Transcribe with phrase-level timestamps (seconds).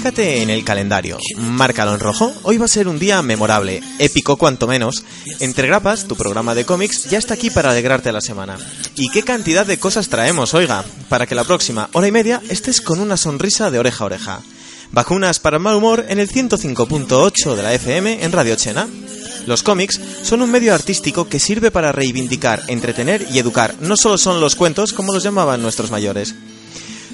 [0.00, 4.38] Fíjate en el calendario, márcalo en rojo, hoy va a ser un día memorable, épico
[4.38, 5.04] cuanto menos.
[5.40, 8.56] Entre grapas, tu programa de cómics ya está aquí para alegrarte la semana.
[8.94, 10.86] ¿Y qué cantidad de cosas traemos, oiga?
[11.10, 14.40] Para que la próxima hora y media estés con una sonrisa de oreja a oreja.
[14.90, 18.88] Vacunas para el mal humor en el 105.8 de la FM en Radio Chena.
[19.44, 23.74] Los cómics son un medio artístico que sirve para reivindicar, entretener y educar.
[23.82, 26.34] No solo son los cuentos como los llamaban nuestros mayores.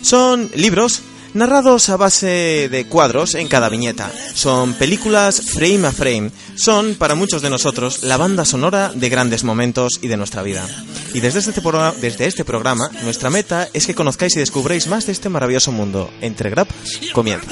[0.03, 1.03] Son libros
[1.37, 4.11] narrados a base de cuadros en cada viñeta.
[4.35, 6.31] Son películas frame a frame.
[6.57, 10.67] Son, para muchos de nosotros, la banda sonora de grandes momentos y de nuestra vida.
[11.15, 15.07] Y desde este, programa, desde este programa, nuestra meta es que conozcáis y descubréis más
[15.07, 16.11] de este maravilloso mundo.
[16.21, 16.77] Entre grapas,
[17.13, 17.47] comienza.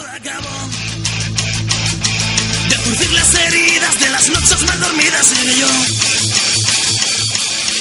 [2.68, 5.66] De curtir las heridas de las noches mal dormidas seré yo.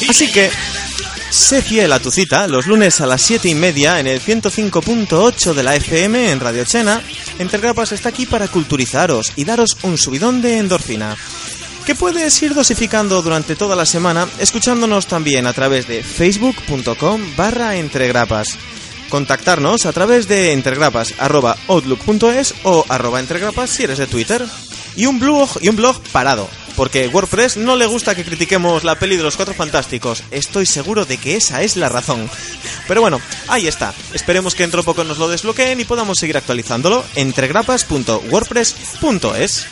[0.10, 0.50] Así que,
[1.34, 5.53] sé fiel a tu cita los lunes a las 7 y media en el 105.8
[5.53, 7.02] de la FM en Radio Chena.
[7.39, 11.17] Entre grapas está aquí para culturizaros y daros un subidón de endorfina.
[11.88, 17.78] Que puedes ir dosificando durante toda la semana escuchándonos también a través de facebook.com barra
[17.78, 18.56] entregrapas.
[19.09, 24.45] Contactarnos a través de entregrapas arroba outlook.es o arroba entregrapas si eres de Twitter.
[24.95, 28.98] Y un blog, y un blog parado, porque WordPress no le gusta que critiquemos la
[29.00, 30.24] peli de los Cuatro Fantásticos.
[30.32, 32.30] Estoy seguro de que esa es la razón.
[32.88, 33.94] Pero bueno, ahí está.
[34.14, 37.04] Esperemos que dentro de poco nos lo desbloqueen y podamos seguir actualizándolo.
[37.16, 39.66] Entregrapas.wordpress.es.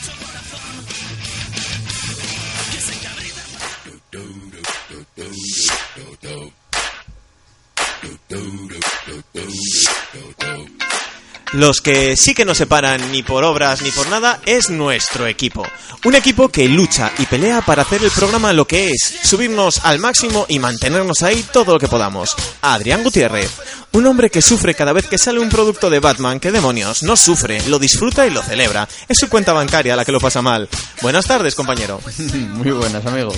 [11.54, 15.28] Los que sí que no se paran ni por obras ni por nada es nuestro
[15.28, 15.66] equipo.
[16.06, 20.00] Un equipo que lucha y pelea para hacer el programa lo que es, subirnos al
[20.00, 22.36] máximo y mantenernos ahí todo lo que podamos.
[22.62, 23.52] Adrián Gutiérrez,
[23.92, 27.18] un hombre que sufre cada vez que sale un producto de Batman, que demonios, no
[27.18, 28.88] sufre, lo disfruta y lo celebra.
[29.10, 30.70] Es su cuenta bancaria la que lo pasa mal.
[31.02, 32.00] Buenas tardes, compañero.
[32.54, 33.34] Muy buenas, amigo.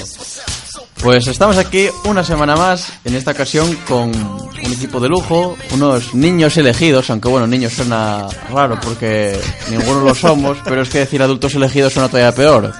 [1.01, 6.13] Pues estamos aquí una semana más, en esta ocasión con un equipo de lujo, unos
[6.15, 9.37] niños elegidos, aunque bueno, niños suena raro porque
[9.69, 12.71] ninguno lo somos, pero es que decir adultos elegidos suena todavía peor.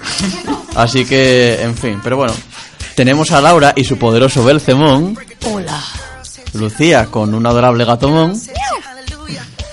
[0.75, 2.33] Así que, en fin, pero bueno,
[2.95, 5.17] tenemos a Laura y su poderoso Belcemón,
[5.51, 5.83] Hola.
[6.53, 8.39] Lucía con un adorable gatomón,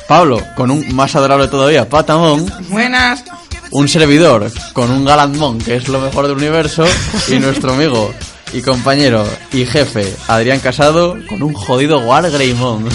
[0.09, 3.23] Pablo con un más adorable todavía patamón, Buenas.
[3.71, 6.85] un servidor con un galantmón que es lo mejor del universo
[7.29, 8.13] y nuestro amigo
[8.53, 12.89] y compañero y jefe Adrián Casado con un jodido Wargreymon.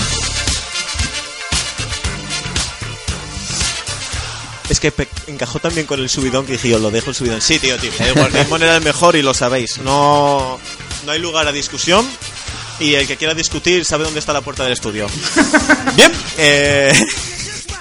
[4.70, 4.92] Es que
[5.28, 7.42] encajó también con el subidón que dije yo, lo dejo el subidón.
[7.42, 7.92] Sí, tío, tío.
[8.00, 9.78] El Guardián era el mejor y lo sabéis.
[9.78, 10.60] No,
[11.06, 12.08] no hay lugar a discusión.
[12.80, 15.08] Y el que quiera discutir sabe dónde está la puerta del estudio.
[15.96, 16.92] Bien, eh,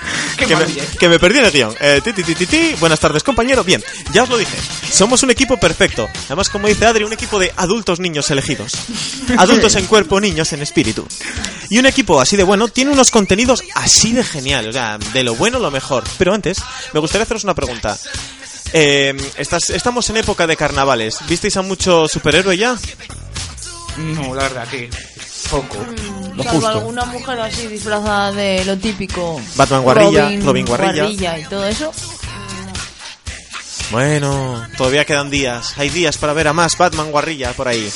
[0.39, 0.65] que, me,
[0.99, 1.75] que me perdí en el guion.
[1.81, 2.75] Eh, ti, ti, ti, ti, ti.
[2.81, 3.65] Buenas tardes, compañero.
[3.65, 3.83] Bien,
[4.13, 4.57] ya os lo dije.
[4.91, 6.09] Somos un equipo perfecto.
[6.27, 8.73] Además, como dice Adri, un equipo de adultos niños elegidos.
[9.39, 11.07] Adultos en cuerpo, niños en espíritu.
[11.71, 14.69] Y un equipo así de bueno tiene unos contenidos así de genial.
[14.69, 16.05] O sea, de lo bueno lo mejor.
[16.19, 16.59] Pero antes,
[16.93, 17.99] me gustaría haceros una pregunta.
[18.73, 21.19] Eh, estás- estamos en época de carnavales.
[21.29, 22.77] ¿Visteis a mucho superhéroe ya?
[23.97, 24.91] No, la verdad que
[25.51, 25.77] poco.
[26.37, 26.79] Lo Salvo justo.
[26.79, 29.41] alguna mujer así disfrazada de lo típico.
[29.57, 31.39] Batman guarrilla, Robin guarrilla.
[31.39, 31.93] y todo eso.
[33.91, 35.75] Bueno, todavía quedan días.
[35.79, 37.91] Hay días para ver a más Batman guarrilla por ahí.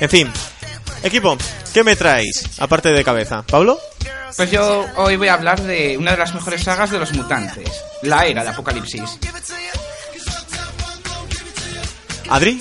[0.00, 0.30] En fin,
[1.02, 1.36] equipo,
[1.74, 2.48] ¿qué me traéis?
[2.58, 3.42] Aparte de cabeza.
[3.42, 3.78] ¿Pablo?
[4.36, 7.68] Pues yo hoy voy a hablar de una de las mejores sagas de los mutantes,
[8.02, 9.18] la era de Apocalipsis.
[12.30, 12.60] ¿Adri?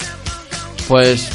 [0.88, 1.28] Pues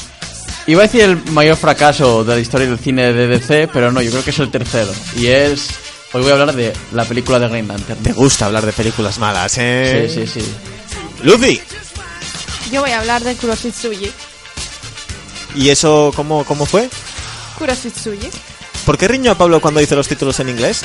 [0.72, 4.00] iba a decir el mayor fracaso de la historia del cine de DC, pero no,
[4.00, 4.92] yo creo que es el tercero.
[5.16, 5.68] Y es...
[6.14, 8.02] Hoy voy a hablar de la película de Green Lantern.
[8.02, 10.08] Te gusta hablar de películas malas, ¿eh?
[10.08, 10.52] Sí, sí, sí.
[11.22, 11.60] Lucy.
[12.70, 14.10] Yo voy a hablar de Kuroshitsuji.
[15.56, 16.88] ¿Y eso cómo, cómo fue?
[17.58, 18.28] Kuroshitsuji.
[18.86, 20.82] ¿Por qué riño a Pablo cuando dice los títulos en inglés?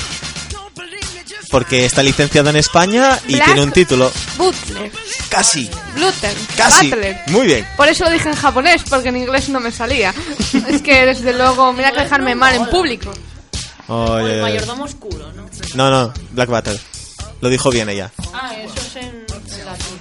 [1.50, 4.12] Porque está licenciada en España y Black tiene un título.
[4.38, 4.92] Butler.
[5.30, 6.34] Casi, Bluter.
[6.56, 6.90] casi.
[6.90, 7.22] Butler.
[7.28, 7.68] Muy bien.
[7.78, 10.14] Por eso lo dije en japonés, porque en inglés no me salía.
[10.68, 13.14] es que desde luego, mira que dejarme mal en público.
[13.88, 15.48] Oye, El mayordomo oscuro, ¿no?
[15.76, 16.80] no, no, Black Battle.
[17.40, 18.12] Lo dijo bien ella.
[18.34, 19.26] Ah, eso es en,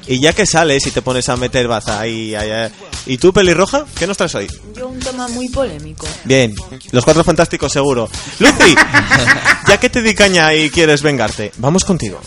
[0.06, 2.70] Y ya que sales y te pones a meter baza ahí, ahí, ahí.
[3.06, 3.86] ¿Y tú, pelirroja?
[3.96, 4.48] ¿Qué nos traes hoy?
[4.76, 6.06] Yo un tema muy polémico.
[6.24, 6.54] Bien,
[6.90, 8.10] los cuatro fantásticos seguro.
[8.40, 8.74] Lucy,
[9.68, 12.20] ya que te di caña y quieres vengarte, vamos contigo.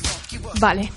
[0.60, 0.90] Vale.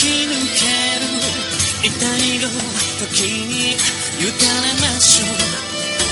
[0.00, 0.64] き抜け
[0.98, 1.12] る
[1.84, 2.48] 痛みを
[3.06, 4.32] 時に委ね
[4.80, 5.26] ましょ
[6.06, 6.09] う。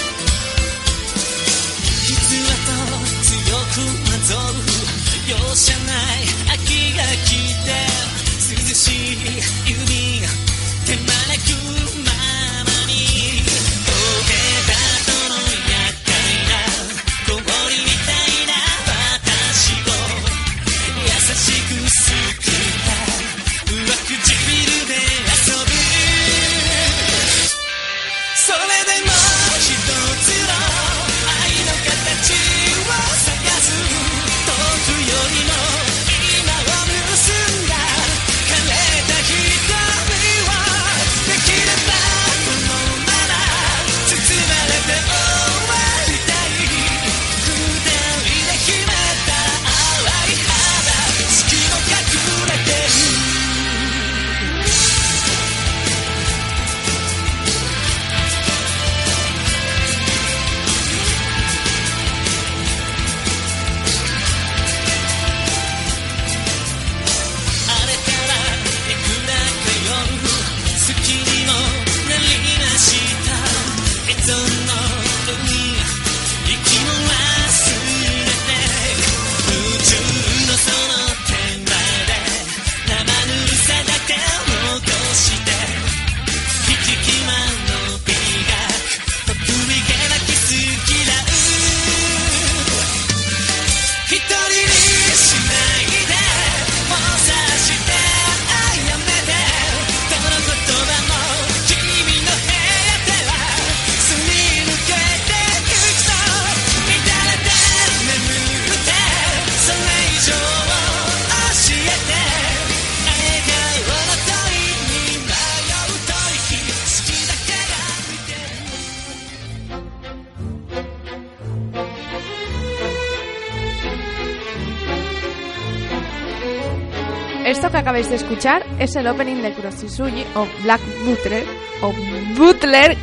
[128.29, 131.47] Escuchar es el opening de Kuroshizuji o Black Butler
[131.81, 131.95] o
[132.37, 132.95] Butler,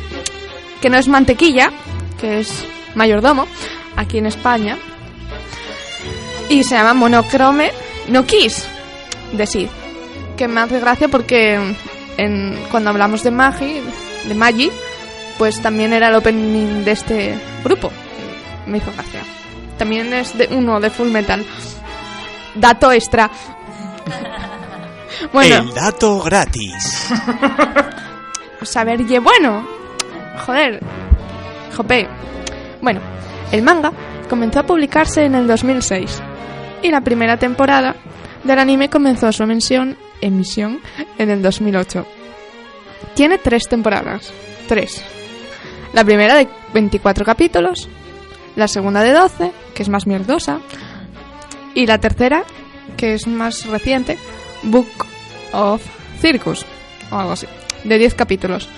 [0.80, 1.72] que no es mantequilla,
[2.20, 2.64] que es
[2.94, 3.48] mayordomo
[3.96, 4.78] aquí en España.
[6.48, 7.72] Y se llama Monochrome
[8.06, 8.68] no Kiss
[9.32, 9.66] de Sid.
[10.36, 11.58] Que me hace gracia porque
[12.18, 13.80] en, cuando hablamos de Magi,
[14.28, 14.70] de Magi,
[15.38, 17.34] pues también era el opening de este
[17.64, 17.90] grupo.
[18.66, 19.22] Me hizo gracia.
[19.76, 21.44] También es de uno de Full Metal.
[22.54, 23.28] Dato extra.
[25.32, 27.10] Bueno, El dato gratis.
[28.62, 29.66] saber ye bueno.
[30.44, 30.80] Joder.
[31.76, 32.08] Jope.
[32.82, 33.00] Bueno,
[33.52, 33.92] el manga
[34.28, 36.22] comenzó a publicarse en el 2006
[36.82, 37.96] y la primera temporada
[38.44, 40.80] del anime comenzó su emisión, emisión
[41.18, 42.06] en el 2008.
[43.14, 44.32] Tiene tres temporadas.
[44.68, 45.02] Tres.
[45.92, 47.88] La primera de 24 capítulos,
[48.56, 50.60] la segunda de 12, que es más mierdosa,
[51.74, 52.44] y la tercera,
[52.96, 54.18] que es más reciente,
[54.62, 54.86] Book
[55.52, 55.82] of
[56.20, 56.64] Circus,
[57.10, 57.46] o algo así,
[57.84, 58.68] de 10 capítulos,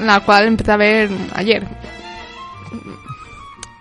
[0.00, 1.66] la cual empecé a ver ayer,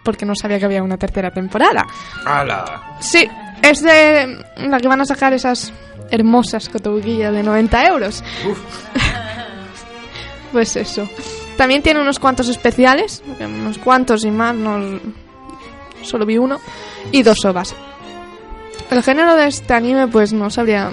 [0.04, 1.86] porque no sabía que había una tercera temporada.
[2.26, 2.98] ¡Hala!
[3.00, 3.28] Sí,
[3.62, 5.74] es de la que van a sacar esas
[6.10, 8.24] hermosas cotobuquillas de 90 euros.
[10.52, 11.08] pues eso.
[11.58, 15.00] También tiene unos cuantos especiales, unos cuantos y más, no
[16.04, 16.60] solo vi uno,
[17.12, 17.76] y dos ovas.
[18.90, 20.90] El género de este anime, pues no sabría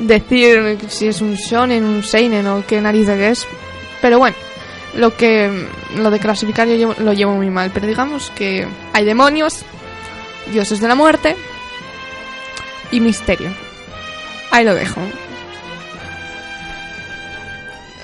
[0.00, 3.46] decir si es un shonen, un seinen o qué narices es.
[4.00, 4.36] Pero bueno,
[4.94, 5.66] lo que
[5.96, 7.70] lo de clasificar yo llevo- lo llevo muy mal.
[7.72, 9.62] Pero digamos que hay demonios,
[10.52, 11.36] dioses de la muerte
[12.90, 13.50] y misterio.
[14.50, 15.00] Ahí lo dejo.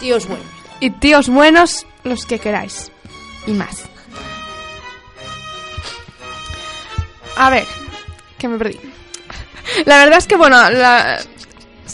[0.01, 0.47] Tíos buenos.
[0.81, 2.91] Y tíos buenos, los que queráis.
[3.47, 3.85] Y más.
[7.37, 7.67] A ver,
[8.39, 8.79] que me perdí.
[9.85, 11.19] La verdad es que, bueno, la...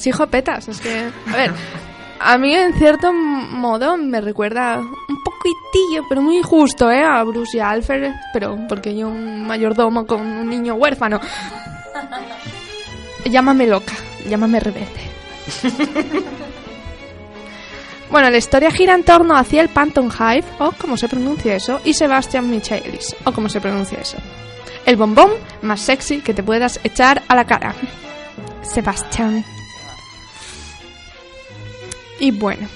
[0.02, 1.12] Sí, jopetas, es que...
[1.32, 1.52] A ver,
[2.18, 7.04] a mí en cierto modo me recuerda un poquitillo, pero muy justo, ¿eh?
[7.04, 11.21] A Bruce y a Alfred, pero porque yo un mayordomo con un niño huérfano.
[13.26, 13.92] Llámame loca,
[14.28, 15.00] llámame rebelde.
[18.11, 21.80] bueno, la historia gira en torno a Ciel Panton Hive, o como se pronuncia eso,
[21.85, 24.16] y Sebastian Michaelis, o como se pronuncia eso.
[24.85, 25.30] El bombón
[25.62, 27.73] más sexy que te puedas echar a la cara.
[28.62, 29.44] Sebastián.
[32.23, 32.69] Y bueno,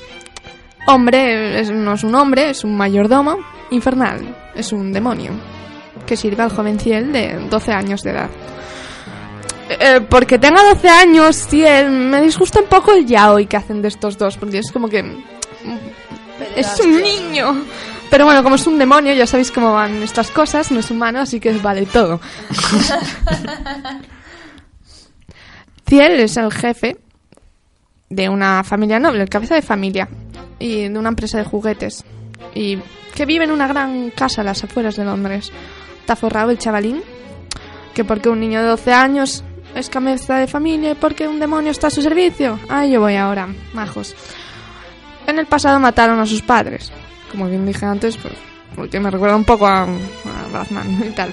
[0.88, 3.36] hombre es- no es un hombre, es un mayordomo
[3.70, 5.30] infernal, es un demonio
[6.04, 8.28] que sirve al joven Ciel de 12 años de edad.
[9.68, 13.88] Eh, porque tenga 12 años, Ciel, me disgusta un poco el yaoi que hacen de
[13.88, 15.02] estos dos, porque es como que...
[15.04, 15.20] mm,
[16.56, 17.64] Es un niño.
[18.10, 21.20] Pero bueno, como es un demonio, ya sabéis cómo van estas cosas, no es humano,
[21.20, 22.20] así que vale todo.
[25.88, 26.96] Ciel es el jefe
[28.08, 30.08] de una familia noble, el cabeza de familia,
[30.58, 32.04] y de una empresa de juguetes.
[32.54, 32.78] Y
[33.14, 35.50] que vive en una gran casa a las afueras de Londres.
[36.00, 37.02] Está forrado el chavalín,
[37.94, 39.42] que porque un niño de 12 años
[39.74, 42.58] es cabeza de familia y porque un demonio está a su servicio.
[42.68, 44.14] Ah, yo voy ahora, majos.
[45.26, 46.92] En el pasado mataron a sus padres.
[47.30, 48.34] Como bien dije antes, pues,
[48.76, 51.32] porque me recuerda un poco a, a Batman y tal.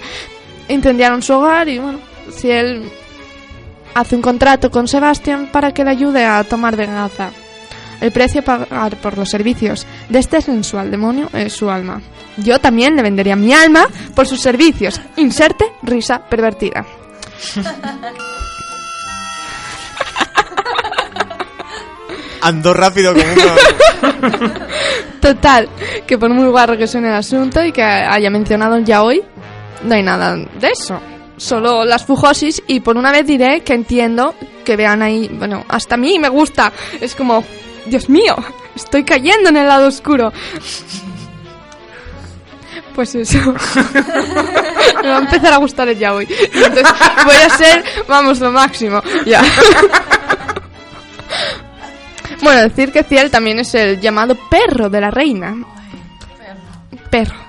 [0.69, 1.99] Incendiaron su hogar y bueno,
[2.31, 2.89] si él
[3.93, 7.31] hace un contrato con Sebastian para que le ayude a tomar venganza.
[8.01, 12.01] El precio a pagar por los servicios de este sensual demonio es su alma.
[12.37, 14.99] Yo también le vendería mi alma por sus servicios.
[15.15, 16.85] Inserte risa pervertida.
[22.41, 23.55] Ando rápido como una...
[25.21, 25.69] Total,
[26.05, 29.23] que por muy guarro que suene el asunto y que haya mencionado ya hoy,
[29.83, 30.99] no hay nada de eso.
[31.37, 35.95] Solo las fujosis y por una vez diré que entiendo que vean ahí, bueno, hasta
[35.95, 36.71] a mí me gusta.
[37.01, 37.43] Es como,
[37.85, 38.35] Dios mío,
[38.75, 40.31] estoy cayendo en el lado oscuro.
[42.95, 43.39] Pues eso.
[45.01, 46.27] me va a empezar a gustar el yaoi.
[46.29, 46.93] Y Entonces
[47.25, 49.01] voy a ser, vamos, lo máximo.
[49.25, 49.41] Ya.
[52.41, 55.55] Bueno, decir que Ciel también es el llamado perro de la reina.
[57.09, 57.42] Perro.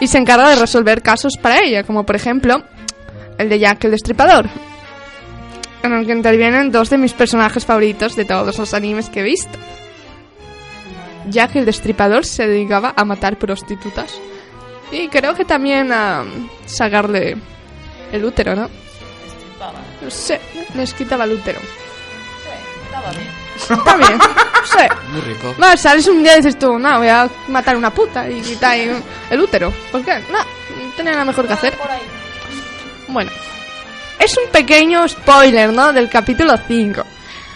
[0.00, 2.62] Y se encarga de resolver casos para ella, como por ejemplo
[3.38, 4.48] el de Jack el Destripador,
[5.82, 9.24] en el que intervienen dos de mis personajes favoritos de todos los animes que he
[9.24, 9.58] visto.
[11.28, 14.14] Jack el Destripador se dedicaba a matar prostitutas
[14.92, 16.24] y creo que también a
[16.66, 17.36] sacarle
[18.12, 18.68] el útero, ¿no?
[20.08, 20.34] Sí,
[20.74, 21.60] les quitaba el útero.
[23.56, 24.18] Está bien,
[24.64, 24.84] sí.
[25.12, 25.54] Muy rico.
[25.62, 28.72] Va, sales un día y dices tú, no, voy a matar una puta y quitar
[28.72, 28.90] ahí
[29.30, 29.72] el útero.
[29.90, 30.22] ¿Por qué?
[30.30, 30.38] No,
[30.96, 31.76] tenía nada mejor que hacer.
[33.08, 33.30] Bueno,
[34.18, 35.92] es un pequeño spoiler, ¿no?
[35.92, 37.02] Del capítulo 5.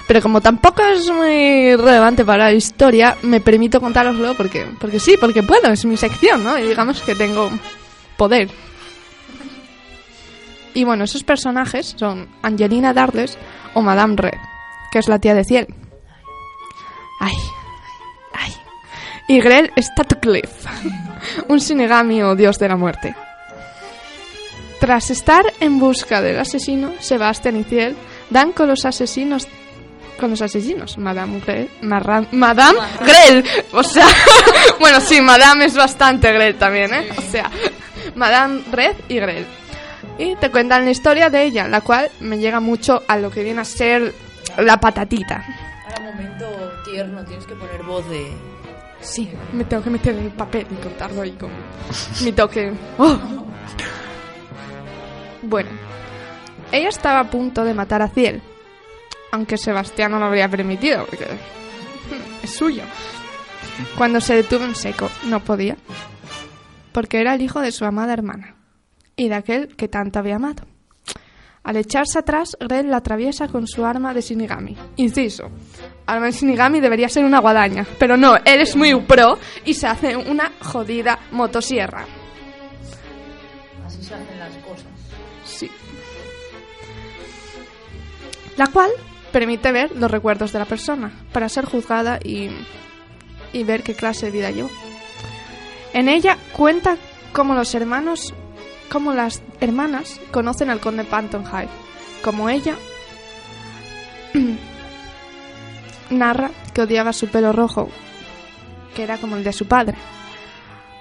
[0.07, 5.17] Pero como tampoco es muy relevante para la historia, me permito contároslo porque, porque sí,
[5.21, 6.59] porque puedo, es mi sección, ¿no?
[6.59, 7.49] Y digamos que tengo
[8.17, 8.51] poder.
[10.75, 13.39] Y bueno, esos personajes son Angelina Darles
[13.75, 14.39] o Madame Red,
[14.91, 15.69] que es la tía de Ciel.
[17.21, 17.35] Ay,
[18.35, 18.53] ay.
[19.29, 20.69] Y Grell Statcliffe,
[21.49, 23.15] un Shinigami o dios de la muerte.
[24.81, 27.97] Tras estar en busca del asesino, Sebastián y Ciel
[28.31, 29.47] dan con los asesinos
[30.19, 34.05] con los asesinos, Madame Grell, Marra- Madame Grell, o sea,
[34.79, 37.09] bueno, sí, Madame es bastante Grell también, ¿eh?
[37.17, 37.51] O sea,
[38.17, 39.47] Madame Red y Grell.
[40.19, 43.43] Y te cuentan la historia de ella, la cual me llega mucho a lo que
[43.43, 44.13] viene a ser
[44.59, 45.43] la patatita.
[45.87, 46.60] Ahora, momento
[46.91, 48.33] tierno, tienes que poner voz de.
[49.01, 51.51] Sí, me tengo que meter en el papel y contarlo ahí con
[52.25, 52.73] mi toque.
[52.99, 53.19] ¡Oh!
[55.43, 55.71] Bueno,
[56.71, 58.43] ella estaba a punto de matar a Ciel,
[59.33, 61.27] aunque Sebastián no lo habría permitido, porque
[62.43, 62.83] es suyo.
[63.97, 65.77] Cuando se detuvo en seco, no podía,
[66.93, 68.57] porque era el hijo de su amada hermana
[69.17, 70.65] y de aquel que tanto había amado.
[71.63, 74.77] Al echarse atrás, Ren la atraviesa con su arma de Shinigami.
[74.97, 75.51] Inciso.
[76.07, 79.87] Arma de Shinigami debería ser una guadaña, pero no, él es muy pro y se
[79.87, 82.07] hace una jodida motosierra.
[83.87, 84.87] Así se hacen las cosas.
[85.45, 85.71] Sí.
[88.57, 88.91] La cual
[89.31, 92.51] permite ver los recuerdos de la persona para ser juzgada y,
[93.53, 94.71] y ver qué clase de vida llevó.
[95.93, 96.97] En ella cuenta
[97.33, 98.33] cómo los hermanos,
[98.91, 101.69] cómo las hermanas conocen al conde Panton High,
[102.25, 102.75] como ella
[106.11, 107.89] narra que odiaba su pelo rojo,
[108.95, 109.97] que era como el de su padre,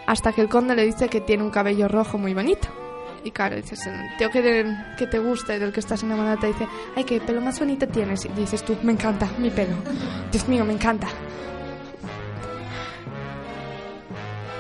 [0.08, 2.68] hasta que el conde le dice que tiene un cabello rojo muy bonito.
[3.24, 4.66] Y claro, dices, el que, te-
[4.98, 6.66] que te gusta y del que estás enamorada te dice,
[6.96, 8.24] ay, qué pelo más bonito tienes.
[8.24, 9.76] Y dices tú, me encanta mi pelo.
[10.32, 11.08] Dios mío, me encanta.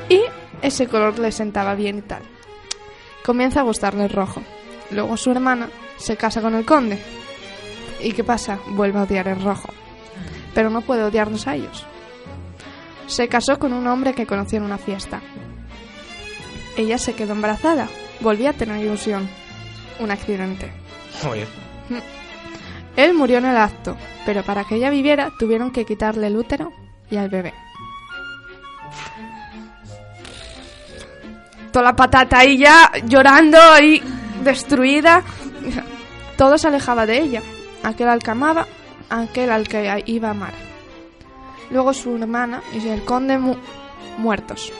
[0.09, 0.21] Y
[0.61, 2.21] ese color le sentaba bien y tal.
[3.29, 4.41] Comienza a gustarle el rojo.
[4.89, 6.97] Luego su hermana Se casa con el conde.
[8.01, 8.57] ¿Y qué pasa?
[8.69, 9.69] Vuelve a odiar el rojo.
[10.55, 11.85] Pero no puede odiarlos a ellos.
[13.05, 15.21] Se casó con un hombre que conoció en una fiesta.
[16.75, 17.87] Ella se quedó embarazada.
[18.19, 19.29] Volvió a tener ilusión.
[19.99, 20.71] Un accidente.
[21.21, 21.47] Joder.
[22.95, 23.95] Él murió en el acto,
[24.25, 26.73] pero para que ella viviera tuvieron que quitarle el útero
[27.11, 27.53] y al bebé.
[31.71, 34.01] Toda la patata ahí ya llorando y
[34.43, 35.23] destruida.
[36.37, 37.41] Todo se alejaba de ella.
[37.83, 38.65] Aquel al que amaba,
[39.09, 40.53] aquel al que iba a amar.
[41.69, 43.57] Luego su hermana y el conde mu-
[44.17, 44.71] muertos.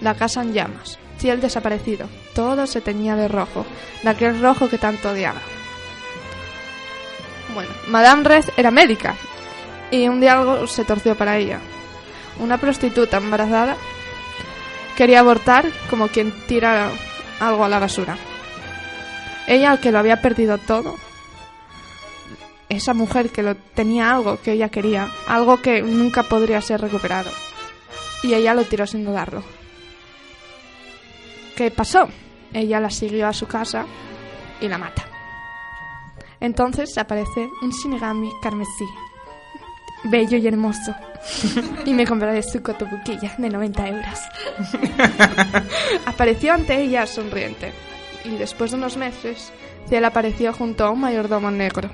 [0.00, 0.98] La casa en llamas.
[1.18, 2.08] Ciel desaparecido.
[2.34, 3.64] Todo se teñía de rojo,
[4.02, 5.40] de aquel rojo que tanto odiaba.
[7.54, 9.14] Bueno, Madame Red era médica
[9.90, 11.58] y un día algo se torció para ella.
[12.38, 13.76] Una prostituta embarazada
[14.98, 16.90] quería abortar como quien tira
[17.38, 18.18] algo a la basura.
[19.46, 20.96] Ella, que lo había perdido todo,
[22.68, 27.30] esa mujer que lo tenía algo que ella quería, algo que nunca podría ser recuperado.
[28.24, 29.44] Y ella lo tiró sin dudarlo.
[31.56, 32.08] ¿Qué pasó?
[32.52, 33.86] Ella la siguió a su casa
[34.60, 35.04] y la mata.
[36.40, 38.86] Entonces aparece un Shinigami carmesí,
[40.04, 40.94] bello y hermoso.
[41.84, 44.18] y me compraré su cotobuquilla de 90 euros.
[46.06, 47.72] Apareció ante ella sonriente.
[48.24, 49.52] Y después de unos meses,
[49.88, 51.90] Ciel apareció junto a un mayordomo negro.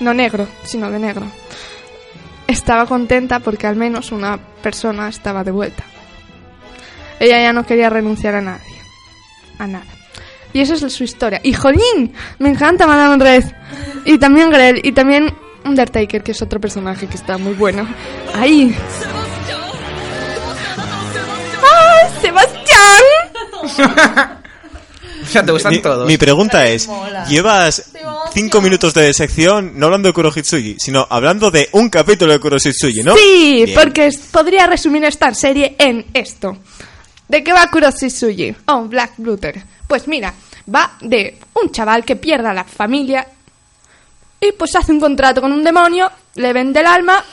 [0.00, 1.26] No negro, sino de negro.
[2.46, 5.84] Estaba contenta porque al menos una persona estaba de vuelta.
[7.20, 8.76] Ella ya no quería renunciar a nadie.
[9.58, 9.86] A nada.
[10.52, 11.40] Y esa es su historia.
[11.42, 12.12] ¡Y jolín!
[12.38, 13.44] Me encanta Madame Red.
[14.04, 14.80] Y también Grell.
[14.82, 15.32] Y también
[15.64, 17.88] Undertaker, que es otro personaje que está muy bueno.
[18.34, 18.76] ¡Ay!
[21.62, 22.08] ¡Ah!
[22.20, 23.62] ¡Sebastián!
[25.22, 26.06] O sea, te gustan Mi, todos.
[26.06, 26.88] mi pregunta es,
[27.28, 27.92] llevas
[28.34, 33.02] cinco minutos de sección no hablando de Kurohitsuji, sino hablando de un capítulo de Kurohitsuji,
[33.04, 33.14] ¿no?
[33.16, 33.70] Sí, Bien.
[33.78, 36.58] porque podría resumir esta serie en esto.
[37.28, 38.54] ¿De qué va Kuroshitsuji?
[38.66, 39.62] Oh, Black Bluter.
[39.86, 40.34] Pues mira,
[40.74, 43.24] va de un chaval que pierde a la familia
[44.42, 47.24] y pues hace un contrato con un demonio, le vende el alma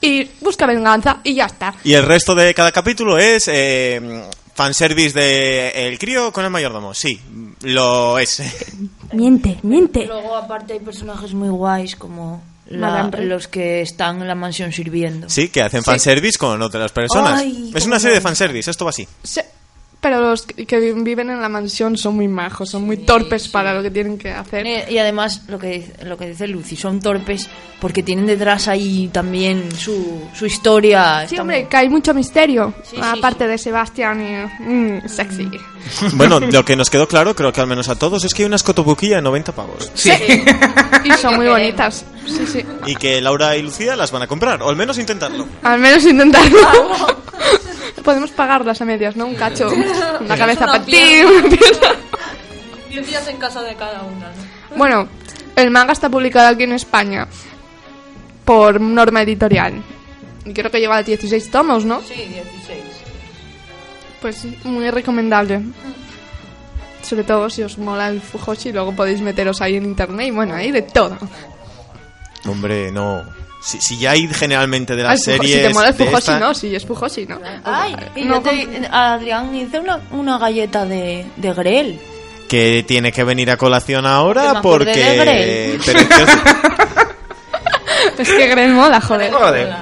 [0.00, 1.74] y busca venganza y ya está.
[1.84, 4.00] Y el resto de cada capítulo es eh,
[4.54, 6.94] fanservice de el crío con el mayordomo.
[6.94, 7.20] Sí,
[7.62, 8.40] lo es.
[9.12, 10.06] Miente, miente.
[10.06, 15.28] Luego, aparte, hay personajes muy guays como la- los que están en la mansión sirviendo.
[15.30, 17.40] Sí, que hacen fanservice con otras personas.
[17.40, 19.08] Ay, es una serie de fanservice, esto va así.
[19.22, 19.40] Sí,
[20.00, 23.82] pero los que viven en la mansión son muy majos, son muy torpes para lo
[23.82, 24.66] que tienen que hacer.
[24.66, 27.48] Eh, Y además, lo que, dice- lo que dice Lucy, son torpes
[27.80, 31.26] porque tienen detrás ahí también su, su historia.
[31.28, 32.74] Sí, hombre, muy- que hay mucho misterio.
[32.82, 34.62] Sí, sí, aparte de Sebastián y...
[34.62, 35.48] mm, sexy.
[36.14, 38.46] Bueno, lo que nos quedó claro, creo que al menos a todos, es que hay
[38.46, 39.90] unas cotobuquilla de 90 pavos.
[39.94, 40.10] Sí.
[41.04, 42.04] Y son muy bonitas.
[42.26, 42.64] Sí, sí.
[42.86, 45.46] Y que Laura y Lucía las van a comprar, o al menos intentarlo.
[45.62, 46.58] Al menos intentarlo.
[48.04, 49.26] Podemos pagarlas a medias, ¿no?
[49.26, 49.68] Un cacho,
[50.20, 50.92] una cabeza una para ti.
[50.92, 51.30] pierna.
[51.38, 51.88] una pierna.
[52.88, 54.76] Diez días en casa de cada una, ¿no?
[54.76, 55.08] Bueno,
[55.56, 57.26] el manga está publicado aquí en España
[58.44, 59.82] por norma editorial.
[60.44, 62.00] Y creo que lleva 16 tomos, ¿no?
[62.00, 62.82] Sí, 16.
[64.22, 65.60] Pues muy recomendable.
[67.02, 70.54] Sobre todo si os mola el Fujoshi, luego podéis meteros ahí en internet y bueno,
[70.54, 71.16] hay de todo.
[72.46, 73.22] Hombre, no.
[73.60, 75.56] Si, si ya hay generalmente de las series.
[75.56, 77.40] si te mola Fujoshi, esta- no, si es Fujoshi, no.
[77.64, 82.00] Ay, y No, yo te- Adrián hice una, una galleta de, de Grell.
[82.48, 84.94] que tiene que venir a colación Que ahora me porque.
[84.94, 85.80] de.
[85.86, 86.38] Pero entonces-
[88.18, 89.32] Es que Grell mola, joder.
[89.32, 89.74] Joder.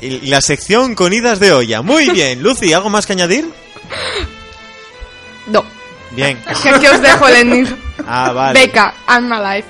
[0.00, 1.82] y la sección con idas de olla.
[1.82, 3.48] Muy bien, Lucy, ¿algo más que añadir?
[5.46, 5.64] No.
[6.10, 6.38] Bien.
[6.62, 7.76] Que aquí os dejo el ending.
[8.06, 8.58] Ah, vale.
[8.60, 9.64] Beca, I'm alive.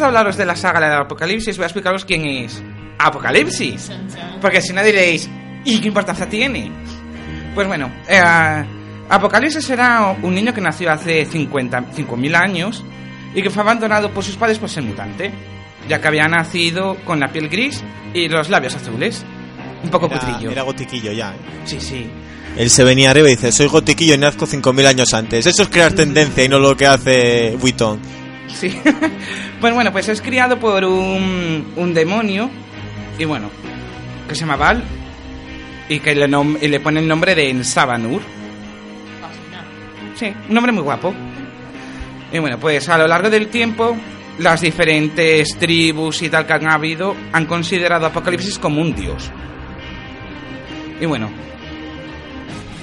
[0.00, 2.62] Antes de hablaros de la saga del Apocalipsis, voy a explicaros quién es
[2.98, 3.90] Apocalipsis.
[4.40, 5.28] Porque si no diréis,
[5.64, 6.70] ¿y qué importancia tiene?
[7.54, 8.20] Pues bueno, eh,
[9.08, 12.82] Apocalipsis era un niño que nació hace 50 5.000 años
[13.34, 15.30] y que fue abandonado por sus padres por ser mutante,
[15.88, 17.82] ya que había nacido con la piel gris
[18.14, 19.24] y los labios azules.
[19.82, 20.50] Un poco Era, cutrillo.
[20.50, 21.30] era gotiquillo ya.
[21.32, 21.38] ¿eh?
[21.64, 22.06] Sí, sí.
[22.56, 25.46] Él se venía arriba y dice, soy gotiquillo y nazco 5.000 años antes.
[25.46, 28.00] Eso es crear tendencia y no lo que hace Vuitton.
[28.54, 28.78] Sí.
[29.60, 32.50] pues bueno, pues es criado por un, un demonio
[33.18, 33.50] y bueno,
[34.28, 34.82] que se llama Val
[35.88, 38.20] y que le, nom- y le pone el nombre de Ensabanur.
[40.16, 41.14] Sí, un nombre muy guapo.
[42.32, 43.96] Y bueno, pues a lo largo del tiempo,
[44.38, 49.30] las diferentes tribus y tal que han habido han considerado a Apocalipsis como un dios.
[51.00, 51.30] Y bueno,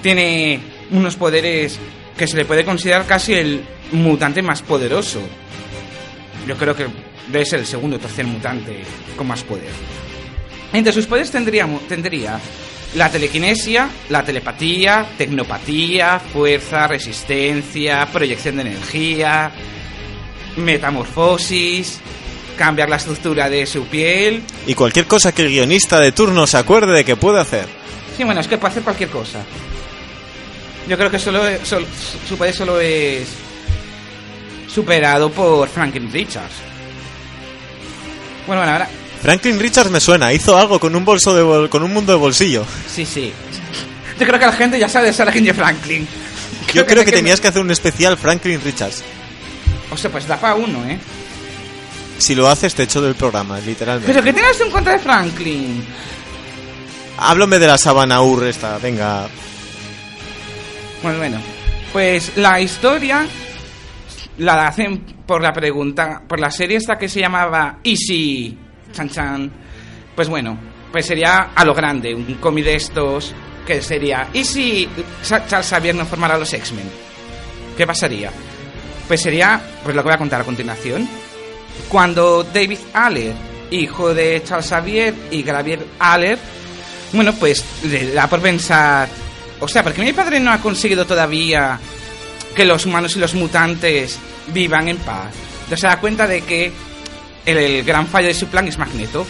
[0.02, 0.60] tiene
[0.92, 1.80] unos poderes
[2.18, 5.22] que se le puede considerar casi el mutante más poderoso.
[6.48, 6.88] Yo creo que
[7.28, 8.84] debe ser el segundo o tercer mutante
[9.18, 9.70] con más poder.
[10.74, 12.40] Entre sus poderes tendría, tendría
[12.96, 19.52] la telequinesia, la telepatía, tecnopatía, fuerza, resistencia, proyección de energía,
[20.58, 22.00] metamorfosis,
[22.58, 24.42] cambiar la estructura de su piel.
[24.66, 27.66] Y cualquier cosa que el guionista de turno se acuerde de que puede hacer.
[28.16, 29.44] Sí, bueno, es que puede hacer cualquier cosa.
[30.88, 31.86] Yo creo que solo, solo-
[32.28, 33.28] su poder solo es
[34.82, 36.54] superado por Franklin Richards.
[38.46, 38.88] Bueno, bueno, ahora
[39.24, 42.20] Franklin Richards me suena, hizo algo con un bolso de bol- con un mundo de
[42.20, 42.64] bolsillo.
[42.88, 43.34] sí, sí.
[44.20, 45.52] Yo creo que la gente ya sabe de Sarah J.
[45.56, 46.08] Franklin.
[46.74, 49.04] Yo creo que tenías que hacer un especial Franklin Richards.
[49.92, 51.00] O sea, pues da para uno, ¿eh?
[52.20, 54.12] Si lo haces te echo del programa, literalmente.
[54.14, 55.84] Pero que tienes en contra de Franklin.
[57.18, 59.28] Háblame de la sabana Ur esta, venga.
[61.02, 61.38] Bueno, bueno.
[61.94, 63.26] Pues la historia
[64.38, 68.58] la hacen por la pregunta, por la serie esta que se llamaba Easy
[68.92, 69.52] Chan Chan.
[70.16, 70.58] Pues bueno,
[70.92, 73.34] pues sería a lo grande, un cómic de estos
[73.66, 74.88] que sería ¿Y si
[75.24, 76.90] Charles Xavier no formara los X-Men?
[77.76, 78.32] ¿Qué pasaría?
[79.08, 81.08] Pues sería, pues lo que voy a contar a continuación.
[81.90, 83.34] Cuando David Aller,
[83.70, 86.40] hijo de Charles Xavier y Xavier Aller,
[87.12, 89.08] bueno, pues le da por pensar,
[89.60, 91.80] o sea, porque mi padre no ha conseguido todavía
[92.58, 94.20] que los humanos y los mutantes
[94.54, 95.34] vivan en paz.
[95.60, 96.72] Entonces se da cuenta de que
[97.46, 99.26] el, el gran fallo de su plan es Magneto,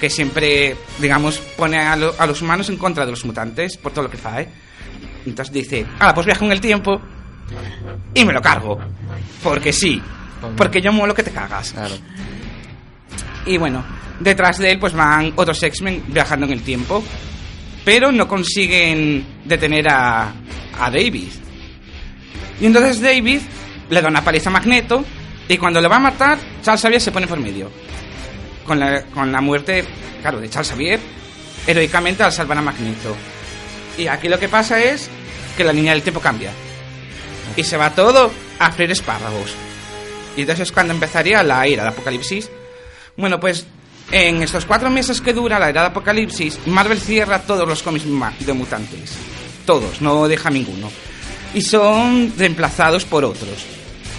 [0.00, 3.92] que siempre, digamos, pone a, lo- a los humanos en contra de los mutantes por
[3.92, 4.48] todo lo que fae.
[5.26, 7.00] Entonces dice, ah, pues viajo en el tiempo
[8.14, 8.78] y me lo cargo.
[9.42, 10.00] Porque sí,
[10.56, 11.72] porque yo molo que te cagas.
[11.72, 11.94] Claro.
[13.46, 13.84] Y bueno,
[14.20, 17.02] detrás de él pues van otros X-Men viajando en el tiempo,
[17.84, 20.32] pero no consiguen detener a,
[20.78, 21.28] a David.
[22.60, 23.40] Y entonces David
[23.90, 25.04] le da una paliza a Magneto
[25.48, 27.70] y cuando le va a matar, Charles Xavier se pone por medio.
[28.66, 29.84] Con la, con la muerte,
[30.20, 31.00] claro, de Charles Xavier,
[31.66, 33.16] heroicamente al salvar a Magneto.
[33.96, 35.08] Y aquí lo que pasa es
[35.56, 36.52] que la línea del tiempo cambia.
[37.56, 39.54] Y se va todo a freír espárragos.
[40.36, 42.50] Y entonces es cuando empezaría la era de Apocalipsis.
[43.16, 43.66] Bueno, pues
[44.12, 48.04] en estos cuatro meses que dura la era de Apocalipsis, Marvel cierra todos los cómics
[48.46, 49.16] de mutantes.
[49.66, 50.90] Todos, no deja ninguno.
[51.54, 53.64] Y son reemplazados por otros.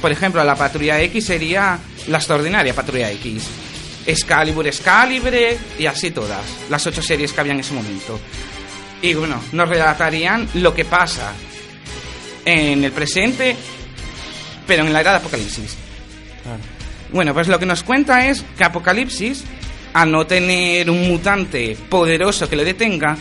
[0.01, 3.43] Por ejemplo, la Patrulla X sería la extraordinaria Patrulla X.
[4.05, 6.41] Excalibur, Excalibre y así todas.
[6.69, 8.19] Las ocho series que había en ese momento.
[9.01, 11.33] Y bueno, nos relatarían lo que pasa
[12.45, 13.55] en el presente,
[14.65, 15.75] pero en la era de Apocalipsis.
[17.11, 19.43] Bueno, pues lo que nos cuenta es que Apocalipsis,
[19.93, 23.17] al no tener un mutante poderoso que le detenga,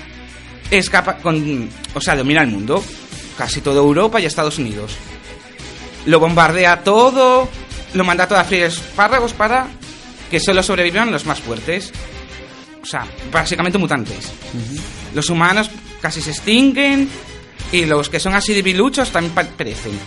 [0.70, 2.82] es capaz, con, o sea, domina el mundo,
[3.38, 4.96] casi toda Europa y Estados Unidos.
[6.06, 7.48] Lo bombardea todo,
[7.94, 9.68] lo manda todo a freír espárragos para
[10.28, 11.92] que solo sobrevivan los más fuertes.
[12.82, 14.32] O sea, básicamente mutantes.
[15.14, 15.70] Los humanos
[16.00, 17.08] casi se extinguen
[17.70, 19.98] y los que son así de biluchos también perecen.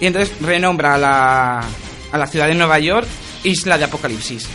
[0.00, 1.64] Y entonces renombra a la,
[2.12, 3.06] a la ciudad de Nueva York
[3.44, 4.46] Isla de Apocalipsis.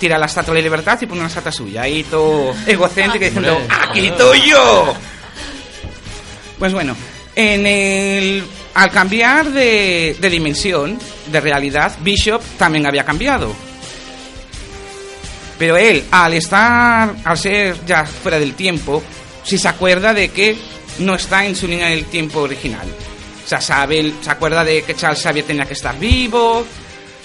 [0.00, 1.82] Tira la estatua de libertad y pone una estatua suya.
[1.82, 3.60] Ahí todo egocéntrico diciendo.
[3.68, 4.94] ¡aquí estoy yo!
[6.62, 6.94] Pues bueno,
[7.34, 8.44] en el,
[8.74, 10.96] al cambiar de, de dimensión,
[11.26, 13.52] de realidad, Bishop también había cambiado.
[15.58, 19.02] Pero él, al estar, al ser ya fuera del tiempo,
[19.42, 20.56] si se acuerda de que
[21.00, 22.86] no está en su línea del tiempo original.
[23.44, 26.64] O sea, sabe, se acuerda de que Charles Xavier tenía que estar vivo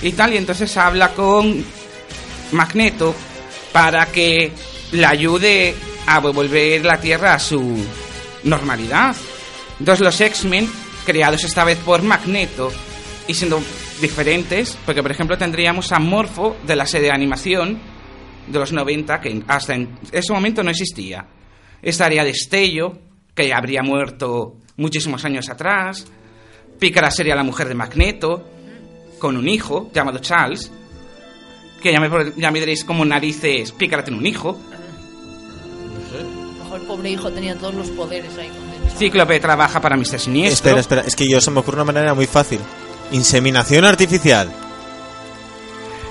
[0.01, 1.63] y tal, y entonces habla con
[2.53, 3.13] Magneto
[3.71, 4.51] para que
[4.93, 5.75] le ayude
[6.07, 7.85] a volver la Tierra a su
[8.43, 9.15] normalidad.
[9.79, 10.69] Entonces los X-Men,
[11.05, 12.71] creados esta vez por Magneto,
[13.27, 13.61] y siendo
[14.01, 17.77] diferentes, porque por ejemplo tendríamos a Morpho de la serie de animación
[18.47, 21.25] de los 90, que hasta en ese momento no existía.
[21.81, 22.97] Estaría Destello,
[23.35, 26.07] que habría muerto muchísimos años atrás.
[26.79, 28.47] Pícara sería la mujer de Magneto,
[29.19, 30.71] con un hijo llamado Charles,
[31.81, 34.59] que ya me, ya me diréis como narices, Pícara tiene un hijo.
[36.65, 38.49] Ojo, el pobre hijo tenía todos los poderes ahí.
[38.97, 40.19] Cíclope trabaja para Mr.
[40.19, 40.53] Siniestro.
[40.53, 42.59] Espera, espera, es que yo se me ocurre una manera muy fácil.
[43.11, 44.51] Inseminación artificial.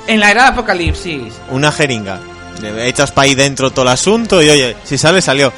[0.06, 1.34] En la era de Apocalipsis.
[1.50, 2.20] Una jeringa.
[2.60, 5.52] Le echas para ahí dentro todo el asunto y oye, si sale, salió.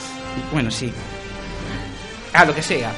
[0.52, 0.92] Bueno, sí.
[2.32, 2.92] A lo que sea.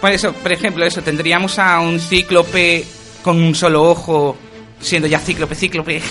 [0.00, 2.86] Por eso, por ejemplo, eso, tendríamos a un cíclope
[3.22, 4.36] con un solo ojo,
[4.80, 6.02] siendo ya cíclope, cíclope,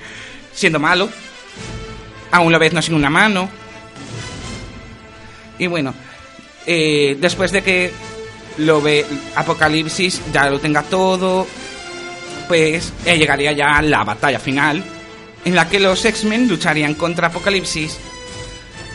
[0.54, 1.10] siendo malo.
[2.30, 3.48] Aún la vez no sin una mano.
[5.58, 5.94] Y bueno,
[6.66, 7.92] eh, después de que
[8.58, 11.46] lo ve Apocalipsis, ya lo tenga todo,
[12.48, 14.82] pues eh, llegaría ya la batalla final,
[15.44, 17.98] en la que los X-Men lucharían contra Apocalipsis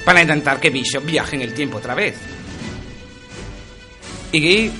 [0.06, 2.16] para intentar que Bishop viaje en el tiempo otra vez.
[4.32, 4.72] Y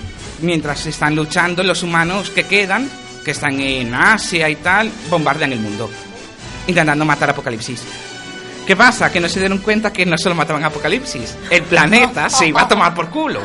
[0.42, 2.90] mientras están luchando, los humanos que quedan,
[3.24, 5.90] que están en Asia y tal, bombardean el mundo,
[6.68, 8.09] intentando matar Apocalipsis.
[8.70, 9.12] ¿Qué pasa?
[9.12, 12.62] Que no se dieron cuenta que no solo mataban a Apocalipsis, el planeta se iba
[12.62, 13.40] a tomar por culo.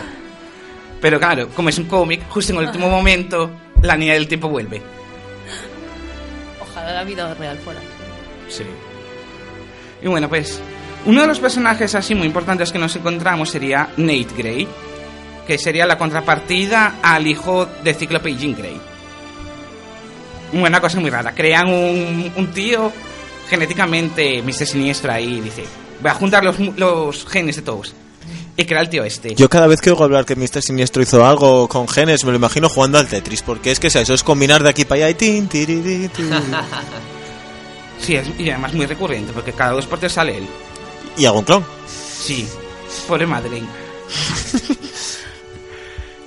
[1.00, 4.50] Pero claro, como es un cómic, justo en el último momento, la niña del tiempo
[4.50, 4.82] vuelve.
[6.60, 7.80] Ojalá la vida real fuera.
[8.50, 8.64] Sí.
[10.02, 10.60] Y bueno, pues
[11.06, 14.68] uno de los personajes así muy importantes que nos encontramos sería Nate Grey,
[15.46, 18.78] que sería la contrapartida al hijo de Cíclope y Jean Grey.
[20.52, 22.92] Una cosa muy rara, crean un, un tío
[23.48, 24.66] genéticamente Mr.
[24.66, 25.64] Siniestro ahí y dice,
[26.00, 27.94] voy a juntar los, los genes de todos.
[28.56, 29.34] Y crea el tío este.
[29.34, 30.62] Yo cada vez que oigo hablar que Mr.
[30.62, 33.96] Siniestro hizo algo con genes, me lo imagino jugando al Tetris, porque es que es
[33.96, 36.30] eso, es combinar de aquí para allá y tin, tiriri, tin.
[38.00, 40.46] Sí, es, y además muy recurrente, porque cada dos por tres sale él.
[41.16, 41.64] Y hago un clon.
[41.86, 42.46] Sí,
[43.08, 43.68] pobre Madeleine.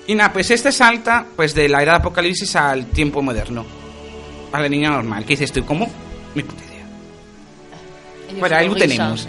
[0.07, 3.65] y nada, pues este salta pues de la era de Apocalipsis al tiempo moderno.
[4.51, 5.23] A la niña normal.
[5.23, 5.63] ¿Qué dices tú?
[5.65, 5.87] ¿Cómo?
[6.33, 6.63] Mi puta
[8.39, 9.27] Bueno, ahí lo risas, tenemos.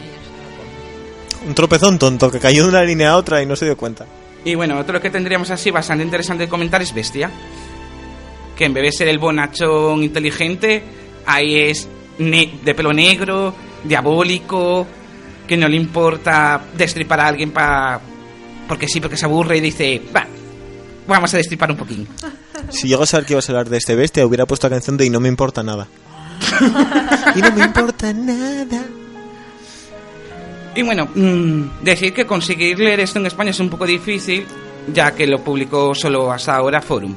[1.46, 4.06] Un tropezón tonto que cayó de una línea a otra y no se dio cuenta.
[4.44, 7.30] Y bueno, otro que tendríamos así bastante interesante de comentar es Bestia.
[8.56, 10.82] Que en vez de ser el bonachón inteligente,
[11.26, 14.86] ahí es de pelo negro, diabólico,
[15.46, 18.00] que no le importa destripar a alguien para...
[18.66, 20.26] Porque sí, porque se aburre y dice, va,
[21.06, 22.08] vamos a destripar un poquín.
[22.70, 24.96] Si llego a saber que ibas a hablar de este bestia, hubiera puesto la canción
[24.96, 25.88] de Y no me importa nada.
[27.36, 28.84] y no me importa nada.
[30.74, 34.46] Y bueno, mm, decir que conseguir leer esto en España es un poco difícil,
[34.92, 37.14] ya que lo publicó solo hasta ahora Forum.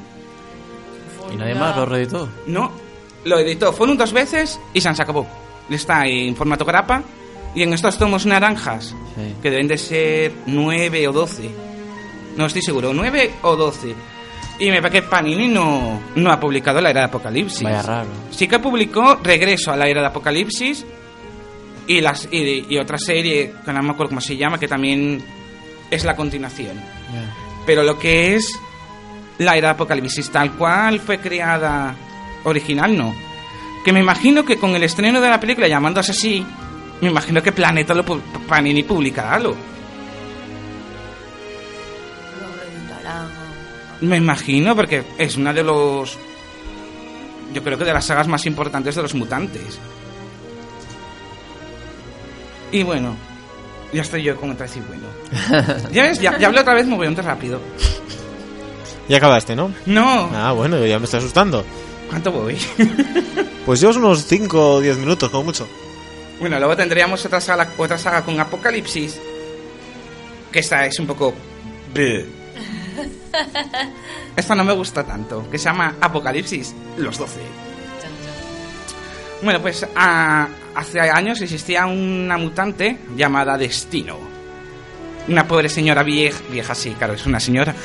[1.32, 2.28] Y nadie más lo reeditó.
[2.46, 2.72] No,
[3.24, 5.26] lo editó Forum dos veces y se acabó.
[5.70, 7.02] Está en formato grapa
[7.54, 9.34] y en estos tomos naranjas, Sí.
[9.42, 11.50] que deben de ser 9 o 12.
[12.36, 13.94] No estoy seguro, 9 o 12.
[14.62, 17.64] Y me parece que Panini no, no ha publicado la era de Apocalipsis.
[17.64, 18.08] Vaya raro.
[18.30, 20.86] Sí que publicó Regreso a la era de Apocalipsis
[21.88, 25.20] y, las, y, y otra serie, que no me acuerdo cómo se llama, que también
[25.90, 26.80] es la continuación.
[27.66, 28.56] Pero lo que es
[29.38, 31.96] la era de Apocalipsis tal cual fue creada
[32.44, 33.12] original, no.
[33.84, 36.46] Que me imagino que con el estreno de la película llamándose así,
[37.00, 39.56] me imagino que Planeta lo Panini publicará algo.
[44.02, 46.18] Me imagino porque es una de los
[47.52, 49.78] yo creo que de las sagas más importantes de los mutantes.
[52.70, 53.14] Y bueno,
[53.92, 55.06] ya estoy yo con otra decir bueno.
[55.92, 57.60] ya ves, ya, ya hablé otra vez muy bien rápido.
[59.08, 59.72] Ya acabaste, ¿no?
[59.86, 61.64] No, Ah, bueno, ya me estoy asustando.
[62.08, 62.58] ¿cuánto voy?
[63.64, 65.68] Pues llevas unos 5 o 10 minutos, como mucho.
[66.40, 69.20] Bueno, luego tendríamos otra saga, otra saga con Apocalipsis.
[70.50, 71.32] Que esta es un poco.
[71.94, 72.41] bleh.
[74.36, 75.48] Esta no me gusta tanto.
[75.50, 77.40] Que se llama Apocalipsis Los 12.
[79.42, 84.16] Bueno, pues a- hace años existía una mutante llamada Destino.
[85.28, 86.38] Una pobre señora vieja.
[86.50, 87.74] Vieja, sí, claro, es una señora.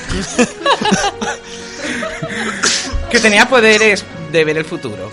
[3.12, 5.10] que tenía poderes de ver el futuro.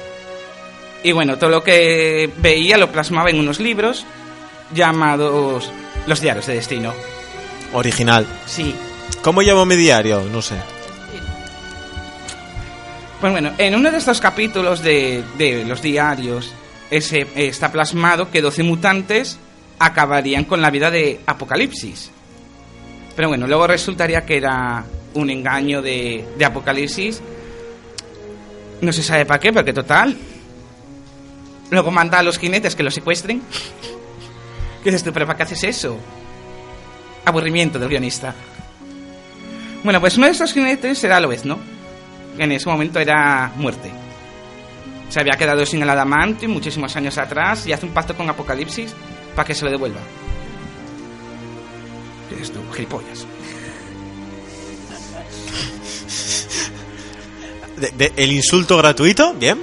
[1.03, 4.07] Y bueno, todo lo que veía lo plasmaba en unos libros
[4.75, 5.70] llamados
[6.07, 6.92] Los Diarios de Destino.
[7.73, 8.27] Original.
[8.47, 8.75] Sí.
[9.22, 10.22] ¿Cómo llamo mi diario?
[10.30, 10.56] No sé.
[13.20, 16.52] Pues bueno, en uno de estos capítulos de, de los diarios
[16.90, 19.38] ese, eh, está plasmado que 12 mutantes
[19.78, 22.10] acabarían con la vida de Apocalipsis.
[23.16, 27.22] Pero bueno, luego resultaría que era un engaño de, de Apocalipsis
[28.80, 30.16] No se sabe para qué, porque total.
[31.70, 33.40] Luego manda a los jinetes que lo secuestren.
[34.84, 35.12] ¿Qué dices tú?
[35.12, 35.96] ¿Pero para qué haces eso?
[37.24, 38.34] Aburrimiento del guionista.
[39.85, 41.59] Bueno, pues uno de estos jinetes era Lobezno.
[42.37, 43.92] Que en ese momento era muerte.
[45.09, 48.92] Se había quedado sin el adamante muchísimos años atrás y hace un pacto con Apocalipsis
[49.37, 50.01] para que se lo devuelva.
[52.29, 52.61] ¿Qué dices tú?
[52.73, 53.25] Gilipollas.
[57.77, 59.59] De- de- el insulto gratuito, bien.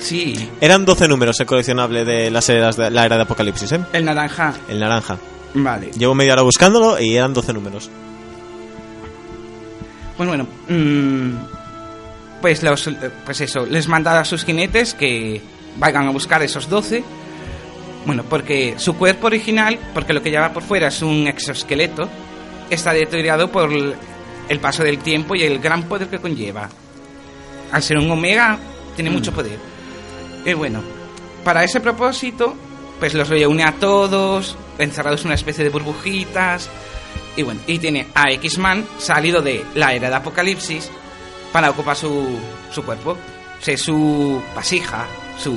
[0.00, 3.80] Sí, Eran 12 números el coleccionable de las eras de la era de Apocalipsis, ¿eh?
[3.92, 4.52] el naranja.
[4.68, 5.16] El naranja.
[5.54, 5.92] Vale.
[5.96, 7.88] Llevo media hora buscándolo y eran 12 números.
[10.22, 12.88] Pues bueno, mm, pues, los,
[13.24, 15.42] pues eso, les manda a sus jinetes que
[15.78, 17.02] vayan a buscar esos 12.
[18.06, 22.08] Bueno, porque su cuerpo original, porque lo que lleva por fuera es un exoesqueleto,
[22.70, 26.68] está deteriorado por el paso del tiempo y el gran poder que conlleva.
[27.72, 28.60] Al ser un omega,
[28.94, 29.58] tiene mucho poder.
[30.44, 30.82] Y bueno,
[31.42, 32.54] para ese propósito,
[33.00, 36.70] pues los reúne a todos, encerrados en una especie de burbujitas.
[37.36, 40.90] Y bueno, y tiene a X-Man salido de la era de Apocalipsis
[41.52, 42.38] para ocupar su,
[42.70, 43.12] su cuerpo.
[43.60, 45.06] O sea, su vasija,
[45.38, 45.52] su...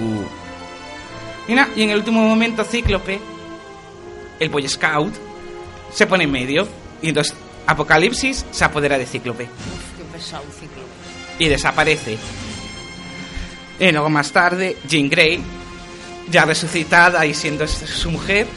[1.48, 3.20] Y, y en el último momento Cíclope,
[4.40, 5.14] el Boy Scout,
[5.94, 6.68] se pone en medio.
[7.02, 7.36] Y entonces
[7.68, 9.46] Apocalipsis se apodera de Cíclope
[9.98, 10.84] Qué pesado, ciclo.
[11.40, 12.18] y desaparece.
[13.80, 15.42] Y luego más tarde, Jean Grey,
[16.30, 18.48] ya resucitada y siendo su mujer,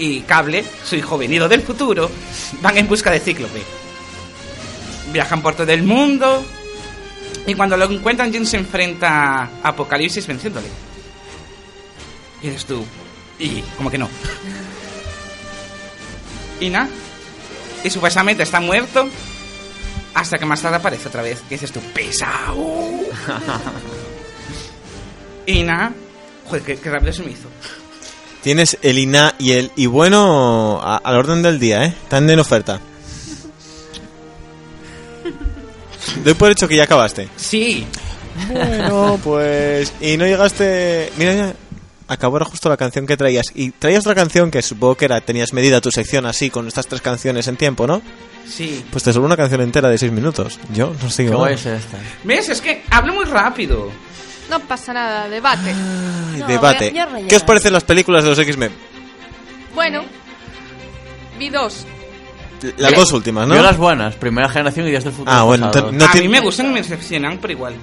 [0.00, 2.10] y Cable, su hijo venido del futuro,
[2.62, 3.62] van en busca de Cíclope.
[5.12, 6.42] Viajan por todo el mundo
[7.46, 10.68] y cuando lo encuentran, Jean se enfrenta a Apocalipsis venciéndole.
[12.42, 12.84] Y dices tú,
[13.38, 14.08] y como que no.
[16.60, 16.88] Y nada,
[17.84, 19.08] y supuestamente está muerto
[20.14, 21.42] hasta que más tarde aparece otra vez.
[21.48, 22.56] Que dices tú, pesado.
[25.46, 25.92] y nada,
[26.46, 27.48] joder, qué, qué rápido se me hizo.
[28.42, 31.88] Tienes el INA y el y bueno a- al orden del día, ¿eh?
[32.02, 32.80] Están en oferta.
[36.24, 37.28] Doy por hecho que ya acabaste.
[37.36, 37.86] Sí,
[38.50, 39.92] Bueno, pues...
[40.00, 41.12] Y no llegaste...
[41.18, 41.54] Mira, ya
[42.08, 43.46] acabó ahora justo la canción que traías.
[43.54, 45.20] Y traías otra canción que supongo que era...
[45.20, 48.00] Tenías medida tu sección así, con estas tres canciones en tiempo, ¿no?
[48.48, 48.82] sí.
[48.90, 50.58] Pues te sobró una canción entera de seis minutos.
[50.74, 51.98] Yo no sé ¿Qué qué guay es esta?
[52.24, 52.48] ¿Ves?
[52.48, 53.90] Es que hablo muy rápido.
[54.50, 55.72] No pasa nada, debate.
[56.38, 56.90] No, Debate.
[56.90, 57.28] voy a- voy a rellenar.
[57.28, 58.72] ¿Qué os parecen las películas de los X-Men?
[59.74, 60.02] Bueno,
[61.38, 61.86] vi dos.
[62.76, 63.54] Las dos últimas, ¿no?
[63.54, 65.34] Yo las buenas, primera generación y días del futuro.
[65.34, 67.74] Ah, bueno, no a mí me gustan y me decepcionan, pero igual.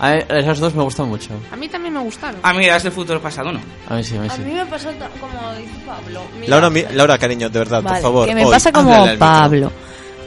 [0.00, 1.30] A esas dos me gustan mucho.
[1.52, 2.40] A mí también me gustaron.
[2.42, 3.60] A mí las del futuro pasado no.
[3.88, 4.42] A mí sí, a mí A sí.
[4.42, 4.88] mí me pasó
[5.20, 6.22] como dice Pablo.
[6.40, 8.28] Mira, Laura, mi- Laura, cariño, de verdad, Vale, por favor.
[8.28, 9.70] que me hoy, pasa como micro.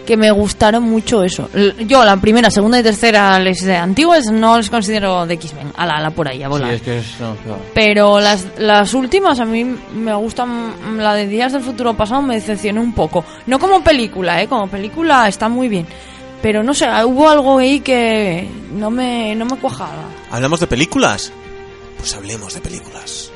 [0.08, 1.50] Que me gustaron mucho eso.
[1.86, 5.74] Yo, la primera, segunda y tercera, les de antiguas, no les considero de X-Men.
[5.76, 6.72] A la, a la por ahí, a Sí, volar.
[6.74, 7.20] es que es...
[7.20, 7.60] No, claro.
[7.74, 10.98] Pero las, las últimas a mí me gustan.
[10.98, 13.26] La de Días del Futuro Pasado me decepcionó un poco.
[13.48, 14.48] No como película, ¿eh?
[14.48, 15.86] Como película está muy bien.
[16.42, 20.04] Pero no sé, hubo algo ahí que no me, no me cuajaba.
[20.32, 21.34] ¿Hablamos de películas?
[21.98, 23.30] Pues hablemos de películas.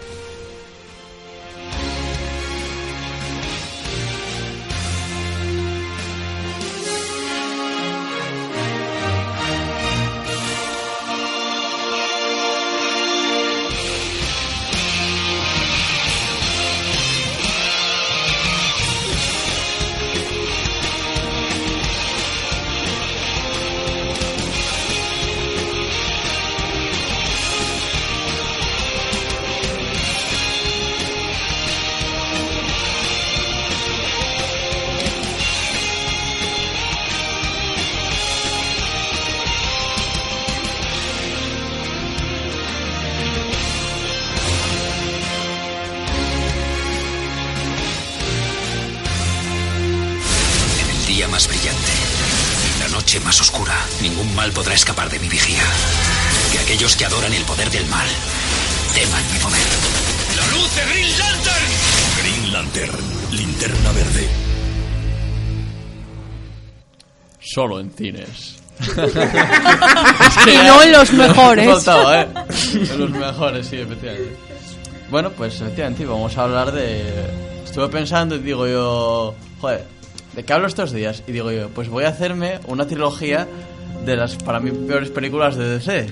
[58.93, 59.67] Teman mi poder.
[60.37, 61.65] ¡La luz de Green Lantern!
[62.21, 62.97] Green Lantern,
[63.31, 64.29] linterna verde.
[67.39, 68.57] Solo en cines.
[70.47, 71.69] Y no en los mejores.
[71.69, 72.27] Faltaba, ¿eh?
[72.73, 74.35] En los mejores, sí, efectivamente.
[75.09, 77.03] Bueno, pues efectivamente vamos a hablar de...
[77.65, 79.35] Estuve pensando y digo yo...
[79.59, 79.85] Joder,
[80.33, 81.23] ¿de qué hablo estos días?
[81.27, 83.47] Y digo yo, pues voy a hacerme una trilogía
[84.05, 86.07] de las, para mí, peores películas de DC.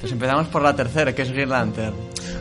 [0.00, 1.94] Pues empezamos por la tercera, que es Green Lantern.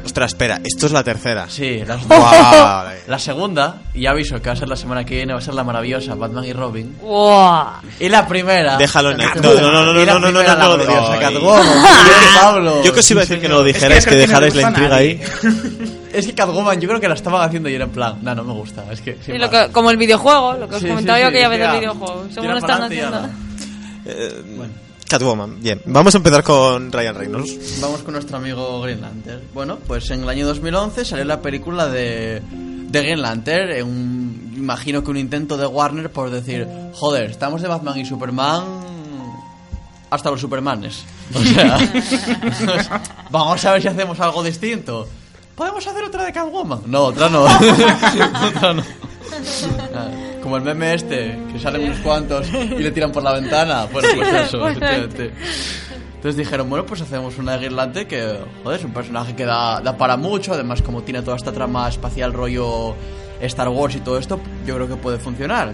[0.05, 1.45] Ostras, Espera, esto es la tercera.
[1.49, 2.85] Sí, las Guau.
[3.07, 5.41] La segunda, y ya aviso que va a ser la semana que viene, va a
[5.41, 6.95] ser la maravillosa Batman y Robin.
[7.01, 7.81] ¡Buah!
[7.99, 8.77] Y la primera.
[8.77, 9.17] Déjalo en.
[9.41, 11.31] No, no, no, no, la no, no, no, no, no, la
[12.39, 12.83] Pablo.
[12.83, 14.95] Yo que os iba a decir que no lo dijerais, que dejarais no la intriga
[14.95, 15.21] ahí.
[16.13, 18.43] Es que Catwoman yo creo que la estaban haciendo y era en plan, no, no
[18.43, 18.83] me gusta.
[18.91, 19.17] Es que.
[19.37, 21.59] lo que- como el videojuego, lo que os Sí, comentaba sí, yo sí, aquella vez
[21.59, 22.25] del videojuego.
[22.33, 23.29] Según lo están haciendo.
[24.05, 24.73] Eh, Bueno.
[25.09, 25.81] Catwoman, bien.
[25.85, 27.81] Vamos a empezar con Ryan Reynolds.
[27.81, 29.41] Vamos con nuestro amigo Green Lantern.
[29.55, 33.71] Bueno, pues en el año 2011 salió la película de, de Green Lantern.
[33.71, 38.05] en un, imagino que un intento de Warner por decir, joder, estamos de Batman y
[38.05, 38.63] Superman
[40.11, 41.03] hasta los Supermanes.
[41.33, 41.77] O sea,
[43.31, 45.07] vamos a ver si hacemos algo distinto.
[45.55, 46.83] ¿Podemos hacer otra de Catwoman?
[46.85, 47.43] No, otra no.
[48.47, 48.83] otra no.
[50.43, 53.87] Como el meme este, que salen unos cuantos y le tiran por la ventana.
[53.91, 55.31] Bueno, pues eso, efectivamente.
[56.15, 59.95] Entonces dijeron, bueno, pues hacemos una de que, joder, es un personaje que da, da
[59.95, 60.53] para mucho.
[60.53, 62.93] Además, como tiene toda esta trama espacial rollo
[63.41, 65.73] Star Wars y todo esto, yo creo que puede funcionar.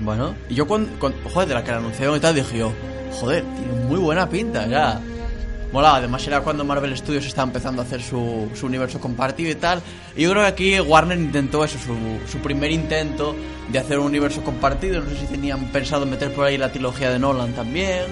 [0.00, 0.90] Bueno, y yo cuando,
[1.32, 2.72] joder, de la que la anunciaron y tal, dije yo,
[3.20, 5.00] joder, tiene muy buena pinta, ya.
[5.72, 9.54] Mola, además era cuando Marvel Studios estaba empezando a hacer su, su universo compartido y
[9.54, 9.82] tal.
[10.16, 11.94] Y yo creo que aquí Warner intentó eso, su,
[12.30, 13.36] su primer intento
[13.70, 15.02] de hacer un universo compartido.
[15.02, 18.04] No sé si tenían pensado meter por ahí la trilogía de Nolan también.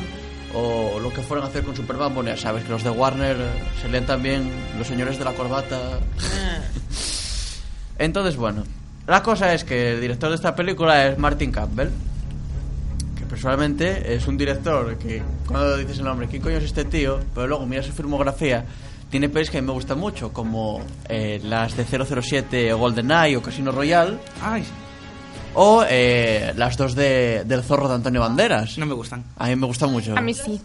[0.54, 2.14] O lo que fueron a hacer con Superman.
[2.14, 3.44] Bueno, ya sabes que los de Warner eh,
[3.80, 5.78] se leen también los señores de la corbata.
[7.98, 8.64] Entonces, bueno,
[9.06, 11.88] la cosa es que el director de esta película es Martin Campbell.
[13.28, 17.20] Personalmente es un director que cuando dices el nombre, ¿quién coño es este tío?
[17.34, 18.64] Pero luego mira su filmografía,
[19.10, 23.42] tiene pelis que a mí me gustan mucho, como eh, las de 007 GoldenEye o
[23.42, 24.64] Casino Royale, Ay,
[25.54, 28.76] o eh, las dos de, del zorro de Antonio Banderas.
[28.78, 29.24] no me gustan.
[29.38, 30.16] A mí me gustan mucho.
[30.16, 30.60] A mí sí.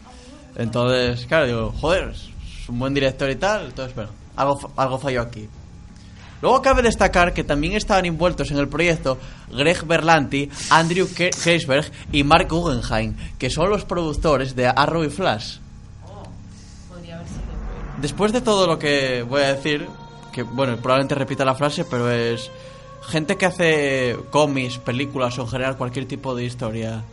[0.55, 3.67] Entonces, claro, digo, joder, es un buen director y tal.
[3.67, 5.47] Entonces, bueno, algo, algo falló aquí.
[6.41, 9.17] Luego cabe destacar que también estaban envueltos en el proyecto
[9.51, 15.09] Greg Berlanti, Andrew Ke- Keisberg y Mark Guggenheim, que son los productores de Arrow y
[15.09, 15.57] Flash.
[18.01, 19.87] Después de todo lo que voy a decir,
[20.33, 22.49] que bueno, probablemente repita la frase, pero es
[23.07, 27.03] gente que hace cómics, películas o en general cualquier tipo de historia.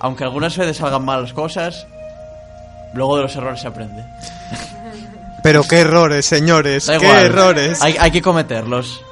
[0.00, 1.86] Aunque algunas veces salgan mal las cosas,
[2.94, 4.02] luego de los errores se aprende.
[5.42, 7.24] Pero qué errores, señores, Da qué igual.
[7.24, 7.82] errores.
[7.82, 9.02] Hay, hay que cometerlos.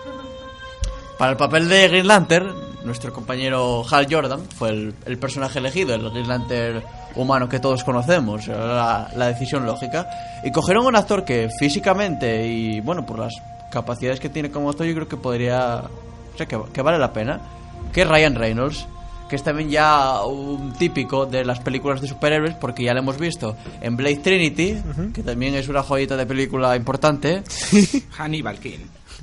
[1.18, 2.54] Para el papel de Green Lantern,
[2.84, 6.82] nuestro compañero Hal Jordan fue el, el personaje elegido, el Green Lantern
[7.16, 10.08] humano que todos conocemos, la, la decisión lógica.
[10.44, 13.34] Y cogieron un actor que físicamente y, bueno, por las
[13.70, 15.82] capacidades que tiene como actor, yo creo que podría.
[16.34, 17.40] O sea, que, que vale la pena.
[17.92, 18.86] Que es Ryan Reynolds,
[19.30, 23.16] que es también ya un típico de las películas de superhéroes, porque ya lo hemos
[23.16, 24.76] visto en Blade Trinity,
[25.14, 27.44] que también es una joyita de película importante.
[28.18, 28.80] Hannibal King.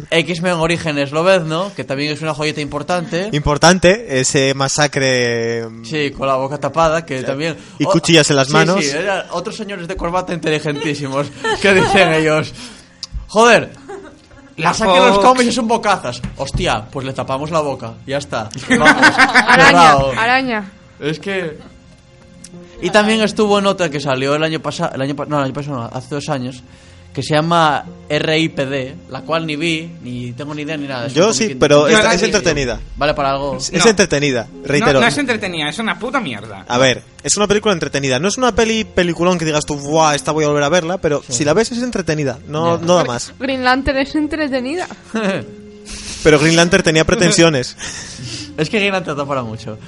[0.10, 3.30] X-Men Orígenes Lobezno, que también es una joyita importante.
[3.34, 5.68] Importante, ese masacre...
[5.68, 7.58] mm, Sí, con la boca tapada, que también...
[7.80, 8.86] Y cuchillas en las sí, manos.
[8.86, 11.28] Sí, eran otros señores de corbata inteligentísimos
[11.62, 12.54] que dicen ellos...
[13.28, 13.72] Joder,
[14.58, 16.22] la La saque los cómics y son bocazas.
[16.38, 17.94] Hostia, pues le tapamos la boca.
[18.06, 18.50] Ya está.
[18.70, 18.92] Vamos,
[19.48, 20.72] Araña, araña.
[21.00, 21.58] Es que...
[22.82, 24.92] Y también estuvo en otra que salió el año pasado...
[24.96, 26.64] El año, pa- no, el año pasado, no, hace dos años.
[27.18, 31.08] Que se llama RIPD, la cual ni vi, ni tengo ni idea ni nada.
[31.08, 32.80] Yo sí, pero es, es entretenida.
[32.96, 33.58] Vale para algo.
[33.58, 33.90] Es No.
[33.90, 34.94] entretenida, reitero.
[34.94, 36.64] No, no es entretenida, es una puta mierda.
[36.68, 38.20] A ver, es una película entretenida.
[38.20, 40.14] No es una peli peliculón que digas tú, ¡buah!
[40.14, 43.04] Esta voy a volver a verla, pero si la ves es entretenida, no, no da
[43.04, 43.34] más.
[43.40, 44.88] Green Lantern es entretenida.
[46.22, 47.76] Pero Green Lantern tenía pretensiones.
[48.58, 49.80] Es que Green trata para mucho.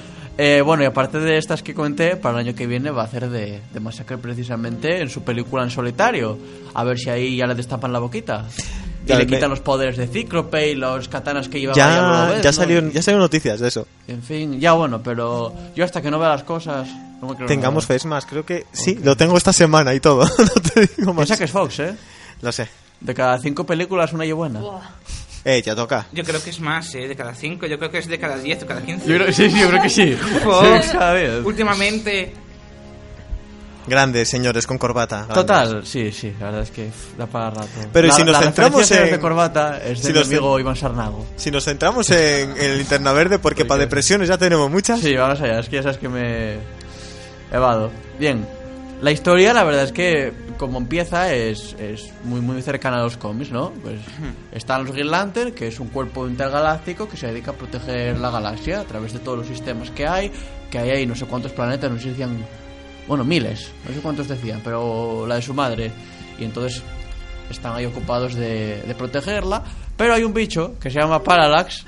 [0.42, 3.04] Eh, bueno, y aparte de estas que comenté, para el año que viene va a
[3.04, 6.38] hacer de, de Masacre precisamente en su película en solitario.
[6.72, 8.46] A ver si ahí ya le destapan la boquita.
[9.04, 12.00] Y Ya, le me- quitan los poderes de Cíclope y los katanas que llevaba ya,
[12.26, 12.42] Lobezno.
[12.42, 13.86] ya, salió, ya salieron noticias de eso.
[14.08, 16.88] En fin, ya bueno, pero yo hasta que no vea las cosas...
[17.20, 17.88] No me creo Tengamos nada.
[17.88, 20.24] fe, es más, creo que sí, lo tengo esta semana y todo.
[20.38, 21.26] no te digo más.
[21.26, 21.94] Piensa que es Fox, ¿eh?
[22.40, 22.66] Lo sé.
[22.98, 24.60] De cada cinco películas una y buena.
[25.44, 26.06] Eh, ya toca.
[26.12, 27.08] Yo creo que es más, ¿eh?
[27.08, 29.06] De cada 5, yo creo que es de cada 10 o cada 15.
[29.08, 30.12] Yo creo, sí, sí, yo creo que sí.
[30.44, 31.44] Fox, Sí, cada vez.
[31.44, 32.32] últimamente,
[33.86, 35.16] Grandes, señores, con corbata.
[35.24, 35.34] grandes.
[35.34, 37.68] Total, sí, sí, la verdad es que da para rato.
[37.92, 40.28] Pero ¿y La- si nos la centramos en- de corbata es de si mi nos
[40.28, 41.26] amigo Iván Sarnago.
[41.36, 45.00] Si nos centramos en, en el linterna verde, porque para depresiones ya tenemos muchas.
[45.00, 46.58] Sí, vamos allá, es que ya sabes que me
[47.50, 47.90] evado.
[48.18, 48.46] Bien,
[49.00, 53.16] la historia la verdad es que como empieza es, es muy muy cercana a los
[53.16, 53.72] cómics, ¿no?
[53.82, 53.98] Pues
[54.52, 58.30] están los Green Lantern, que es un cuerpo intergaláctico que se dedica a proteger la
[58.30, 60.30] galaxia a través de todos los sistemas que hay,
[60.70, 62.44] que hay ahí no sé cuántos planetas, no sé si decían,
[63.08, 65.90] bueno, miles, no sé cuántos decían, pero la de su madre.
[66.38, 66.82] Y entonces
[67.48, 69.64] están ahí ocupados de, de protegerla.
[69.96, 71.86] Pero hay un bicho que se llama Parallax,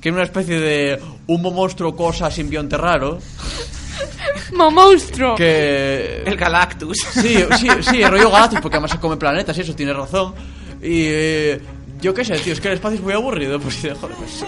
[0.00, 3.85] que es una especie de humo monstruo cosa simbionte raro, ¡Mo
[4.52, 5.34] monstruo!
[5.34, 6.22] que...
[6.24, 6.98] El Galactus.
[6.98, 10.34] Sí, sí, sí, el rollo Galactus, porque además se come planetas y eso, tiene razón.
[10.82, 11.60] Y eh,
[12.00, 13.58] yo qué sé, tío, es que el espacio es muy aburrido.
[13.58, 14.44] Pues, joder, pues,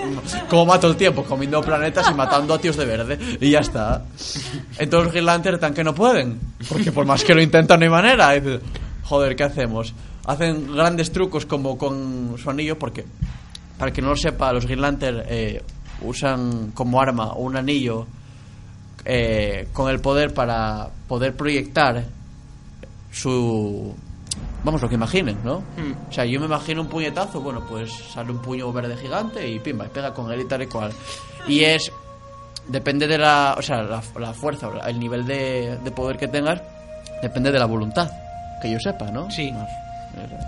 [0.48, 3.18] como mato el tiempo, comiendo planetas y matando a tíos de verde.
[3.40, 4.04] Y ya está.
[4.78, 6.38] Entonces los Green Lantern están que no pueden.
[6.68, 8.36] Porque por más que lo intentan, no hay manera.
[8.36, 8.60] Y
[9.04, 9.94] joder, ¿qué hacemos?
[10.26, 13.04] Hacen grandes trucos como con su anillo, porque,
[13.78, 15.62] para que no lo sepa, los Green Lantern eh,
[16.02, 18.06] usan como arma un anillo
[19.10, 22.04] eh, con el poder para poder proyectar
[23.10, 23.94] su
[24.64, 26.10] vamos lo que imaginen no Mm.
[26.10, 29.58] o sea yo me imagino un puñetazo bueno pues sale un puño verde gigante y
[29.60, 30.92] pimba y pega con él y tal y cual.
[31.46, 31.90] Y es
[32.68, 36.60] depende de la o sea la, la fuerza el nivel de, de poder que tengas
[37.22, 38.10] depende de la voluntad
[38.60, 39.50] que yo sepa no Sí.
[39.50, 39.60] no,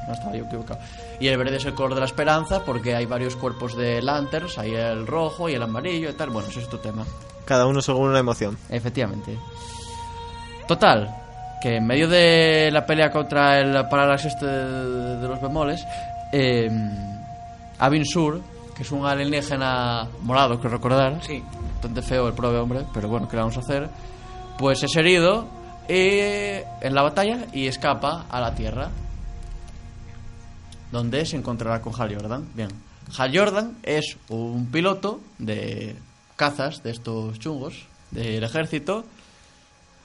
[0.07, 0.81] no estaba yo equivocado
[1.21, 4.59] y el verde es el color de la esperanza porque hay varios cuerpos de lanterns
[4.59, 7.05] hay el rojo y el amarillo y tal bueno ese es tu tema
[7.45, 8.57] Cada uno según una emoción.
[8.69, 9.37] Efectivamente.
[10.67, 11.09] Total,
[11.61, 15.85] que en medio de la pelea contra el Parallax este de, de los bemoles,
[16.33, 16.71] eh,
[17.79, 18.41] Avin Sur,
[18.77, 21.43] que es un alienígena morado, que recordar, Sí.
[21.73, 23.89] bastante feo el prove hombre, pero bueno, ¿qué le vamos a hacer?
[24.59, 25.47] Pues es herido
[25.89, 28.91] eh, en la batalla y escapa a la Tierra,
[30.93, 32.49] donde se encontrará con Hal Jordan.
[32.55, 32.69] Bien,
[33.17, 35.97] Hal Jordan es un piloto de
[36.37, 39.05] cazas de estos chungos del ejército,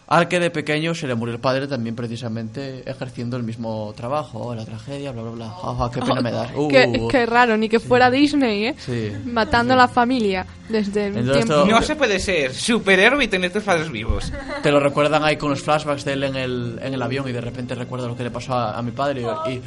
[0.07, 4.53] al que de pequeño se le murió el padre también precisamente ejerciendo el mismo trabajo,
[4.53, 5.49] la tragedia, bla, bla, bla.
[5.49, 6.51] Ja, qué pena me das.
[6.55, 6.67] Uh.
[6.67, 8.75] Qué, qué raro, ni que fuera Disney, ¿eh?
[8.77, 9.11] Sí.
[9.25, 11.65] Matando a la familia desde el Entonces, tiempo.
[11.65, 14.31] No se puede ser superhéroe y tener tus padres vivos.
[14.61, 17.31] Te lo recuerdan ahí con los flashbacks de él en el, en el avión y
[17.31, 19.61] de repente recuerda lo que le pasó a, a mi padre y, y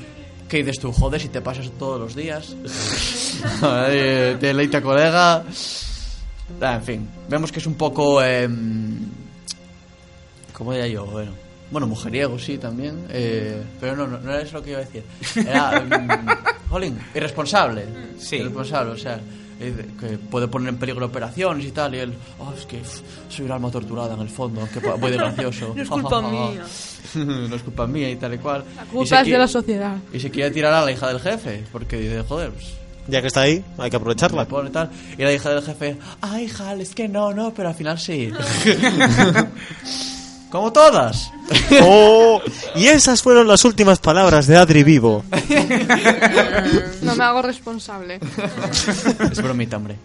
[0.49, 0.93] ¿qué dices tú?
[0.93, 2.57] Joder, si te pasas todos los días.
[3.61, 5.45] Te leite colega.
[6.61, 8.23] Ah, en fin, vemos que es un poco...
[8.23, 8.99] em,
[10.53, 11.07] ¿Cómo diría yo?
[11.07, 11.33] Bueno,
[11.71, 14.85] bueno, mujeriego sí también, eh, pero no, no, no era eso lo que iba a
[14.85, 15.05] decir.
[15.37, 16.27] Era, em,
[16.71, 17.85] jolín, irresponsable.
[18.19, 18.37] Sí.
[18.37, 19.21] Irresponsable, o sea,
[19.61, 22.81] eh, que puede poner en peligro operaciones y tal, y él, oh, es que
[23.29, 25.75] soy un alma torturada en el fondo, que voy de gracioso.
[25.77, 26.65] No es culpa mía.
[27.15, 28.65] no es culpa mía y tal y cual.
[28.77, 29.97] La Y culpa se es de la sociedad.
[30.13, 32.67] Y se quiere tirar a la hija del jefe, porque dice, joder, pues
[33.09, 34.43] Ya que está ahí, hay que aprovecharla.
[34.43, 34.91] me pone tal.
[35.17, 38.31] Y la hija del jefe, ay, Hal, es que no, no, pero al final sí.
[40.51, 41.31] Como todas.
[41.83, 42.41] ¡Oh!
[42.75, 45.25] Y esas fueron las últimas palabras de Adri Vivo.
[47.03, 48.21] No me hago responsable.
[49.33, 49.97] es bromita, hombre.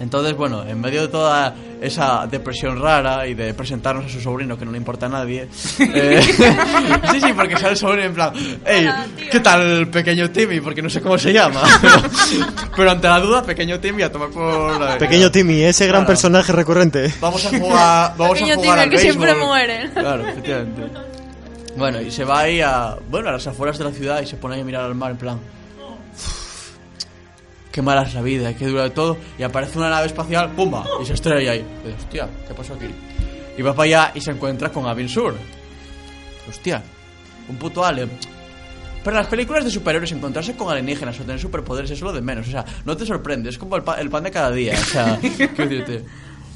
[0.00, 4.56] Entonces, bueno, en medio de toda esa depresión rara y de presentarnos a su sobrino
[4.56, 5.48] que no le importa a nadie.
[5.80, 6.20] eh,
[7.12, 8.32] sí, sí, porque sale el sobrino en plan,
[8.64, 8.88] hey,
[9.30, 10.60] ¿qué tal el pequeño Timmy?
[10.60, 11.62] Porque no sé cómo se llama.
[11.82, 11.94] Pero,
[12.76, 14.80] pero ante la duda, pequeño Timmy a tomar por...
[14.80, 16.06] la- Pequeño Timmy, ese gran Claro.
[16.06, 17.12] personaje recurrente.
[17.20, 19.46] Vamos a jugar, vamos Pequeño a jugar Timmy, al que siempre béisbol.
[19.48, 19.90] muere.
[19.94, 20.82] Claro, efectivamente.
[21.76, 24.36] Bueno, y se va ahí a, bueno, a las afueras de la ciudad y se
[24.36, 25.38] pone ahí a mirar al mar en plan,
[27.78, 29.16] qué mala es la vida, qué dura de todo.
[29.38, 30.84] Y aparece una nave espacial, ¡pumba!
[31.00, 31.64] Y se estrella ahí.
[31.86, 32.86] Y hostia, ¿qué pasó aquí?
[33.56, 35.36] Y va para allá y se encuentra con Avin Sur.
[36.48, 36.82] Hostia,
[37.48, 38.10] un puto alien.
[39.04, 42.20] Pero en las películas de superhéroes encontrarse con alienígenas o tener superpoderes es lo de
[42.20, 42.48] menos.
[42.48, 44.74] O sea, no te sorprende, es como el, pa- el pan de cada día.
[44.74, 46.04] O sea, quiero decirte,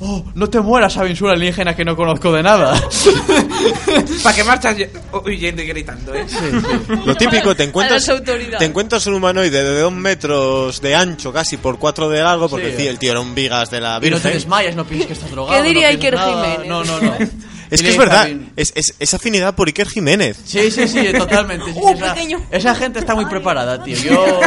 [0.05, 2.75] oh, no te mueras, Avin Sur alienígena que no conozco de nada.
[4.23, 4.91] ¿Para qué marchas ye-
[5.25, 6.27] huyendo y gritando, eh?
[7.05, 8.05] Lo típico, te encuentras,
[8.59, 12.67] te encuentras un humanoide de dos metros de ancho, casi por cuatro de largo, porque
[12.67, 12.71] Sí.
[12.73, 14.33] el tío- el tío era un vigas de la Y no te Virgen.
[14.35, 15.57] desmayas, no piensas que estás drogado.
[15.63, 16.43] ¿Qué diría no Iker nada.
[16.45, 16.69] Jiménez?
[16.69, 17.17] No, no, no.
[17.73, 20.37] Es que es verdad, es, es, es afinidad por Iker Jiménez.
[20.45, 21.65] Sí, sí, sí, totalmente.
[21.65, 22.43] sí, sí, ¡Uh, esa, pequeño!
[22.51, 23.97] esa gente está muy preparada, tío.
[23.97, 24.41] Yo.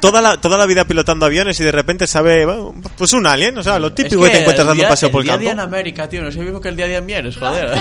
[0.00, 2.46] Toda la, toda la vida pilotando aviones y de repente sabe,
[2.96, 4.90] pues un alien, o sea, lo típico Es que, te encuentras el dando día- un
[4.92, 5.74] paseo por el día a día en campo.
[5.74, 7.70] América, tío, no sé mismo que el día a día en Mieres, joder.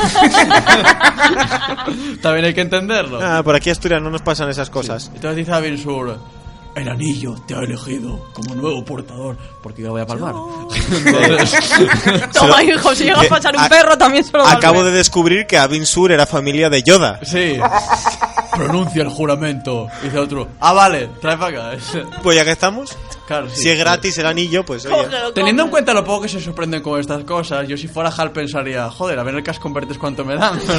[2.21, 3.19] También hay que entenderlo.
[3.21, 5.11] Ah, por aquí Asturias no nos pasan esas cosas.
[5.13, 6.17] Entonces dice Avin Sur:
[6.75, 9.37] El anillo te ha elegido como nuevo portador.
[9.61, 10.33] Porque yo voy a palmar.
[11.05, 14.83] Entonces- Toma, hijo, si llega a que- pasar un a- perro, también se lo Acabo
[14.83, 17.19] de descubrir que Avin Sur era familia de Yoda.
[17.23, 17.57] sí.
[18.55, 19.87] Pronuncia el juramento.
[20.03, 21.77] Dice otro: Ah, vale, trae para acá.
[22.23, 22.97] Pues ya que estamos,
[23.27, 23.63] Claro, sí.
[23.63, 24.95] si es gratis el anillo, pues oye.
[24.95, 28.09] Cógelo, Teniendo en cuenta lo poco que se sorprenden con estas cosas, yo si fuera
[28.15, 30.59] Hal pensaría, joder, a ver el que convertes cuánto me dan.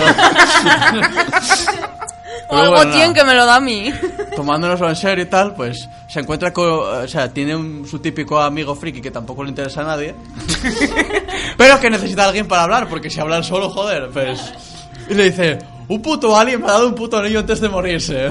[2.48, 3.14] Pero, O algo bueno, tien nada.
[3.14, 3.92] que me lo da a mí.
[4.36, 8.40] tomándonoslo en serio y tal, pues se encuentra con, o sea, tiene un- su típico
[8.40, 10.14] amigo friki que tampoco le interesa a nadie,
[11.56, 14.40] pero que necesita a alguien para hablar, porque si hablan solo, joder, pues...
[15.08, 15.58] Y le dice,
[15.88, 18.28] un puto alien me ha dado un puto anillo antes de morirse.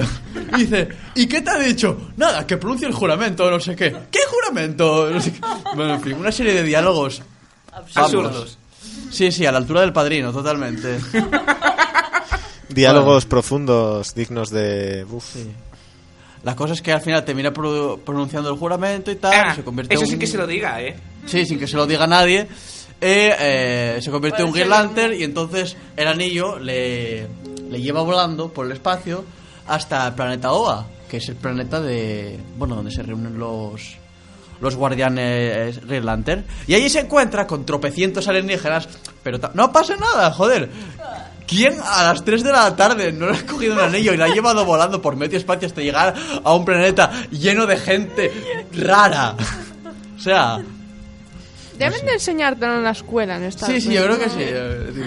[0.56, 2.10] Y dice, ¿y qué te ha dicho?
[2.16, 3.94] Nada, que pronuncie el juramento, no sé qué.
[4.10, 5.10] ¿Qué juramento?
[5.10, 5.40] No sé qué.
[5.74, 7.22] Bueno, en fin, una serie de diálogos
[7.94, 8.58] Absurdos.
[9.10, 10.98] Sí, sí, a la altura del padrino, totalmente.
[12.68, 13.28] Diálogos Bueno.
[13.28, 15.04] profundos, dignos de...
[15.10, 15.36] Uf.
[16.42, 19.32] La cosa es que al final termina pro- pronunciando el juramento y tal.
[19.34, 20.96] Ah, se convierte eso en sí un- que se lo diga, ¿eh?
[21.26, 22.46] Sí, sin que se lo diga nadie.
[23.00, 27.26] Eh, eh, se convierte en un Green Lantern y entonces el anillo le,
[27.70, 29.24] le lleva volando por el espacio
[29.66, 32.38] hasta el planeta Oa, que es el planeta de.
[32.56, 33.96] Bueno, donde se reúnen los.
[34.58, 36.46] Los guardianes Green Lantern.
[36.66, 38.88] Y allí se encuentra con tropecientos alienígenas.
[39.22, 40.70] Pero no pasa nada, joder.
[41.46, 44.24] ¿Quién a las 3 de la tarde no le ha cogido un anillo y lo
[44.24, 48.32] ha llevado volando por medio espacio hasta llegar a un planeta lleno de gente
[48.72, 49.36] rara?
[50.16, 50.58] O sea,
[51.78, 54.36] Deben de enseñártelo en la escuela, en Estados Sí, sí, yo creo que sí.
[54.40, 55.06] eh, digo.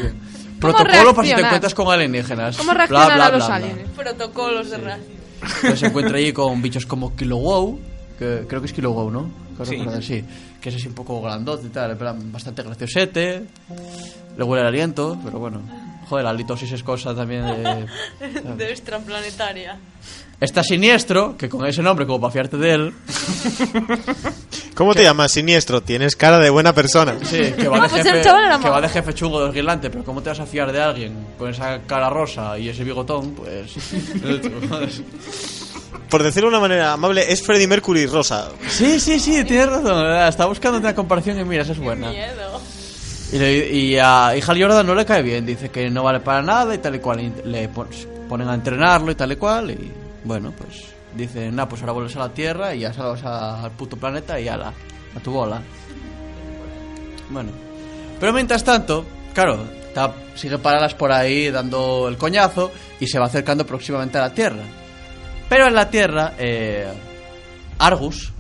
[0.62, 2.58] ¿Cómo Protocolo para si te encuentras con alienígenas.
[2.58, 3.56] ¿Cómo Bla, reaccionan bla, a bla, los bla.
[3.56, 3.90] aliens?
[3.96, 5.00] Protocolos de raza.
[5.42, 7.80] Entonces se encuentra allí con bichos como Kilowog,
[8.20, 9.32] que creo que es Kilowog, ¿no?
[9.64, 9.78] Sí.
[10.02, 10.26] sí.
[10.62, 13.44] Que es así un poco grandote y tal, en plan, bastante graciosete.
[14.38, 15.62] Le huele el aliento, pero bueno.
[16.10, 17.86] Joder, la litosis es cosa también de...
[18.58, 19.78] De extraplanetaria.
[20.42, 22.94] Está siniestro, que con ese nombre, como para fiarte de él,
[24.74, 25.84] ¿Cómo te llamas, siniestro?
[25.84, 27.16] Tienes cara de buena persona.
[27.24, 30.06] sí, que va, No, de pues jefe, que va de jefe chungo del guirlante, pero
[30.06, 33.32] ¿cómo te vas a fiar de alguien con esa cara rosa y ese bigotón?
[33.32, 33.74] Pues...
[36.10, 38.50] Por decirlo de una manera amable, es Freddie Mercury rosa.
[38.70, 40.10] Sí, sí, sí, tienes razón.
[40.24, 42.10] Estaba buscando una comparación y mira, esa es buena.
[42.10, 42.59] Miedo.
[43.32, 46.42] Y, le- y a Hal Jordan no le cae bien, dice que no vale para
[46.42, 47.32] nada y tal y cual.
[47.46, 47.88] Le pon-
[48.28, 49.72] ponen a entrenarlo y tal y cual.
[49.72, 49.92] Y
[50.24, 53.98] bueno, pues dicen, nah, pues ahora vuelves a la Tierra y ya salvas al puto
[53.98, 54.74] planeta y ala,
[55.16, 55.62] a tu bola.
[57.30, 57.52] Bueno,
[58.20, 59.60] pero mientras tanto, claro,
[60.36, 64.64] sigue paradas por ahí dando el coñazo y se va acercando próximamente a la Tierra.
[65.48, 66.88] Pero en la Tierra, eh,
[67.80, 68.32] Argus,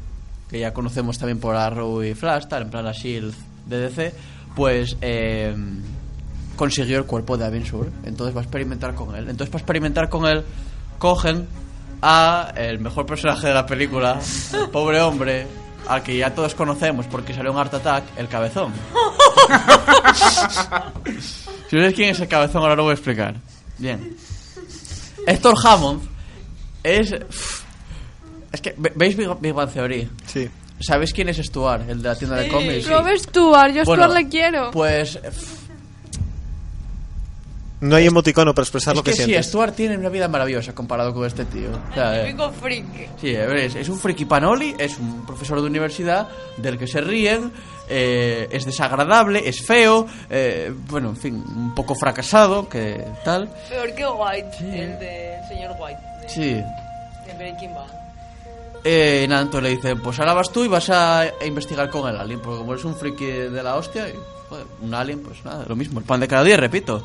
[0.50, 3.34] que ya conocemos también por Arrow y Flash, tal, en plan la Shield
[3.68, 4.14] de DC,
[4.56, 5.56] pues eh,
[6.56, 7.90] consiguió el cuerpo de Avin Sur.
[8.04, 9.30] Entonces va a experimentar con él.
[9.30, 10.44] Entonces, para experimentar con él,
[10.98, 11.48] cogen
[12.02, 14.20] a el mejor personaje de la película,
[14.54, 15.48] el pobre hombre,
[15.88, 18.74] al que ya todos conocemos porque salió en Art Attack, el cabezón.
[21.70, 23.36] si no sabes quién es el cabezón, ahora lo voy a explicar.
[23.78, 24.16] Bien.
[25.28, 26.02] Héctor Hammond
[26.84, 27.14] es.
[28.52, 30.10] Es que, ¿ve- ¿veis Big Bang Theory?
[30.26, 30.50] Sí.
[30.80, 32.88] ¿Sabéis quién es Stuart, el de la tienda de cómics?
[32.88, 34.72] Robert Stewart, yo a Bueno, Stuart le quiero.
[34.72, 35.20] Pues.
[37.82, 39.48] No hay emoticono para expresar es lo que, que sí, sientes.
[39.48, 41.70] Stuart tiene una vida maravillosa comparado con este tío.
[41.92, 42.86] O sea, eh, Típico freak.
[43.22, 46.28] Sí, a ver, es, es un friki panoli, es un profesor de universidad
[46.58, 47.54] del que se ríen,
[47.88, 53.50] eh, es desagradable, es feo, eh, bueno, en fin, un poco fracasado, que tal.
[53.70, 56.00] Peor que White, el de señor White.
[56.22, 56.54] De, Sí.
[56.56, 58.09] de Breaking Bad.
[58.84, 61.90] Eh, y nada, entonces le dicen, pues ahora vas tú y vas a, a investigar
[61.90, 64.14] con el alien, porque como eres un friki de la hostia, y,
[64.50, 67.04] joder, un alien, pues nada, lo mismo, el pan de cada día, repito.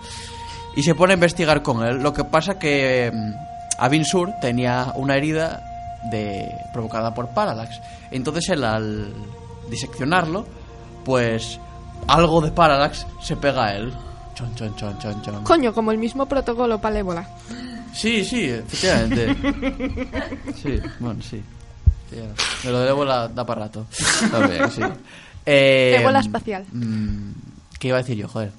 [0.76, 2.02] Y se pone a investigar con él.
[2.02, 3.32] Lo que pasa que mm,
[3.78, 5.62] Avin Sur tenía una herida
[6.10, 7.80] de, provocada por Parallax.
[8.10, 9.12] Entonces él al
[9.70, 10.46] diseccionarlo,
[11.04, 11.58] pues
[12.06, 13.92] algo de Parallax se pega a él.
[14.34, 15.44] Chon, chon, chon, chon, chon.
[15.44, 17.28] Coño, como el mismo protocolo para el ébola.
[17.92, 19.36] Sí, sí, efectivamente.
[20.60, 21.42] Sí, bueno, sí.
[22.64, 23.86] Me lo debo la da para rato.
[24.30, 24.82] También, sí.
[25.46, 26.64] Eh, Ébola espacial.
[26.72, 27.32] mm,
[27.78, 28.52] ¿Qué iba a decir yo, joder?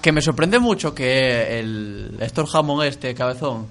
[0.00, 3.66] Que me sorprende mucho que el Héctor Hammond este, cabezón,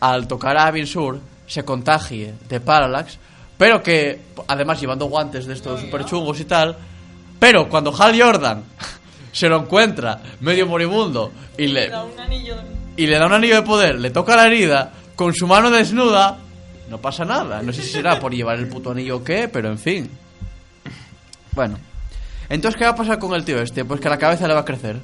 [0.00, 3.18] al tocar a Avin Sur, se contagie de Parallax,
[3.58, 6.76] pero que, además llevando guantes de estos super chungos y tal,
[7.38, 8.62] pero cuando Hal Jordan
[9.32, 11.96] se lo encuentra medio moribundo y le, de...
[12.96, 16.38] y le da un anillo de poder, le toca la herida, con su mano desnuda,
[16.88, 17.62] no pasa nada.
[17.62, 20.10] No sé si será por llevar el puto anillo o qué, pero en fin.
[21.52, 21.78] Bueno.
[22.48, 23.84] Entonces, ¿qué va a pasar con el tío este?
[23.84, 24.96] Pues que la cabeza le va a crecer.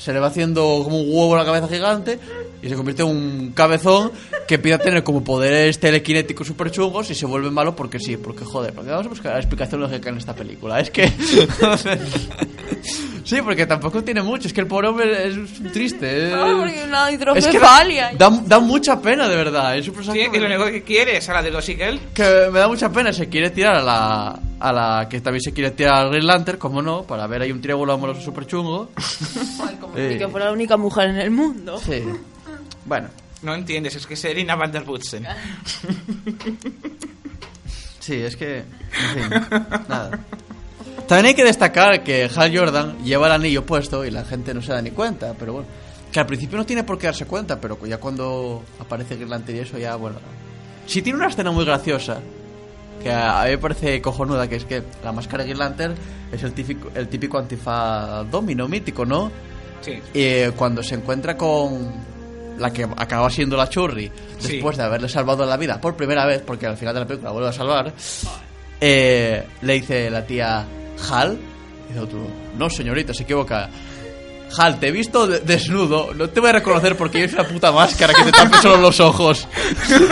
[0.00, 2.18] Se le va haciendo como un huevo la cabeza gigante
[2.62, 4.10] y se convierte en un cabezón
[4.48, 8.16] que empieza a tener como poderes telequinéticos super chungos y se vuelve malo porque sí,
[8.16, 10.80] porque joder, porque vamos a buscar la explicación lógica en esta película.
[10.80, 11.06] Es que...
[13.24, 15.36] sí, porque tampoco tiene mucho, es que el pobre hombre es
[15.72, 16.28] triste.
[16.28, 18.10] es- Ah, porque una es que hidrocefalia.
[18.16, 19.76] da, da mucha pena, de verdad.
[19.76, 22.00] Es un personaje Sí, y lo único que quiere es a la de los Eagle.
[22.14, 23.12] que me da mucha pena.
[23.12, 26.58] Se quiere tirar a la, a la que también se quiere tirar al Green Lantern,
[26.58, 28.90] como no, para ver ahí un triángulo amoroso súper chungo.
[29.80, 30.12] Como Eh.
[30.12, 31.78] si que fuera la única mujer en el mundo.
[31.78, 32.02] Sí.
[32.84, 33.08] Bueno,
[33.42, 35.26] No entiendes, es que es Erina Van der Woodsen.
[38.00, 38.58] sí, es que.
[38.58, 38.64] En
[39.14, 39.30] fin,
[39.88, 40.18] nada.
[41.06, 44.62] También hay que destacar que Hal Jordan lleva el anillo puesto y la gente no
[44.62, 45.68] se da ni cuenta, pero bueno.
[46.12, 49.58] Que al principio no tiene por qué darse cuenta, pero ya cuando aparece Green Lantern
[49.58, 50.18] y eso ya, bueno...
[50.86, 52.20] Sí tiene una escena muy graciosa,
[53.02, 55.94] que a mí me parece cojonuda, que es que la máscara de Lantern
[56.30, 59.30] es el típico, el típico antifa domino mítico, ¿no?
[59.80, 59.98] Sí.
[60.14, 62.10] Y cuando se encuentra con
[62.58, 64.52] la que acaba siendo la churri, Sí.
[64.54, 67.30] después de haberle salvado la vida por primera vez, porque al final de la película
[67.30, 67.92] la vuelve a salvar,
[68.80, 70.64] eh, le dice la tía
[71.10, 71.38] Hal,
[71.86, 72.18] y dice otro,
[72.58, 73.68] no señorita, se equivoca.
[74.58, 77.72] Hal, te he visto de- desnudo, no te voy a reconocer porque llevas una puta
[77.72, 79.46] máscara que te tape solo los ojos.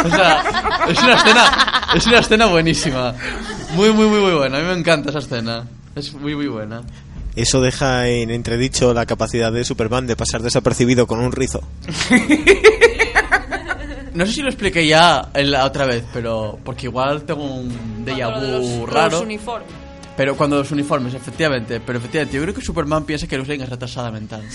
[0.05, 0.45] O sea,
[0.89, 3.14] es una escena, es una escena buenísima.
[3.74, 4.59] Muy, muy, muy, muy buena.
[4.59, 5.66] A mí me encanta esa escena.
[5.97, 6.82] Es muy, muy buena.
[7.34, 11.62] Eso deja en entredicho la capacidad de Superman de pasar desapercibido con un rizo.
[14.14, 18.05] No sé si lo expliqué ya en la otra vez, pero porque igual tengo un
[18.05, 19.20] déjà los- vu los raro.
[19.20, 19.68] uniformes.
[20.19, 21.79] Pero cuando los uniformes, efectivamente.
[21.79, 24.43] Pero efectivamente, yo creo que Superman piensa que Lois Lane es retrasada mental.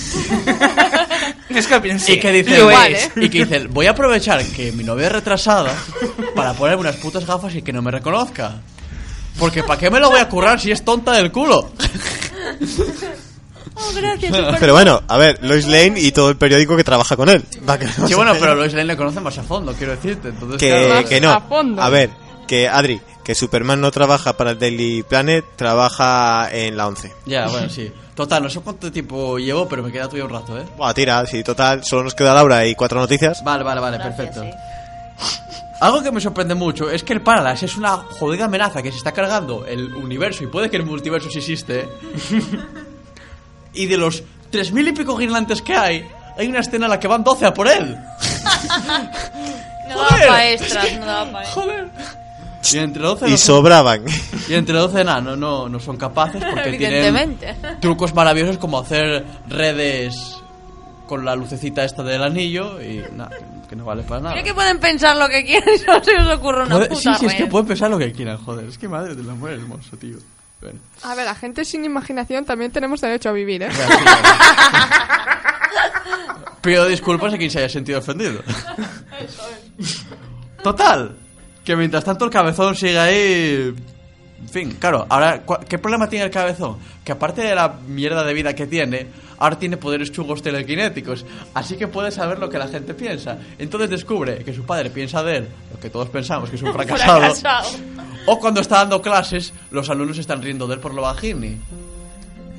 [1.49, 2.11] Es que pienso.
[2.11, 2.57] Y que dice.
[2.57, 3.11] ¿eh?
[3.15, 5.73] y que dice, voy a aprovechar que mi novia es retrasada
[6.35, 8.59] para ponerme unas putas gafas y que no me reconozca.
[9.37, 11.71] Porque ¿para qué me lo voy a currar si es tonta del culo?
[13.75, 14.57] Oh, gracias, Superman.
[14.59, 17.43] Pero bueno, a ver, Lois Lane y todo el periódico que trabaja con él.
[17.67, 20.27] Va, que no Sí, bueno, pero Lois Lane le conoce más a fondo, quiero decirte.
[20.29, 21.31] Entonces, que, claro, que no.
[21.31, 21.81] a fondo.
[21.81, 22.11] A ver,
[22.47, 27.13] que Adri, que Superman no trabaja para el Daily Planet, trabaja en la 11.
[27.25, 27.91] Ya, bueno, sí.
[28.15, 30.65] Total, no sé cuánto tiempo llevo, pero me queda todavía un rato, ¿eh?
[30.77, 33.43] Buah, tira, si total, solo nos queda Laura y cuatro noticias.
[33.43, 34.43] Vale, vale, vale, Gracias, perfecto.
[34.43, 34.49] sí.
[35.81, 38.97] Algo que me sorprende mucho es que el Parallax es una jodida amenaza que se
[38.97, 41.89] está cargando el universo y puede que el multiverso sí existe.
[43.73, 46.07] y de los tres mil y pico guirlantes que hay,
[46.37, 47.97] hay una escena en la que van 12 a por él.
[49.85, 50.27] No daba Joder.
[50.29, 51.53] pa' extras, no daba pa' extras.
[51.65, 51.91] Joder.
[52.71, 54.03] Y entre 12 Y no son, sobraban.
[54.47, 57.55] y entre 12 nah, no, no, no son capaces porque tienen Evidentemente.
[57.81, 60.15] trucos maravillosos como hacer redes
[61.07, 63.31] con la lucecita esta del anillo y nada,
[63.69, 64.33] que no vale para nada.
[64.33, 67.09] Creo que pueden pensar lo que quieran y solo se os ocurre una puta sí,
[67.19, 67.49] sí, es que red.
[67.49, 68.65] pueden pensar lo que quieran, joder.
[68.69, 70.17] Es que madre del amor hermoso, tío.
[70.61, 70.79] Bueno.
[71.03, 73.69] A ver, la gente sin imaginación también tenemos derecho a vivir, ¿eh?
[76.61, 78.41] Pido disculpas a quien se haya sentido ofendido.
[80.63, 81.13] Total,
[81.63, 83.73] que mientras tanto el cabezón sigue ahí...
[84.41, 86.77] En fin, claro, ahora, ¿cuál- ¿qué problema tiene el cabezón?
[87.05, 89.07] Que aparte de la mierda de vida que tiene,
[89.37, 93.37] ahora tiene poderes chungos telequinéticos, así que puede saber lo que la gente piensa.
[93.57, 96.73] Entonces descubre que su padre piensa de él, lo que todos pensamos que es un
[96.73, 97.19] fracasado.
[97.21, 97.69] Fracasado.
[98.25, 101.57] O cuando está dando clases, los alumnos están riendo de él por lo bajini.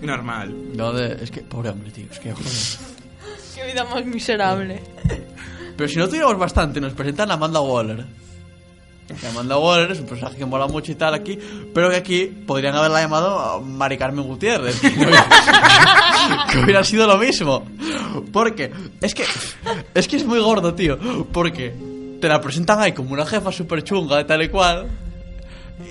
[0.01, 0.55] Normal.
[0.75, 2.47] No, de- es que, pobre hombre, tío, es que joder.
[3.55, 4.81] Qué vida más miserable.
[5.77, 8.05] Pero si no tuviéramos bastante, nos presentan a Amanda Waller.
[9.07, 11.39] Que Amanda Waller es un personaje que mola mucho y tal aquí,
[11.75, 14.81] pero que aquí podrían haberla llamado a Mari Carmen Gutiérrez.
[14.81, 15.27] Que hubiera,
[16.51, 17.65] que hubiera sido lo mismo.
[18.33, 19.25] Porque es que
[19.95, 20.99] es que es muy gordo, tío.
[21.33, 21.75] Porque
[22.21, 24.89] te la presentan ahí como una jefa súper chunga y tal y cual.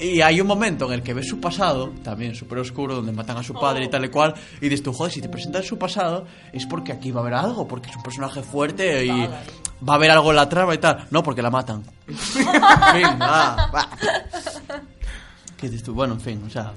[0.01, 3.37] Y hay un momento en el que ves su pasado, también súper oscuro, donde matan
[3.37, 5.77] a su padre y tal y cual, y dices tú, joder, si te presentan su
[5.77, 9.27] pasado, es porque aquí va a haber algo, porque es un personaje fuerte y
[9.87, 11.07] va a haber algo en la trama y tal.
[11.11, 11.83] No, porque la matan.
[12.07, 13.89] en fin, va, va.
[15.57, 15.93] ¿Qué dices tú?
[15.93, 16.73] Bueno, en fin, o sea,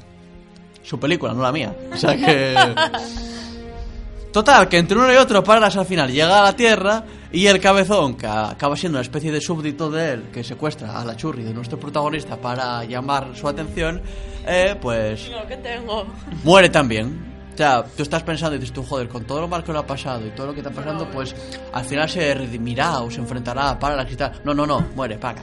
[0.82, 1.74] su película, no la mía.
[1.92, 2.54] O sea que...
[4.32, 7.02] Total, que entre uno y otro Parallax al final llega a la Tierra
[7.32, 11.04] y el cabezón, que acaba siendo una especie de súbdito de él, que secuestra a
[11.06, 14.02] la churri de nuestro protagonista para llamar su atención,
[14.46, 16.04] eh, pues Lo que tengo.
[16.44, 17.35] muere también.
[17.56, 19.78] O sea, tú estás pensando y dices tú, joder, con todo lo mal que le
[19.78, 21.34] ha pasado y todo lo que está pasando, pues
[21.72, 24.32] al final se redimirá o se enfrentará a Parallax y tal.
[24.44, 25.42] No, no, no, muere, paga.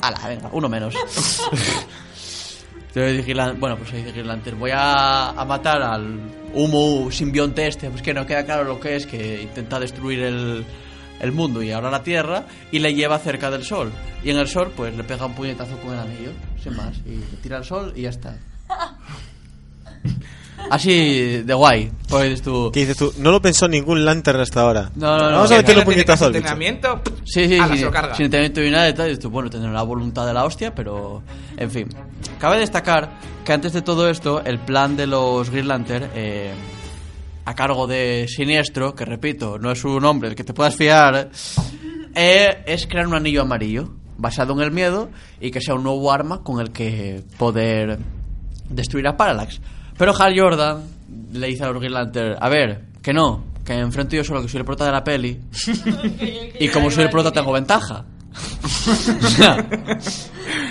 [0.00, 0.94] Ala, venga, uno menos.
[2.88, 6.20] Entonces dije, "Lan- bueno, pues ahí dije, Lantern, voy a, a matar al
[6.54, 10.64] humo simbionte este, pues que no queda claro lo que es, que intenta destruir el,
[11.20, 13.92] el mundo y ahora la Tierra, y le lleva cerca del Sol.
[14.24, 16.30] Y en el Sol, pues le pega un puñetazo con el anillo,
[16.62, 18.36] sin más, y le tira al Sol y ya está.
[20.70, 22.70] Así de guay, pues tú...
[22.72, 23.12] ¿Qué dices tú?
[23.18, 24.90] No lo pensó ningún Lantern hasta ahora.
[24.96, 25.36] No, no, no.
[25.36, 27.02] Vamos a Que meterle un no puñetazo al entrenamiento.
[27.24, 27.86] Sí, sí, sí.
[28.16, 29.10] Sin entrenamiento ni nada de tal.
[29.10, 31.22] y tú, bueno, tendrá la voluntad de la hostia, pero...
[31.56, 31.88] En fin.
[32.38, 33.10] Cabe destacar
[33.44, 36.10] que antes de todo esto, el plan de los Green Lantern...
[36.14, 36.52] eh,
[37.44, 41.30] a cargo de Siniestro, que repito, no es un hombre del que te puedas fiar,
[42.14, 45.10] eh, es crear un anillo amarillo basado en el miedo
[45.40, 47.98] y que sea un nuevo arma con el que poder
[48.68, 49.60] destruir a Parallax.
[49.98, 50.82] Pero Hal Jordan
[51.32, 54.48] le dice a los Green Lantern, a ver, que no, que enfrento yo solo que
[54.48, 55.40] soy el prota de la peli
[56.60, 58.04] y como soy el prota tengo ventaja.
[58.84, 59.56] O sea,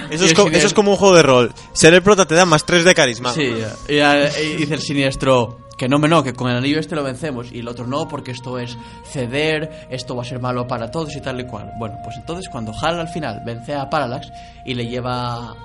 [0.10, 1.54] Eso es, siniestro- eso es como un juego de rol.
[1.74, 3.32] Ser el prota te da más 3 de carisma.
[3.32, 3.54] Sí,
[3.88, 7.04] y, y dice el siniestro que no me no, que con el anillo este lo
[7.04, 8.78] vencemos y el otro no, porque esto es
[9.10, 11.72] ceder, esto va a ser malo para todos y tal y cual.
[11.80, 14.28] Bueno, pues entonces cuando Hal al final vence a Parallax
[14.66, 15.56] y le lleva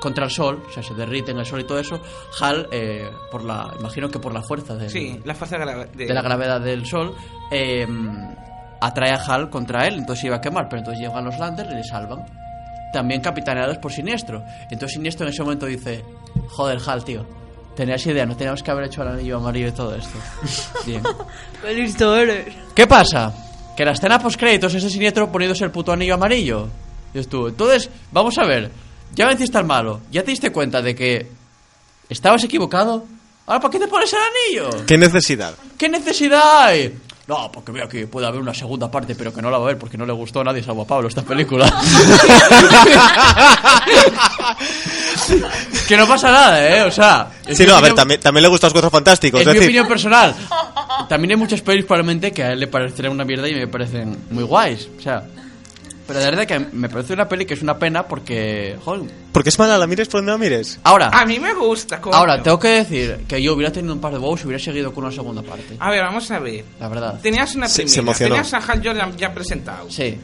[0.00, 2.00] contra el sol, o sea, se derrite en el sol y todo eso,
[2.40, 6.14] Hal, eh, por la, imagino que por la fuerza del- Sí, la fuerza de, de
[6.14, 7.14] la gravedad del sol,
[7.50, 7.86] eh,
[8.80, 11.70] atrae a Hal contra él, entonces se iba a quemar, pero entonces llegan los Landers
[11.72, 12.24] y le salvan.
[12.92, 14.42] También capitaneados por Siniestro.
[14.70, 16.04] Entonces Siniestro en ese momento dice,
[16.48, 17.26] joder Hal, tío,
[17.76, 20.18] tenías idea, no teníamos que haber hecho el anillo amarillo y todo esto.
[20.86, 21.02] Bien.
[21.60, 22.46] ¡Qué listo eres!
[22.74, 23.32] ¿Qué pasa?
[23.76, 26.68] Que la escena post créditos es el Siniestro poniéndose el puto anillo amarillo.
[27.12, 28.70] Y tú, entonces, vamos a ver,
[29.14, 31.26] ya venciste al malo, ya te diste cuenta de que
[32.08, 33.04] estabas equivocado.
[33.46, 34.84] Ahora, ¿para qué te pones el anillo?
[34.86, 35.54] ¿Qué necesidad?
[35.78, 36.94] ¿Qué necesidad hay?
[37.26, 39.68] No, porque veo que puede haber una segunda parte, pero que no la va a
[39.68, 41.66] ver porque no le gustó a nadie salvo a Pablo esta película.
[45.86, 46.82] que no pasa nada, ¿eh?
[46.82, 47.28] O sea...
[47.50, 49.40] Sí, no, a ver, también, también le gustan los cuatro fantásticos.
[49.40, 50.34] Es Es mi decir, opinión personal.
[51.08, 54.24] También hay muchas pelis probablemente que a él le parecerán una mierda y me parecen
[54.30, 54.88] muy guays.
[54.98, 55.22] O sea...
[56.08, 58.76] Pero de verdad que me parece una peli que es una pena porque...
[58.84, 59.02] Joder.
[59.30, 60.80] porque es mala, la mires por donde la mires.
[60.82, 62.16] Ahora, A mí me gusta, coño.
[62.16, 64.92] ahora, tengo que decir que yo hubiera tenido un par de huevos y hubiera seguido
[64.92, 65.76] con una segunda parte.
[65.78, 66.64] A ver, vamos a ver.
[66.80, 67.20] La verdad.
[67.22, 68.34] Tenías una primera, se emocionó.
[68.36, 69.90] tenías a Hal Jordan ya presentado.
[69.90, 70.18] Sí.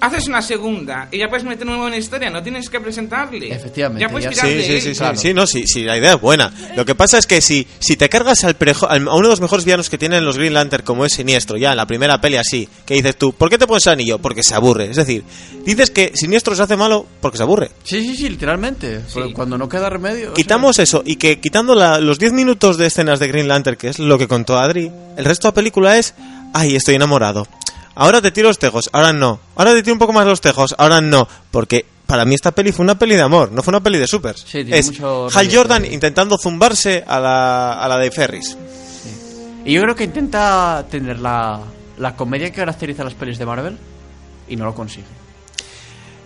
[0.00, 3.52] Haces una segunda y ya puedes meter en la historia, no tienes que presentarle.
[3.52, 5.16] Efectivamente, Ya puedes ya- Sí, de sí, sí, sí, claro.
[5.18, 6.52] sí, no, sí, sí, la idea es buena.
[6.76, 9.32] Lo que pasa es que si, si te cargas al prejo- al- a uno de
[9.32, 12.20] los mejores villanos que tienen los Green Lantern, como es Siniestro, ya en la primera
[12.20, 14.18] peli así, que dices tú, ¿por qué te pones anillo?
[14.18, 14.88] Porque se aburre.
[14.90, 15.24] Es decir,
[15.64, 17.70] dices que Siniestro se hace malo porque se aburre.
[17.82, 19.00] Sí, sí, sí, literalmente.
[19.34, 20.26] Cuando no queda remedio.
[20.26, 23.48] o sea, Quitamos eso y que quitando la- los 10 minutos de escenas de Green
[23.48, 26.14] Lantern, que es lo que contó Adri, el resto de la película es,
[26.54, 27.48] ay, estoy enamorado.
[28.00, 29.40] Ahora te tiro los tejos, ahora no.
[29.56, 31.26] Ahora te tiro un poco más los tejos, ahora no.
[31.50, 34.06] Porque para mí esta peli fue una peli de amor, no fue una peli de
[34.06, 34.42] supers.
[34.42, 38.56] Sí, tiene es mucho Hal Jordan intentando zumbarse a la, a la de Ferris.
[39.64, 41.60] Y yo creo que intenta tener la,
[41.98, 43.76] la comedia que caracteriza las pelis de Marvel
[44.46, 45.08] y no lo consigue.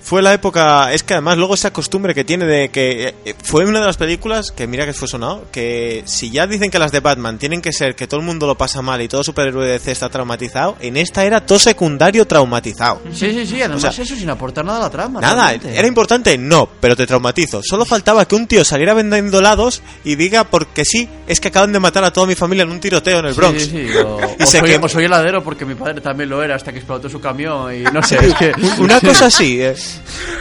[0.05, 3.65] Fue la época, es que además luego esa costumbre que tiene de que eh, fue
[3.65, 6.91] una de las películas que mira que fue sonado, que si ya dicen que las
[6.93, 9.65] de Batman tienen que ser que todo el mundo lo pasa mal y todo superhéroe
[9.65, 13.01] de DC está traumatizado, en esta era todo secundario traumatizado.
[13.13, 15.21] Sí, sí, sí, además O sea, eso sin aportar nada a la trama.
[15.21, 15.79] Nada, realmente.
[15.79, 16.37] ¿era importante?
[16.37, 17.63] No, pero te traumatizo.
[17.63, 21.73] Solo faltaba que un tío saliera vendiendo helados y diga porque sí, es que acaban
[21.73, 23.63] de matar a toda mi familia en un tiroteo en el Bronx.
[23.63, 26.01] Sí, sí, sí, o, Y o se soy, quem- o soy heladero porque mi padre
[26.01, 28.53] también lo era hasta que explotó su camión y no sé, es que...
[28.81, 29.75] Una cosa así, ¿eh?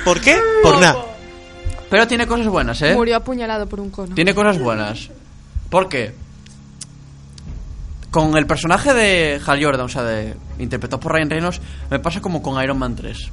[0.06, 0.40] ¿Por qué?
[0.64, 0.98] Por nada.
[1.90, 2.94] Pero tiene cosas buenas, ¿eh?
[2.94, 4.16] Murió apuñalado por un cono.
[4.16, 5.10] Tiene cosas buenas.
[5.70, 6.16] ¿Por qué?
[8.12, 12.22] Con el personaje de Hal Jordan, o sea, de, interpretado por Ryan Reynolds, me pasa
[12.22, 13.32] como con Iron Man 3.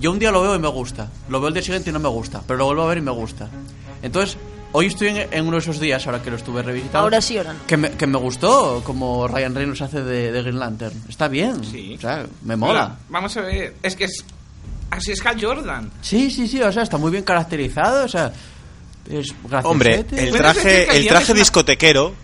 [0.00, 1.08] Yo un día lo veo y me gusta.
[1.28, 2.42] Lo veo el día siguiente y no me gusta.
[2.46, 3.48] Pero lo vuelvo a ver y me gusta.
[4.02, 4.36] Entonces,
[4.72, 6.98] hoy estoy en, en uno de esos días, ahora que lo estuve revisitando.
[6.98, 7.66] Ahora sí, ahora no.
[7.66, 11.04] Que me, que me gustó como Ryan Reynolds hace de, de Green Lantern.
[11.08, 11.64] Está bien.
[11.64, 11.94] Sí.
[11.96, 12.96] O sea, me mola.
[13.08, 14.24] Vamos a ver, es que es,
[14.96, 15.90] así es Hal Jordan.
[16.02, 16.60] Sí, sí, sí.
[16.62, 18.04] O sea, está muy bien caracterizado.
[18.04, 18.32] O sea,
[19.10, 19.34] es.
[19.64, 22.14] Hombre, el traje, que el traje discotequero,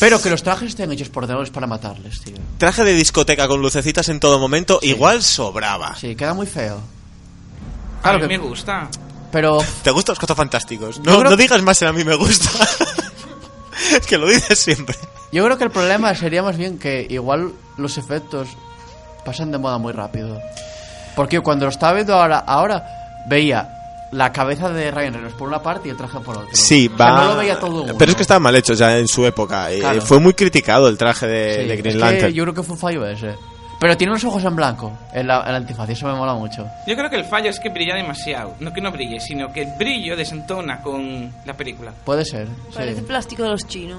[0.00, 2.34] Pero que los trajes estén hechos por ordenadores para matarles, tío.
[2.58, 5.96] traje de discoteca con lucecitas en todo momento, igual sobraba.
[5.96, 6.80] Sí, queda muy feo.
[8.00, 8.88] A Claro mí que- me gusta.
[9.32, 10.98] Pero ¿Te gustan los cuatro fantásticos?
[11.00, 12.48] No, creo- no digas más en a mí me gusta.
[14.00, 14.96] es que lo dices siempre.
[15.32, 18.48] yo creo que el problema sería más bien que igual los efectos
[19.24, 20.40] pasan de moda muy rápido.
[21.18, 23.74] Porque cuando lo estaba viendo ahora, ahora veía
[24.12, 26.48] la cabeza de Ryan Reynolds por una parte y el traje por otra.
[26.54, 27.24] Sí, O sea, va.
[27.24, 27.94] no lo veía todo uno.
[27.98, 29.70] Pero es que estaba mal hecho ya en su época.
[29.70, 30.00] eh, Claro.
[30.00, 32.32] Fue muy criticado el traje de, Sí, de es Green que Lantern.
[32.32, 33.34] yo creo que fue un fallo ese.
[33.80, 36.34] Pero tiene los ojos en blanco en la, en la antifaz y eso me mola
[36.34, 36.66] mucho.
[36.86, 38.54] Yo creo que el fallo es que brilla demasiado.
[38.58, 41.92] No que no brille, sino que el brillo desentona con la película.
[42.04, 42.46] Puede ser.
[42.46, 42.74] sí.
[42.74, 43.98] Parece plástico de los chinos.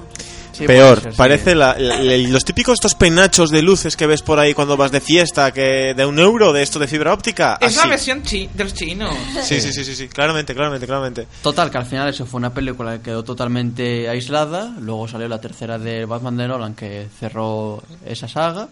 [0.52, 1.18] Sí, Peor, ser, sí.
[1.18, 4.76] parece la- la- la- los típicos estos peinachos de luces que ves por ahí cuando
[4.76, 7.58] vas de fiesta, que de un euro, de esto de fibra óptica.
[7.62, 7.90] Es la así.
[7.90, 9.16] versión chi- de los chinos.
[9.44, 11.28] Sí, sí, sí, sí, sí, claramente, claramente, claramente.
[11.42, 14.74] Total, que al final eso fue una película que quedó totalmente aislada.
[14.82, 18.68] Luego salió la tercera de Batman de Nolan que cerró esa saga.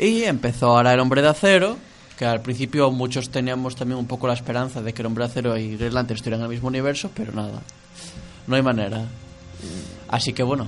[0.00, 1.76] Y empezó ahora El Hombre de Acero,
[2.18, 5.30] que al principio muchos teníamos también un poco la esperanza de que El Hombre de
[5.30, 7.60] Acero y Green Lantern estuvieran en el mismo universo, pero nada,
[8.46, 9.04] no hay manera.
[10.08, 10.66] Así que bueno,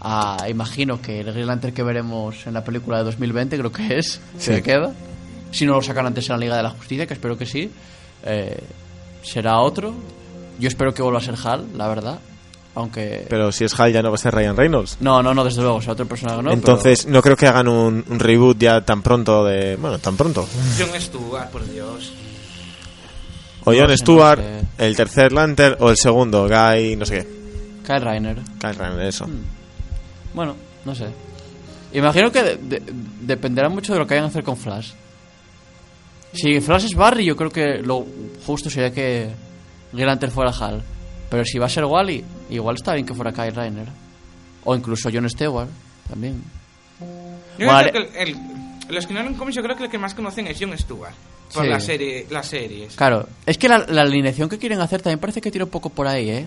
[0.00, 3.98] ah, imagino que el Green Lantern que veremos en la película de 2020, creo que
[3.98, 4.62] es, se Sí.
[4.62, 4.92] queda.
[5.50, 7.70] Si no lo sacan antes en la Liga de la Justicia, que espero que sí,
[8.24, 8.58] eh,
[9.22, 9.94] será otro.
[10.60, 12.18] Yo espero que vuelva a ser Hal, la verdad
[12.74, 13.26] aunque...
[13.28, 14.98] Pero si es Hal ya no va a ser Ryan Reynolds.
[15.00, 16.40] No, no, no, desde luego, o otro personaje.
[16.52, 19.76] Entonces, no creo que hagan un, un, reboot ya tan pronto de...
[19.76, 20.46] Bueno, tan pronto.
[20.78, 22.12] John Stewart, por Dios.
[23.64, 24.40] O John Stewart,
[24.78, 27.44] el tercer Lantern o el segundo, Guy, no sé qué.
[27.86, 28.38] Kyle Reiner.
[28.60, 29.26] Kyle Reiner, eso.
[29.26, 29.44] Hmm.
[30.34, 31.06] Bueno, no sé.
[31.92, 32.58] Imagino que
[33.20, 34.92] dependerá mucho de lo que vayan a hacer con Flash.
[36.32, 38.04] Si Flash es Barry, yo creo que lo
[38.44, 39.30] justo sería que
[39.92, 40.82] Grant fuera Hal.
[41.34, 43.88] Pero si va a ser Wally, igual está bien que fuera Kyle Rainer.
[44.62, 45.68] O incluso John Stewart,
[46.08, 46.40] también.
[47.58, 48.36] Yo creo que el, el,
[48.88, 51.12] los que no leen cómics, yo creo que el que más conocen es John Stewart.
[51.52, 52.94] Por la serie, las series.
[52.94, 55.90] Claro, es que la, la, alineación que quieren hacer también parece que tira un poco
[55.90, 56.46] por ahí, ¿eh?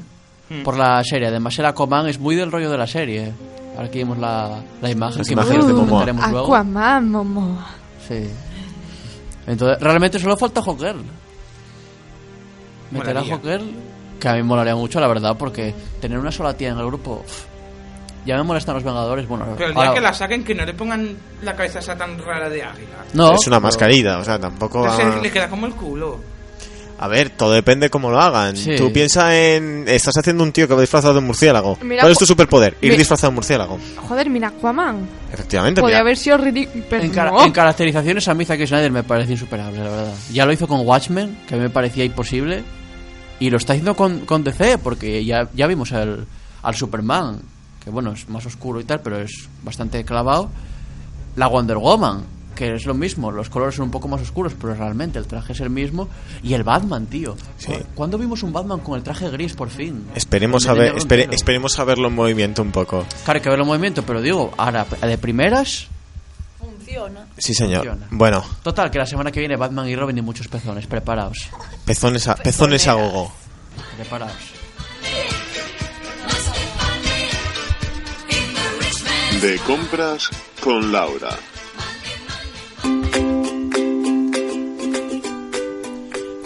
[0.50, 0.64] Hmm.
[0.64, 1.28] Por la serie.
[1.28, 3.34] Además, el Aquaman es muy del rollo de la serie.
[3.76, 6.06] Ahora aquí vemos la, la imagen que imágenes de Momoa.
[6.06, 6.46] luego.
[6.46, 7.68] Aquaman, Momoa.
[8.08, 8.30] Sí.
[9.48, 10.96] Entonces, realmente solo falta Joker.
[12.90, 13.62] Meter a Joker
[14.20, 16.86] que a mí me molaría mucho, la verdad, porque tener una sola tía en el
[16.86, 17.24] grupo.
[18.26, 19.46] Ya me molestan los Vengadores, bueno...
[19.58, 22.50] Pero el día que la saquen, que no le pongan la cabeza esa tan rara
[22.50, 23.06] de águila.
[23.14, 23.34] No.
[23.36, 24.86] Es una mascarilla, o sea, tampoco...
[24.86, 25.22] A...
[25.22, 26.20] le queda como el culo.
[27.00, 28.58] A ver, todo depende cómo lo hagan.
[28.58, 28.76] Sí.
[28.76, 29.86] Tú piensa en...
[29.88, 31.78] Estás haciendo un tío que va disfrazado de murciélago.
[31.82, 32.76] Mira, ¿Cuál es tu superpoder?
[32.82, 33.80] Ir disfrazado de murciélago.
[33.96, 35.08] Joder, mira Aquaman.
[35.32, 35.80] Efectivamente.
[35.80, 36.02] Podría mira.
[36.02, 36.84] haber sido ridículo...
[36.90, 40.14] En, en, caracterizaciones a mí Zack Snyder me parece insuperable, la verdad.
[40.34, 42.64] Ya lo hizo con Watchmen, que a mí me parecía imposible.
[43.40, 46.26] Y lo está haciendo con, con DC, porque ya, ya vimos al,
[46.64, 47.40] al Superman,
[47.84, 50.50] que bueno, es más oscuro y tal, pero es bastante clavado.
[51.36, 52.24] La Wonder Woman,
[52.56, 55.54] que es lo mismo, los colores son un poco más oscuros, pero realmente el traje
[55.54, 56.10] es el mismo.
[56.42, 57.36] Y el Batman, tío.
[57.58, 57.74] Sí.
[57.94, 60.06] ¿Cuándo vimos un Batman con el traje gris por fin?
[60.16, 63.06] Esperemos, a ver, espere, esperemos a verlo en movimiento un poco.
[63.24, 65.88] Claro, hay que verlo en movimiento, pero digo, ahora, de primeras,
[67.38, 67.98] Sí, señor.
[68.12, 68.44] Bueno.
[68.64, 71.50] Total, que la semana que viene Batman y Robin y muchos pezones, preparaos.
[71.86, 73.32] Pezones a, pezones a gogo.
[73.98, 74.32] Preparaos.
[79.42, 80.30] De compras
[80.62, 81.30] con Laura.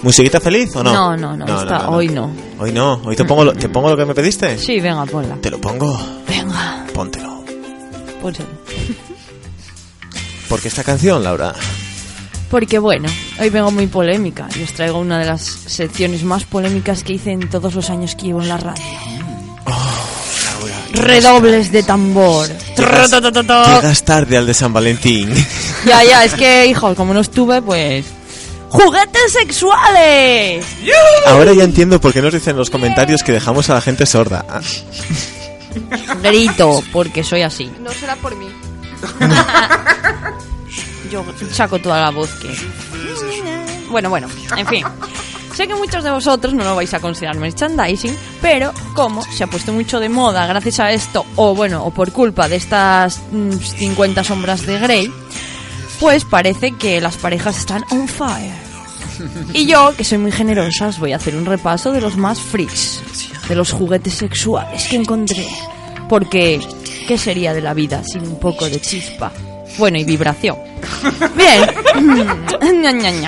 [0.02, 0.92] ¿Musiquita feliz o no?
[0.92, 1.46] No, no, no,
[1.90, 2.32] hoy no.
[2.60, 4.58] Hoy no, hoy te pongo, lo, te pongo lo que me pediste.
[4.58, 5.36] Sí, venga, ponla.
[5.36, 5.98] Te lo pongo.
[6.28, 7.44] Venga, Póntelo.
[8.22, 8.50] pónselo.
[10.52, 11.56] ¿Por qué esta canción, Laura?
[12.50, 13.08] Porque bueno,
[13.40, 17.32] hoy vengo muy polémica y os traigo una de las secciones más polémicas que hice
[17.32, 18.84] en todos los años que llevo en la radio.
[19.66, 22.50] Oh, Redobles de tambor.
[22.78, 25.34] Llegas, llegas tarde al de San Valentín.
[25.86, 28.06] Ya, ya, es que, hijo, como no estuve, pues
[28.70, 30.66] juguetes sexuales.
[31.28, 34.06] Ahora ya entiendo por qué nos dicen en los comentarios que dejamos a la gente
[34.06, 34.46] sorda.
[36.22, 37.72] Grito, porque soy así.
[37.80, 38.48] No será por mí.
[41.12, 42.56] Yo saco toda la voz que...
[43.90, 44.86] Bueno, bueno, en fin.
[45.54, 49.48] Sé que muchos de vosotros no lo vais a considerar merchandising, pero como se ha
[49.48, 53.52] puesto mucho de moda gracias a esto, o bueno, o por culpa de estas mm,
[53.58, 55.12] 50 sombras de Grey,
[56.00, 58.72] pues parece que las parejas están on fire.
[59.54, 62.40] Y yo, que soy muy generosa, os voy a hacer un repaso de los más
[62.40, 63.02] freaks,
[63.48, 65.46] de los juguetes sexuales que encontré.
[66.10, 66.60] Porque,
[67.12, 69.34] ¿qué sería de la vida sin un poco de chispa?
[69.78, 70.56] Bueno, y vibración.
[71.36, 71.70] Bien.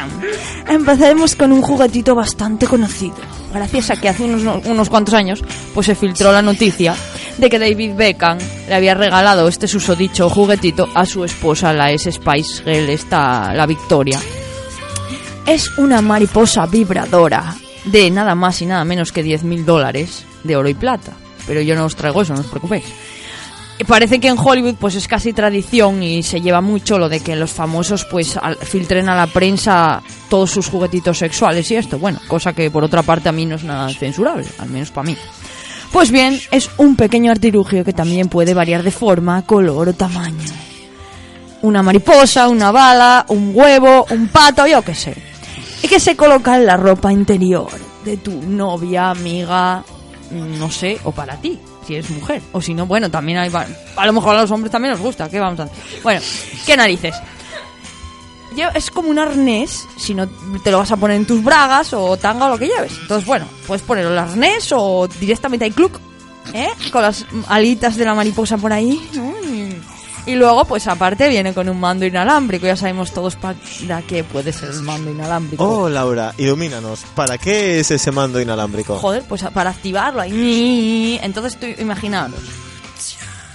[0.70, 3.18] Empecemos con un juguetito bastante conocido.
[3.54, 6.96] Gracias a que hace unos, cuantos años pues se filtró la noticia
[7.38, 8.38] de que David Beckham
[8.70, 13.66] le había regalado este susodicho juguetito a su esposa, la ex Spice Girl, esta, la
[13.66, 14.18] Victoria.
[15.46, 17.54] Es una mariposa vibradora
[17.84, 21.12] de nada más y nada menos que 10.000 dólares de oro y plata.
[21.46, 22.86] Pero yo no os traigo eso, no os preocupéis.
[23.88, 27.36] Parece que en Hollywood pues es casi tradición y se lleva mucho lo de que
[27.36, 32.53] los famosos pues filtren a la prensa todos sus juguetitos sexuales y esto, bueno, cosa
[32.53, 35.17] que por otra parte a mí no es nada censurable, al menos para mí.
[35.91, 40.49] Pues bien, es un pequeño artilugio que también puede variar de forma, color o tamaño.
[41.61, 45.15] Una mariposa, una bala, un huevo, un pato, yo qué sé.
[45.84, 47.69] Y que se coloca en la ropa interior
[48.05, 49.84] de tu novia, amiga,
[50.32, 52.42] no sé, o para ti, si eres mujer.
[52.52, 53.52] O si no, bueno, también hay...
[53.96, 55.78] A lo mejor a los hombres también nos gusta, ¿qué vamos a hacer?
[56.04, 56.22] Bueno,
[56.66, 57.16] ¿qué narices?
[58.76, 60.28] Es como un arnés, si no
[60.64, 62.94] te lo vas a poner en tus bragas o tanga o lo que lleves.
[63.02, 66.00] Entonces, bueno, puedes poner el arnés o directamente hay club,
[66.54, 66.70] ¿eh?
[66.92, 69.02] Con las alitas de la mariposa por ahí.
[70.26, 72.65] Y luego, pues aparte, viene con un mando inalámbrico.
[72.65, 75.63] Ya sabemos todos para qué puede ser el mando inalámbrico.
[75.65, 77.01] Oh, Laura, ilumínanos.
[77.13, 78.97] ¿Para qué es ese mando inalámbrico?
[78.97, 81.19] Joder, pues para activarlo ahí.
[81.21, 82.39] Entonces tú imaginaros.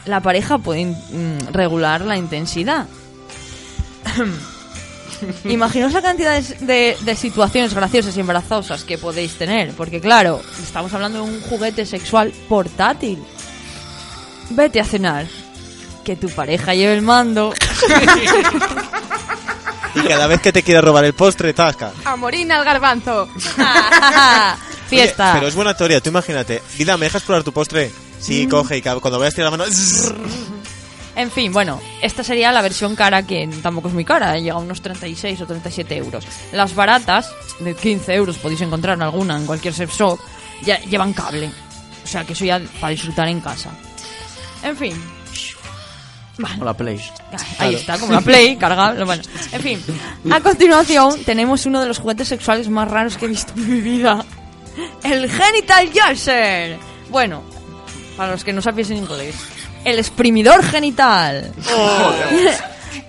[0.04, 2.86] La pareja puede mm, regular la intensidad.
[5.44, 9.72] Imaginaos la cantidad de, de- de situaciones graciosas y embarazosas que podéis tener.
[9.72, 13.18] Porque claro, estamos hablando de un juguete sexual portátil.
[14.50, 15.26] Vete a cenar.
[16.08, 17.52] Que tu pareja lleve el mando.
[19.94, 21.92] Y cada vez que te quiera robar el postre, tasca.
[22.06, 23.28] Amorina al garbanzo.
[24.88, 25.24] Fiesta.
[25.24, 26.62] Oye, pero es buena teoría, tú imagínate.
[26.78, 27.90] Vida, ¿me dejas probar tu postre?
[28.18, 29.70] Sí, coge y cuando veas tirar la mano...
[31.14, 34.60] En fin, bueno, esta sería la versión cara que tampoco es muy cara, llega a
[34.60, 36.24] unos 36 o 37 euros.
[36.52, 40.18] Las baratas, de 15 euros, podéis encontrar en alguna en cualquier sex shop,
[40.62, 41.50] ya llevan cable.
[42.02, 43.68] O sea que eso ya para disfrutar en casa.
[44.62, 44.94] En fin,
[46.60, 47.00] O la Play.
[47.58, 49.04] Ahí está, como la Play, cargable.
[49.04, 49.22] Bueno,
[49.52, 49.82] en fin.
[50.30, 53.80] A continuación, tenemos uno de los juguetes sexuales más raros que he visto en mi
[53.80, 54.24] vida:
[55.02, 56.78] el Genital Jaser.
[57.10, 57.42] Bueno,
[58.16, 59.34] para los que no sabéis en inglés,
[59.84, 61.52] el exprimidor genital.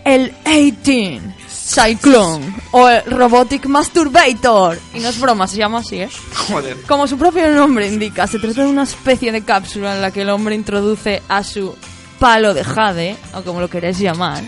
[0.06, 4.80] el 18 Cyclone o el Robotic Masturbator.
[4.94, 6.10] Y no es broma, se llama así, ¿eh?
[6.48, 6.82] Joder.
[6.88, 10.24] Como su propio nombre indica, se trata de una especie de cápsula en la que
[10.24, 11.76] el hombre introduce a su
[12.20, 14.44] palo de jade, o como lo queréis llamar,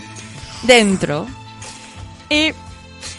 [0.62, 1.26] dentro.
[2.28, 2.52] Y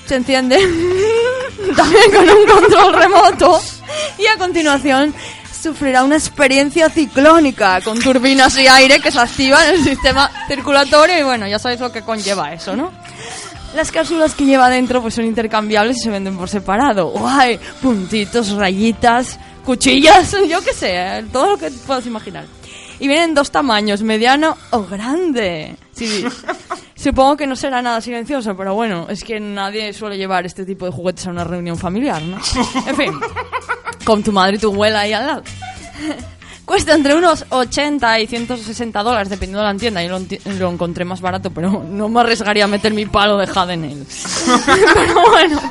[0.05, 0.57] se enciende
[1.75, 3.61] también con un control remoto.
[4.17, 5.13] Y a continuación
[5.61, 11.19] sufrirá una experiencia ciclónica con turbinas y aire que se activan en el sistema circulatorio.
[11.19, 12.91] Y bueno, ya sabéis lo que conlleva eso, ¿no?
[13.75, 17.07] Las cápsulas que lleva dentro pues son intercambiables y se venden por separado.
[17.07, 22.45] Guay, puntitos, rayitas, cuchillas, yo qué sé, eh, todo lo que puedas imaginar.
[23.03, 25.75] Y vienen en dos tamaños, mediano o grande.
[25.93, 26.23] Sí,
[26.95, 30.85] supongo que no será nada silencioso, pero bueno, es que nadie suele llevar este tipo
[30.85, 32.37] de juguetes a una reunión familiar, ¿no?
[32.87, 33.11] En fin,
[34.05, 35.43] con tu madre y tu abuela ahí al lado.
[36.63, 40.01] Cuesta entre unos 80 y 160 dólares, dependiendo de la tienda.
[40.01, 40.17] Yo
[40.57, 43.83] lo, encontré más barato, pero no me arriesgaría a meter mi palo de jade en
[43.83, 44.07] él.
[44.93, 45.61] pero bueno,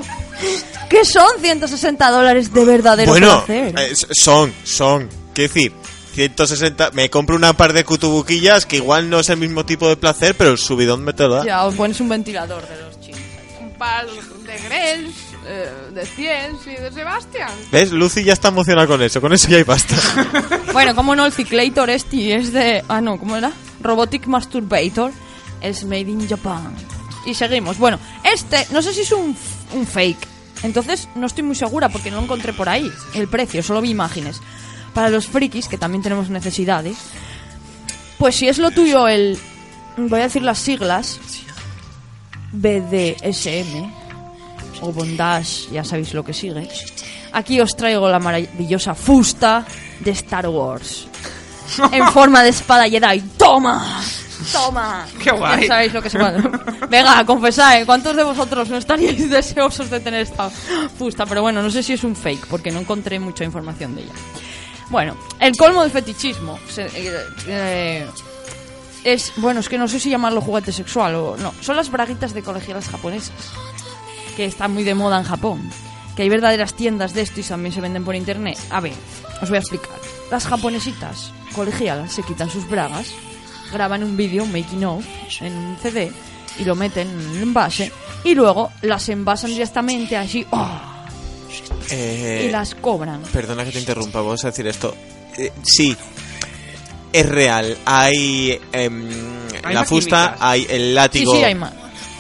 [0.90, 3.74] ¿qué son 160 dólares de verdadero Bueno, placer?
[3.78, 5.08] eh, son, son.
[5.32, 5.72] ¿Qué decir?
[6.12, 6.90] 160...
[6.92, 10.34] Me compro una par de cutubuquillas que igual no es el mismo tipo de placer,
[10.36, 11.44] pero el subidón me te lo da.
[11.44, 13.20] Ya, os pones un ventilador de los chinos.
[13.60, 15.14] Un par de Grels,
[15.46, 17.50] eh, de Ciens y de Sebastián.
[17.70, 17.90] ¿Ves?
[17.92, 19.20] Lucy ya está emocionada con eso.
[19.20, 19.96] Con eso ya hay pasta.
[20.72, 22.82] Bueno, como no, el Ciclator este es de...
[22.88, 23.52] Ah, no, ¿cómo era?
[23.82, 25.12] Robotic Masturbator.
[25.60, 26.74] Es made in Japan.
[27.26, 27.76] Y seguimos.
[27.78, 29.36] Bueno, este, no sé si es un,
[29.74, 30.26] un fake.
[30.62, 32.90] Entonces no estoy muy segura porque no lo encontré por ahí.
[33.14, 34.40] El precio, solo vi imágenes.
[34.94, 36.96] Para los frikis, que también tenemos necesidades.
[38.18, 39.38] Pues si es lo tuyo el...
[39.96, 41.18] Voy a decir las siglas.
[42.52, 43.90] BDSM.
[44.82, 46.68] O Bondage, ya sabéis lo que sigue.
[47.32, 49.64] Aquí os traigo la maravillosa fusta
[50.00, 51.06] de Star Wars.
[51.92, 53.20] En forma de espada Jedi.
[53.38, 54.02] ¡Toma!
[54.52, 55.06] ¡Toma!
[55.22, 55.62] ¡Qué guay!
[55.62, 56.42] Ya sabéis lo que se puede.
[56.88, 57.86] Venga, confesad, ¿eh?
[57.86, 61.26] ¿cuántos de vosotros no estaríais deseosos de tener esta fusta?
[61.26, 64.12] Pero bueno, no sé si es un fake, porque no encontré mucha información de ella.
[64.92, 66.58] Bueno, el colmo del fetichismo.
[66.68, 67.16] se- eh,
[67.48, 68.06] eh,
[69.04, 71.52] es, bueno, es que no sé si llamarlo juguete sexual o no.
[71.62, 73.32] Son las braguitas de colegialas japonesas
[74.36, 75.70] que está muy de moda en Japón.
[76.14, 78.58] Que hay verdaderas tiendas de esto y también se venden por internet.
[78.70, 78.92] A ver,
[79.40, 79.98] os voy a explicar.
[80.30, 83.06] Las japonesitas colegialas se quitan sus bragas,
[83.72, 85.04] graban un vídeo, un making of,
[85.40, 86.12] en un CD
[86.58, 87.90] y lo meten en el envase
[88.24, 90.68] y luego las envasan directamente así ¡oh!
[91.90, 93.22] Eh, y las cobran.
[93.32, 94.94] Perdona que te interrumpa, vamos a decir esto.
[95.36, 95.96] Eh, sí,
[97.12, 97.76] es real.
[97.84, 99.08] Hay em,
[99.64, 101.34] Hay la fusta, hay el Sí, látigo.
[101.34, 101.72] sí, hay más.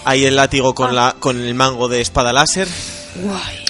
[0.04, 0.92] hay el látigo con, Ah.
[0.92, 2.68] la, con el mango de espada láser.
[3.16, 3.64] Guay.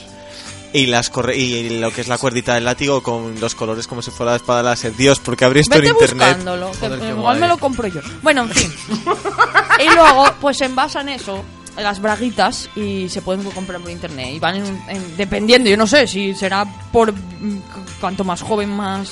[0.75, 4.01] Y, las corre y lo que es la cuerdita del látigo con los colores como
[4.01, 4.97] si fuera la espada láser.
[4.97, 6.29] Dios, porque abrí esto Vete en internet.
[6.29, 7.41] buscándolo, que Joder, qué igual guay.
[7.41, 8.01] me lo compro yo.
[8.23, 8.73] Bueno, en fin.
[9.85, 11.45] y luego, pues envasan eso,
[11.77, 14.29] las braguitas, y se pueden comprar por internet.
[14.35, 17.17] Y van en- en- dependiendo, yo no sé si será por mm,
[17.59, 19.11] cu- cuanto más joven, más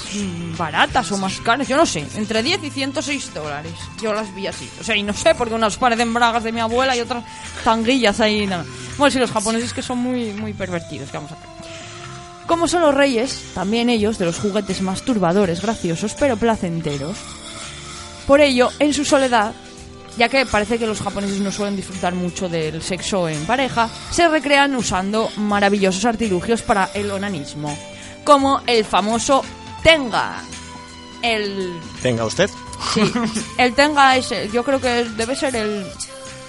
[0.58, 2.06] baratas o más caras, yo no sé.
[2.16, 3.72] Entre 10 y 106 dólares.
[4.02, 4.68] Yo las vi así.
[4.80, 7.24] O sea, y no sé, porque unas parecen bragas de mi abuela y otras
[7.64, 8.46] tanguillas ahí.
[8.46, 8.64] nada.
[8.98, 11.48] Bueno, sí, los japoneses que son muy, muy pervertidos, que vamos a hacer.
[12.46, 17.16] Como son los reyes, también ellos, de los juguetes masturbadores graciosos pero placenteros.
[18.26, 19.52] Por ello, en su soledad,
[20.16, 24.28] ya que parece que los japoneses no suelen disfrutar mucho del sexo en pareja, se
[24.28, 27.76] recrean usando maravillosos artilugios para el onanismo,
[28.24, 29.42] como el famoso
[29.82, 30.42] Tenga.
[31.22, 31.72] El
[32.02, 32.50] Tenga usted.
[32.94, 33.02] Sí,
[33.58, 35.86] el Tenga es, el- yo creo que debe ser el,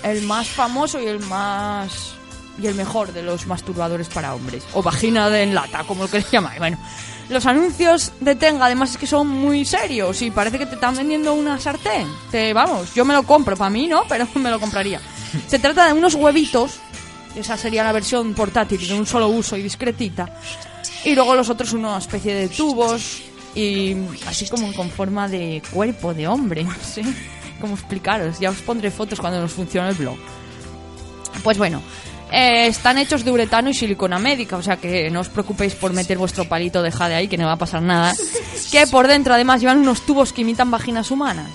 [0.04, 2.14] el más famoso y el más
[2.62, 6.10] y el mejor de los masturbadores para hombres o vagina de en lata, como lo
[6.10, 6.58] queréis llamar.
[6.60, 6.78] Bueno,
[7.30, 10.96] los anuncios de Tenga además es que son muy serios y parece que te están
[10.96, 12.08] vendiendo una sartén.
[12.30, 15.02] Te vamos, yo me lo compro, para mí no, pero me lo compraría.
[15.48, 16.80] Se trata de unos huevitos,
[17.36, 20.30] esa sería la versión portátil de un solo uso y discretita.
[21.06, 23.22] Y luego los otros una especie de tubos
[23.56, 23.96] y
[24.28, 27.04] así como con forma de cuerpo de hombre, no sé
[27.60, 28.40] cómo explicaros.
[28.40, 30.18] Ya os pondré fotos cuando nos funcione el blog.
[31.44, 31.82] Pues bueno,
[32.32, 35.94] eh, están hechos de uretano y silicona médica, o sea que no os preocupéis por
[35.94, 38.14] meter vuestro palito de jade ahí, que no va a pasar nada.
[38.72, 41.50] que por dentro además llevan unos tubos que imitan vaginas humanas.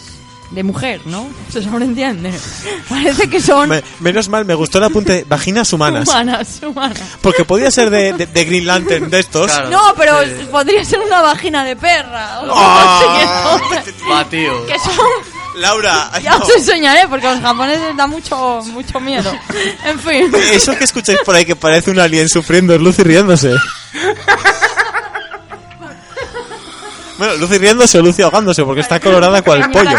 [0.53, 1.27] De mujer, ¿no?
[1.51, 2.33] Se sobreentiende.
[2.89, 6.09] Parece que son Me- menos mal, me gustó el apunte vaginas humanas.
[6.09, 7.03] humanas, humanas.
[7.21, 9.51] Porque podía ser de, de- de Green Lantern de estos.
[9.51, 9.71] Claro.
[9.71, 10.15] No, pero
[10.53, 12.43] podría ser una vagina de perra.
[12.43, 14.67] o tío.
[14.67, 14.95] que son
[15.57, 16.45] Laura, Ya no.
[16.45, 19.33] os enseñaré porque a los japoneses da mucho mucho miedo.
[19.85, 20.33] En fin.
[20.53, 23.55] Eso que escucháis por ahí que parece un alien sufriendo es Lucy riéndose.
[27.19, 29.99] Bueno, Lucy riéndose o Lucy ahogándose porque está colorada cual pollo.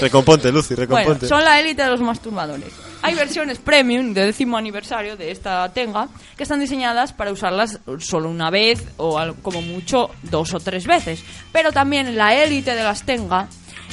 [0.00, 1.28] Recomponte, Lucy, Bueno, recomponte.
[1.28, 2.72] son la élite de los masturbadores.
[3.02, 8.28] Hay versiones premium de décimo aniversario de esta tenga que están diseñadas para usarlas solo
[8.28, 11.24] una vez o como mucho dos o tres veces.
[11.50, 13.48] Pero también la élite de las tenga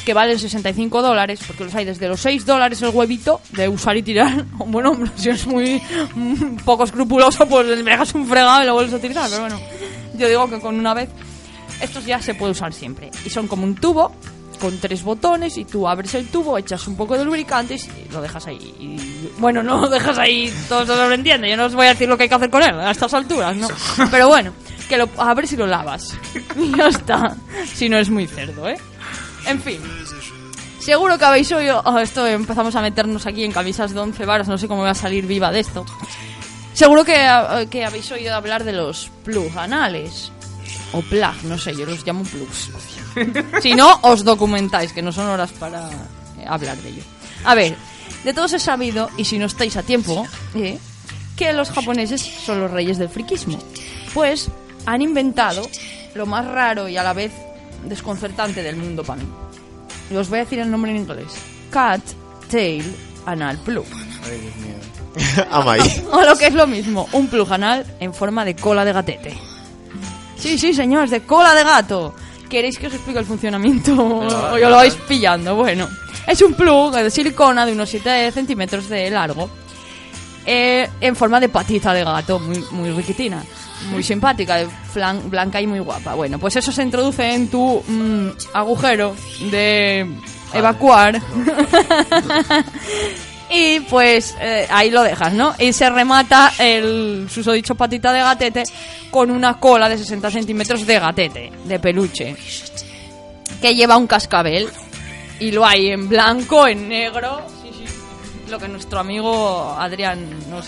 [0.06, 3.98] que valen 65 dólares, porque los hay desde los 6 dólares el huevito de usar
[3.98, 4.46] y tirar.
[4.70, 5.82] Bueno, si es muy
[6.16, 9.30] mm, poco escrupuloso, pues le dejas un fregado y lo vuelves a utilizar.
[9.30, 9.60] Pero bueno,
[10.16, 11.10] yo digo que con una vez
[11.82, 13.10] estos ya se puede usar siempre.
[13.26, 14.14] Y son como un tubo
[14.60, 18.22] con tres botones y tú abres el tubo, echas un poco de lubricante y lo
[18.22, 18.76] dejas ahí.
[18.80, 21.50] Y, bueno, no lo dejas ahí, todo se lo entiende.
[21.50, 23.14] Yo no os voy a decir lo que hay que hacer con él a estas
[23.14, 23.68] alturas, ¿no?
[24.12, 24.54] Pero bueno,
[24.88, 26.18] que lo abres y lo lavas.
[26.56, 27.36] Y ya está.
[27.74, 28.78] Si no es muy cerdo, ¿eh?
[29.46, 29.80] En fin.
[30.80, 31.82] Seguro que habéis oído...
[31.86, 34.90] oh, esto empezamos a meternos aquí en camisas de 11 varas, no sé cómo voy
[34.90, 35.86] a salir viva de esto.
[36.74, 40.32] Seguro que, eh, que habéis oído hablar de los plug anales.
[40.94, 42.72] O plug, no sé, yo los llamo plugs.
[43.62, 47.04] Si no, os documentáis, que no son horas para eh, hablar de ello.
[47.44, 47.76] A ver,
[48.24, 50.26] de todos he sabido, y si no estáis a tiempo,
[50.56, 50.80] eh,
[51.36, 53.60] que los japoneses son los reyes del friquismo.
[54.14, 54.50] Pues
[54.86, 55.62] han inventado
[56.16, 57.32] lo más raro y a la vez
[57.86, 59.30] desconcertante del mundo para mí.
[60.12, 61.34] Y os voy a decir el nombre en inglés.
[61.72, 62.02] Cat
[62.50, 62.84] Tail
[63.26, 63.86] Anal Plug.
[65.52, 66.06] Ama ahí.
[66.12, 69.38] O lo que es lo mismo, un plug anal en forma de cola de gatete.
[70.40, 72.14] Sí, sí, señores, de cola de gato.
[72.50, 73.94] ¿Queréis que os explique el funcionamiento?
[74.54, 75.56] o lo vais pillando.
[75.56, 75.88] Bueno,
[76.26, 79.50] es un plug de silicona de unos 7 centímetros de largo.
[80.46, 83.44] eh, en forma de patita de gato, muy, muy riquitina.
[83.92, 84.58] Muy simpática,
[84.94, 86.14] flan- blanca y muy guapa.
[86.16, 89.16] Bueno, pues eso se introduce en tu mm, agujero
[89.52, 90.06] de
[90.54, 91.22] evacuar.
[93.52, 95.56] Y pues eh, ahí lo dejas, ¿no?
[95.58, 98.64] Y se remata el susodicho patita de gatete
[99.10, 102.36] con una cola de 60 centímetros de gatete, de peluche,
[103.60, 104.70] que lleva un cascabel.
[105.40, 107.42] Y lo hay en blanco, en negro,
[108.50, 110.68] lo que nuestro amigo Adrián nos,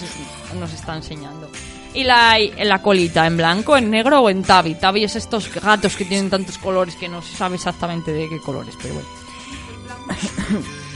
[0.59, 1.49] nos está enseñando.
[1.93, 4.75] Y la la colita, en blanco, en negro o en tabi.
[4.75, 8.39] Tabi es estos gatos que tienen tantos colores que no se sabe exactamente de qué
[8.39, 9.09] colores, pero bueno.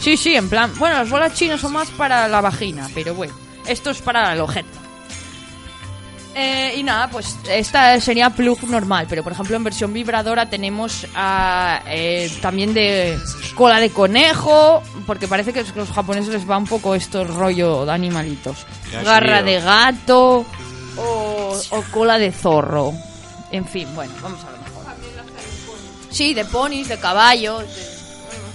[0.06, 0.72] Sí, sí, en plan.
[0.77, 3.34] Bueno, las bolas chinas son más para la vagina, pero bueno,
[3.65, 4.68] esto es para el objeto.
[6.36, 11.07] Eh, y nada, pues esta sería plug normal, pero por ejemplo en versión vibradora tenemos
[11.88, 13.18] eh, también de
[13.56, 17.30] cola de conejo, porque parece que a los japoneses les va un poco esto el
[17.30, 18.57] rollo de animalitos.
[19.03, 20.45] Garra de gato
[20.98, 22.94] o, o cola de zorro.
[23.52, 24.84] En fin, bueno, vamos a lo mejor.
[26.11, 27.61] Sí, de ponis, de caballos.
[27.61, 27.95] de-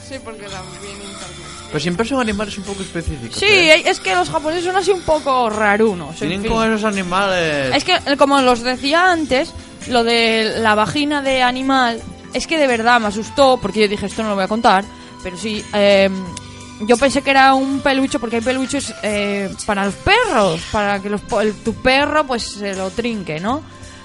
[0.07, 1.10] Sí, porque también
[1.71, 3.39] Pero siempre son animales un poco específicos.
[3.39, 3.83] Sí, ¿eh?
[3.87, 6.11] es que los japoneses son así un poco rarunos.
[6.13, 6.51] en Tienen fin.
[6.51, 7.75] como esos animales.
[7.77, 9.53] Es que, eh, como los decía antes,
[9.89, 12.01] lo de la vagina de animal,
[12.35, 14.85] es que de verdad me asustó, porque yo dije, esto no lo voy a contar,
[15.23, 16.11] pero sí, eh,
[16.81, 21.09] yo pensé que era un peluche, porque hay peluches eh, para los perros, para que
[21.11, 23.63] los, po- el- tu perro pues se lo trinque, ¿no?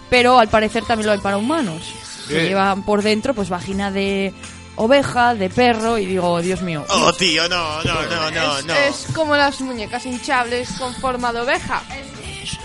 [0.10, 1.82] Pero al parecer también lo hay para humanos,
[2.28, 4.34] que llevan por dentro pues vagina de
[4.76, 6.86] oveja, de perro, y digo, Dios mío.
[6.90, 8.74] Oh, tío, no, no, no, no, es, no.
[8.74, 11.82] es como las muñecas hinchables con forma de oveja.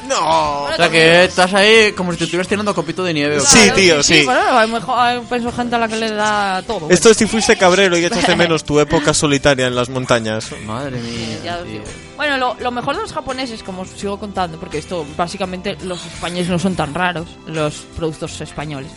[0.09, 0.65] No.
[0.65, 3.41] O sea que estás ahí como si te estuvieras tirando copito de nieve.
[3.41, 4.25] Sí, tío, sí.
[4.25, 6.81] bueno, a lo mejor hay pienso gente a la que le da todo.
[6.81, 6.95] bueno.
[6.95, 10.51] Esto es si fuiste cabrero y echas de menos tu época solitaria en las montañas.
[10.65, 11.39] Madre mía.
[11.45, 11.83] Ya tío.
[12.17, 16.05] Bueno, lo, lo mejor de los japoneses, como os sigo contando, porque esto básicamente los
[16.05, 18.91] españoles no son tan raros, los productos españoles.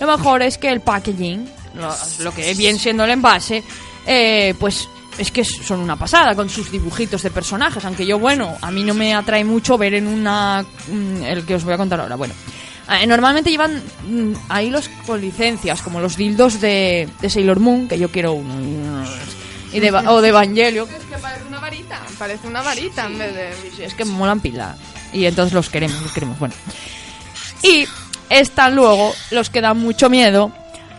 [0.00, 3.62] Lo mejor es que el packaging, lo, lo que viene siendo el envase,
[4.06, 4.88] eh, pues
[5.18, 7.84] es que son una pasada con sus dibujitos de personajes.
[7.84, 10.64] Aunque yo, bueno, a mí no me atrae mucho ver en una.
[10.88, 12.14] mm, el que os voy a contar ahora.
[12.16, 12.34] Bueno.
[13.00, 17.88] eh, Normalmente llevan mm, ahí los con licencias, como los dildos de, de Sailor Moon,
[17.88, 19.04] que yo quiero uno.
[19.72, 22.00] Y de, o de Evangelio, Es que parece una varita.
[22.18, 23.50] Parece una varita en vez de.
[23.76, 24.76] Sí, es que molan pila.
[25.12, 26.38] Y entonces los queremos, los queremos.
[26.38, 26.54] Bueno.
[27.62, 27.86] Y
[28.30, 30.52] están luego los que dan mucho miedo,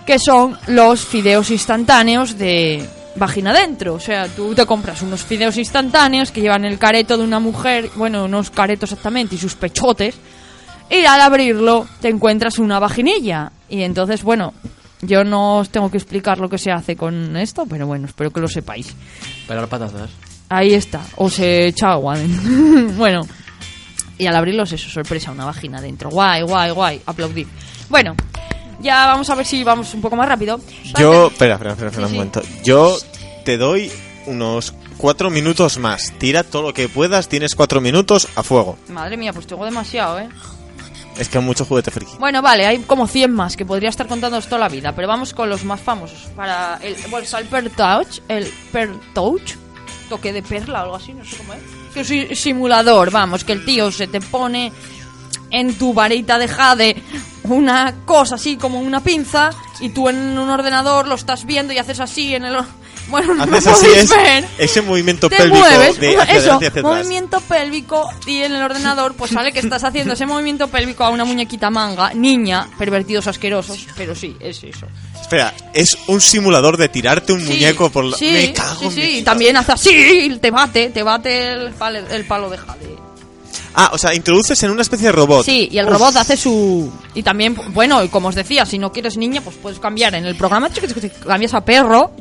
[0.09, 2.83] que son los fideos instantáneos de
[3.15, 3.93] vagina adentro.
[3.93, 7.91] O sea, tú te compras unos fideos instantáneos que llevan el careto de una mujer,
[7.95, 10.15] bueno, unos caretos exactamente, y sus pechotes.
[10.89, 13.51] Y al abrirlo te encuentras una vaginilla.
[13.69, 14.55] Y entonces, bueno,
[15.03, 18.31] yo no os tengo que explicar lo que se hace con esto, pero bueno, espero
[18.31, 18.95] que lo sepáis.
[19.47, 20.09] Pelar patatas.
[20.49, 22.17] Ahí está, o se echa agua.
[22.97, 23.27] bueno,
[24.17, 26.09] y al abrirlo es eso, sorpresa, una vagina dentro.
[26.09, 27.45] Guay, guay, guay, aplaudir.
[27.89, 28.15] Bueno,
[28.81, 30.59] ya vamos a ver si vamos un poco más rápido.
[30.97, 32.15] Yo, espera, espera, espera, espera Sí, un sí.
[32.15, 32.41] momento.
[32.63, 32.97] Yo
[33.45, 33.91] te doy
[34.25, 36.11] unos cuatro minutos más.
[36.17, 38.77] Tira todo lo que puedas, tienes cuatro minutos a fuego.
[38.89, 40.29] Madre mía, pues tengo demasiado, ¿eh?
[41.17, 42.13] Es que hay mucho juguete friki.
[42.17, 45.33] Bueno, vale, hay como 100 más que podría estar contándoos toda la vida, pero vamos
[45.33, 46.29] con los más famosos.
[46.35, 49.55] Para el, bueno, el Per Touch, el Per Touch,
[50.07, 51.59] toque de perla o algo así, no sé cómo es.
[51.93, 54.71] Que es un simulador, vamos, que el tío se te pone
[55.51, 57.03] en tu varita de jade
[57.43, 59.49] una cosa así como una pinza
[59.79, 62.57] y tú en un ordenador lo estás viendo y haces así en el...
[63.09, 66.67] Bueno, no Haces así es ver ese movimiento te pélvico mueves, de hacia eso, hacia
[66.67, 66.83] atrás.
[66.83, 71.09] movimiento pélvico y en el ordenador pues sale que estás haciendo ese movimiento pélvico a
[71.09, 74.85] una muñequita manga, niña, pervertidos asquerosos, pero sí, es eso.
[75.19, 78.15] Espera, es un simulador de tirarte un Sí, muñeco por la...
[78.15, 81.53] Sí, Me cago sí, en sí, mi- y también hace así, te bate, te bate
[81.53, 82.95] el, palo- el palo de jade.
[83.81, 85.45] Ah, o sea, introduces en una especie de robot.
[85.45, 85.93] Sí, y el Uf.
[85.93, 86.91] robot hace su...
[87.13, 90.35] Y también, bueno, como os decía, si no quieres niña, pues puedes cambiar en el
[90.35, 90.69] programa,
[91.25, 92.11] cambias a perro,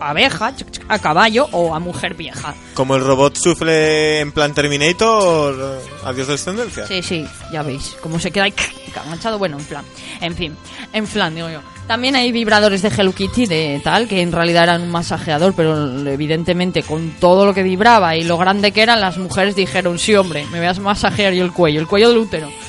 [0.00, 0.52] a abeja,
[0.88, 2.56] a caballo o a mujer vieja.
[2.74, 6.88] Como el robot sufle en plan Terminator, eh, adiós descendencia.
[6.88, 8.54] Sí, sí, ya veis, cómo se queda ahí
[9.04, 9.84] enganchado, bueno, en plan,
[10.20, 10.56] en fin,
[10.92, 11.60] en plan, digo yo.
[11.86, 16.08] También hay vibradores de Hello Kitty de tal, que en realidad eran un masajeador, pero
[16.08, 20.14] evidentemente con todo lo que vibraba y lo grande que eran, las mujeres dijeron, sí,
[20.16, 22.50] hombre, me voy a masajear yo el cuello, el cuello del útero.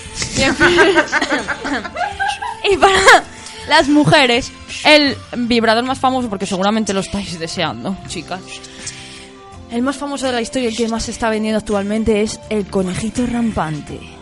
[2.70, 3.00] Y, para
[3.70, 4.52] las mujeres,
[4.84, 8.42] el vibrador más famoso, porque seguramente lo estáis deseando, chicas.
[9.72, 12.66] El más famoso de la historia, el que más se está vendiendo actualmente, es el
[12.66, 14.17] conejito rampante.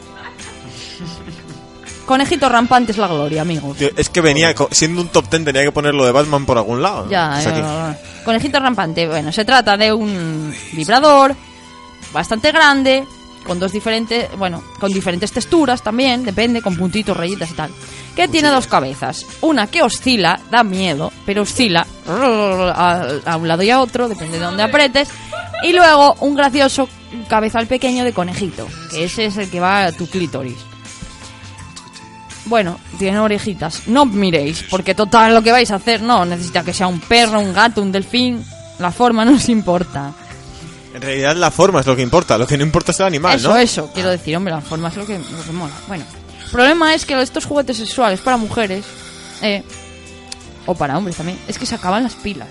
[2.06, 3.78] Conejito rampante es la gloria, amigos.
[3.78, 6.82] Tío, es que venía, siendo un top ten, tenía que ponerlo de Batman por algún
[6.82, 7.10] lado.
[7.10, 7.98] Ya, ya.
[8.24, 9.08] Conejito rampante.
[9.08, 11.36] Bueno, se trata de un vibrador
[12.14, 13.04] bastante grande,
[13.46, 17.72] con dos diferentes, bueno, con diferentes texturas también, depende, con puntitos, rayitas y tal.
[18.16, 19.26] Que tiene dos cabezas.
[19.42, 24.38] Una que oscila, da miedo, pero oscila a, a un lado y a otro, depende
[24.38, 25.10] de dónde apretes.
[25.64, 26.88] Y luego un gracioso
[27.28, 30.58] cabezal pequeño de conejito, que ese es el que va a tu clítoris.
[32.46, 33.88] Bueno, tiene orejitas.
[33.88, 37.40] No miréis, porque total lo que vais a hacer no necesita que sea un perro,
[37.40, 38.44] un gato, un delfín.
[38.80, 40.14] La forma no os importa.
[40.94, 43.36] En realidad la forma es lo que importa, lo que no importa es el animal,
[43.36, 43.58] eso, ¿no?
[43.58, 45.74] eso, quiero decir, hombre, la forma es lo que, lo que mola.
[45.90, 46.06] Bueno,
[46.46, 48.86] el problema es que estos juguetes sexuales para mujeres,
[49.42, 49.62] eh,
[50.66, 52.48] o para hombres también, es que se acaban las pilas.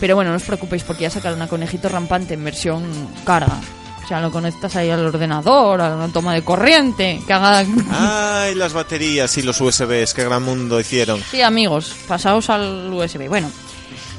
[0.00, 2.84] Pero bueno, no os preocupéis porque ya sacaron una conejito rampante en versión
[3.24, 3.60] carga.
[4.06, 7.64] O sea, lo conectas ahí al ordenador, a una toma de corriente, que haga...
[7.90, 11.20] Ay, las baterías y los USBs, qué gran mundo hicieron.
[11.28, 13.26] Sí, amigos, pasaos al USB.
[13.28, 13.50] Bueno,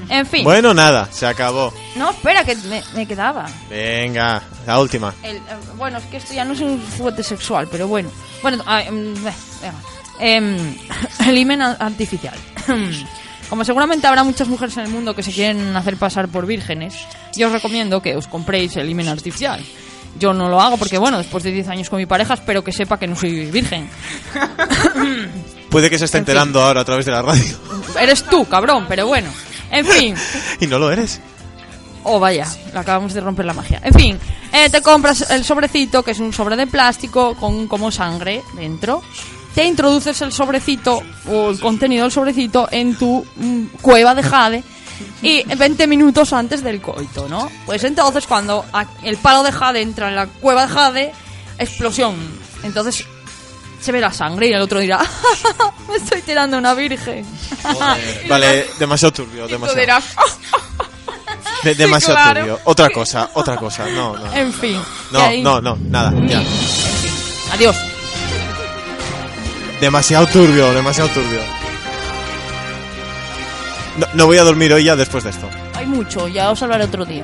[0.10, 0.44] en fin.
[0.44, 1.74] Bueno, nada, se acabó.
[1.96, 3.46] No, espera, que me, me quedaba.
[3.70, 5.14] Venga, la última.
[5.24, 5.42] El- eh,
[5.78, 8.10] bueno, es que esto ya no es un juguete sexual, pero bueno.
[8.42, 9.32] Bueno, ah, em, eh,
[9.62, 9.78] venga.
[10.20, 10.76] Em,
[11.30, 12.36] el himen artificial.
[13.50, 16.96] Como seguramente habrá muchas mujeres en el mundo que se quieren hacer pasar por vírgenes,
[17.36, 19.64] yo os recomiendo que os compréis el himen artificial.
[20.20, 22.72] Yo no lo hago porque, bueno, después de 10 años con mi pareja, espero que
[22.72, 23.90] sepa que no soy virgen.
[25.70, 26.32] Puede que se esté En fin.
[26.32, 27.56] enterando ahora a través de la radio.
[28.00, 29.30] Eres tú, cabrón, pero bueno.
[29.72, 30.16] En fin.
[30.60, 31.20] y no lo eres.
[32.04, 33.82] Oh, vaya, le acabamos de romper la magia.
[33.84, 34.18] En fin,
[34.54, 39.04] eh, te compras el sobrecito, que es un sobre de plástico con como sangre dentro.
[39.58, 44.64] Te introduces el sobrecito o el contenido del sobrecito en tu mm, cueva de jade
[45.24, 47.50] y 20 minutos antes del coito, ¿no?
[47.66, 48.64] Pues entonces cuando
[49.02, 51.12] el palo de jade entra en la cueva de jade,
[51.58, 52.16] explosión.
[52.62, 53.04] Entonces
[53.82, 55.04] se ve la sangre y el otro dirá,
[55.90, 57.26] me estoy tirando una virgen.
[58.30, 59.80] Vale, demasiado turbio, demasiado.
[59.82, 60.04] dirás,
[61.64, 62.40] De- Sí, demasiado claro.
[62.42, 62.60] turbio.
[62.66, 63.88] Otra cosa, otra cosa.
[63.88, 64.34] No, no.
[64.34, 64.80] en fin.
[65.12, 66.14] No, no, no, nada.
[66.28, 66.44] Ya.
[67.54, 67.76] Adiós.
[69.82, 71.40] Demasiado turbio, demasiado turbio.
[73.98, 75.48] No, no voy a dormir hoy ya después de esto.
[75.76, 77.24] Hay mucho, ya os hablaré otro día.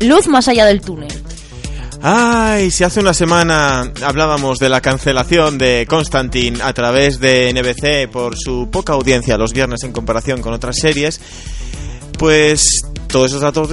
[0.00, 1.19] Luz más allá del túnel.
[2.02, 8.10] Ay, si hace una semana hablábamos de la cancelación de Constantine a través de NBC
[8.10, 11.20] por su poca audiencia los viernes en comparación con otras series,
[12.18, 13.68] pues todos esos datos...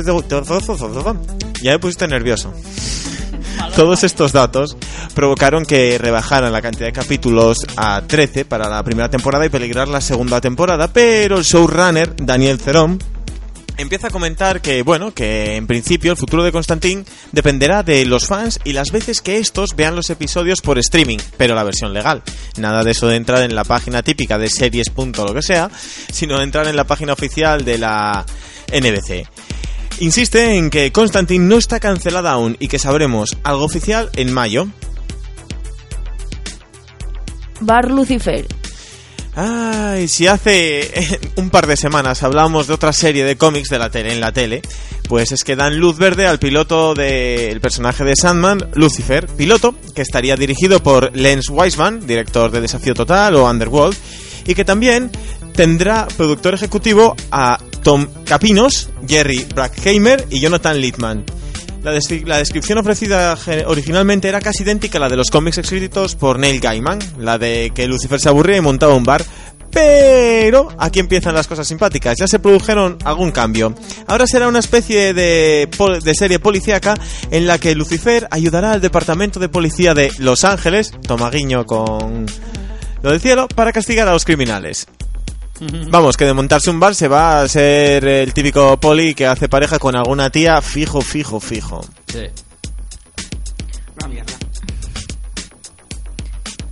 [1.63, 2.53] Ya me pusiste nervioso.
[3.75, 4.75] Todos estos datos
[5.15, 9.87] provocaron que rebajaran la cantidad de capítulos a 13 para la primera temporada y peligrar
[9.87, 12.99] la segunda temporada, pero el showrunner Daniel Cerón
[13.77, 18.27] empieza a comentar que, bueno, que en principio el futuro de Constantine dependerá de los
[18.27, 22.23] fans y las veces que estos vean los episodios por streaming, pero la versión legal.
[22.57, 24.91] Nada de eso de entrar en la página típica de series.
[24.95, 25.69] lo que sea,
[26.11, 28.25] sino de entrar en la página oficial de la
[28.71, 29.27] NBC.
[29.99, 34.67] Insiste en que Constantine no está cancelada aún y que sabremos algo oficial en mayo.
[37.61, 38.45] Bar Lucifer.
[39.39, 43.77] Ay, si hace eh, un par de semanas hablábamos de otra serie de cómics de
[43.77, 44.64] la tele en la tele,
[45.07, 50.01] pues es que dan luz verde al piloto del personaje de Sandman, Lucifer, piloto que
[50.01, 53.95] estaría dirigido por Lance Wiseman, director de Desafío Total o Underworld,
[54.47, 55.11] y que también
[55.53, 61.26] tendrá productor ejecutivo a Tom Capinos, Jerry Bruckheimer y Jonathan Littman.
[61.83, 66.15] La, descri- la descripción ofrecida originalmente era casi idéntica a la de los cómics escritos
[66.15, 69.23] por Neil Gaiman, la de que Lucifer se aburría y montaba un bar.
[69.71, 72.17] Pero aquí empiezan las cosas simpáticas.
[72.17, 73.75] Ya se produjeron algún cambio.
[74.07, 75.69] Ahora será una especie de,
[76.03, 76.95] de serie policíaca
[77.31, 82.25] en la que Lucifer ayudará al departamento de policía de Los Ángeles, toma guiño con
[83.03, 84.87] lo del cielo, para castigar a los criminales.
[85.89, 89.49] Vamos, que de montarse un bar se va a ser el típico poli que hace
[89.49, 91.81] pareja con alguna tía fijo, fijo, fijo.
[92.07, 92.25] Sí.
[93.99, 94.34] Una mierda.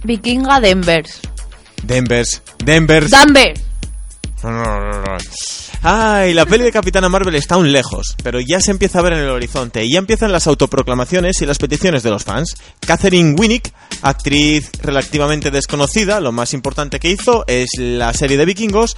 [0.03, 1.19] Vikinga Denvers.
[1.83, 3.09] Denvers, Denvers.
[3.09, 3.61] Danvers.
[5.87, 9.13] Ay, la peli de Capitana Marvel está aún lejos, pero ya se empieza a ver
[9.13, 12.55] en el horizonte y ya empiezan las autoproclamaciones y las peticiones de los fans.
[12.79, 13.71] Catherine Winnick,
[14.01, 18.97] actriz relativamente desconocida, lo más importante que hizo es la serie de vikingos,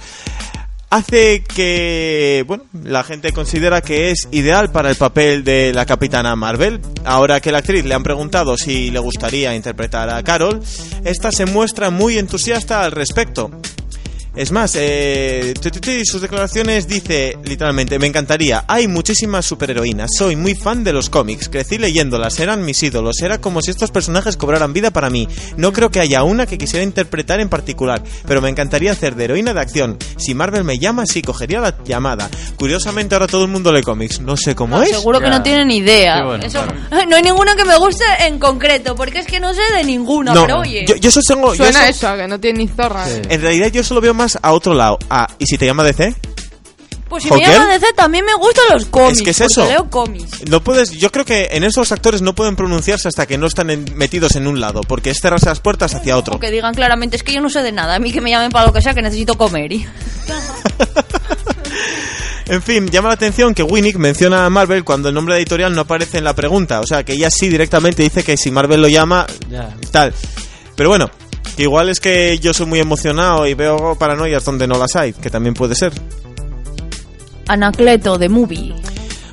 [0.88, 6.36] hace que, bueno, la gente considera que es ideal para el papel de la Capitana
[6.36, 6.80] Marvel.
[7.04, 10.62] Ahora que la actriz le han preguntado si le gustaría interpretar a Carol,
[11.04, 13.50] esta se muestra muy entusiasta al respecto.
[14.38, 15.52] Es más, eh,
[16.04, 21.48] sus declaraciones dice literalmente, me encantaría, hay muchísimas superheroínas, soy muy fan de los cómics,
[21.48, 25.26] crecí leyéndolas, eran mis ídolos, era como si estos personajes cobraran vida para mí.
[25.56, 29.24] No creo que haya una que quisiera interpretar en particular, pero me encantaría hacer de
[29.24, 29.98] heroína de acción.
[30.16, 32.30] Si Marvel me llama, sí, cogería la llamada.
[32.56, 34.90] Curiosamente ahora todo el mundo lee cómics, no sé cómo No, es.
[34.90, 36.18] seguro que no tienen idea.
[36.18, 36.78] Sí, bueno, Eso- claro.
[37.08, 40.32] No hay ninguno que me guste en concreto, porque es que no sé de ninguno,
[40.32, 40.84] No, pero oye.
[40.86, 41.54] yo, yo eso tengo...
[41.54, 43.04] yo Suena eso- que no tiene ni zorra.
[43.04, 43.20] Sí.
[43.28, 44.98] En realidad yo solo veo más a otro lado.
[45.08, 46.14] Ah, ¿y si te llama DC?
[47.08, 47.46] Pues si ¿Joker?
[47.48, 49.18] me llama DC también me gustan los cómics.
[49.18, 49.64] Es que es eso.
[49.66, 50.46] leo cómics.
[50.50, 53.70] No puedes, yo creo que en esos actores no pueden pronunciarse hasta que no están
[53.70, 56.34] en- metidos en un lado, porque es cerrarse las puertas hacia otro.
[56.36, 57.94] O que digan claramente, es que yo no sé de nada.
[57.94, 59.72] A mí que me llamen para lo que sea, que necesito comer.
[59.72, 59.86] Y...
[62.46, 65.74] En fin, llama la atención que Winnick menciona a Marvel cuando el nombre de editorial
[65.74, 66.80] no aparece en la pregunta.
[66.80, 69.74] O sea, que ella sí directamente dice que si Marvel lo llama, Ya.
[69.90, 70.14] tal.
[70.74, 71.10] Pero bueno,
[71.62, 75.30] igual es que yo soy muy emocionado y veo paranoias donde no las hay, que
[75.30, 75.92] también puede ser.
[77.46, 78.74] Anacleto, de movie.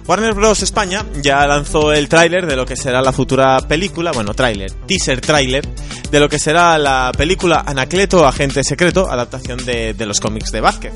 [0.07, 0.61] Warner Bros.
[0.61, 5.19] España ya lanzó el tráiler de lo que será la futura película, bueno, tráiler, teaser
[5.19, 5.67] tráiler,
[6.11, 10.61] de lo que será la película Anacleto, Agente Secreto, adaptación de, de los cómics de
[10.61, 10.93] Vázquez,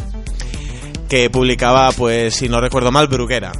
[1.08, 3.52] que publicaba, pues, si no recuerdo mal, Bruguera.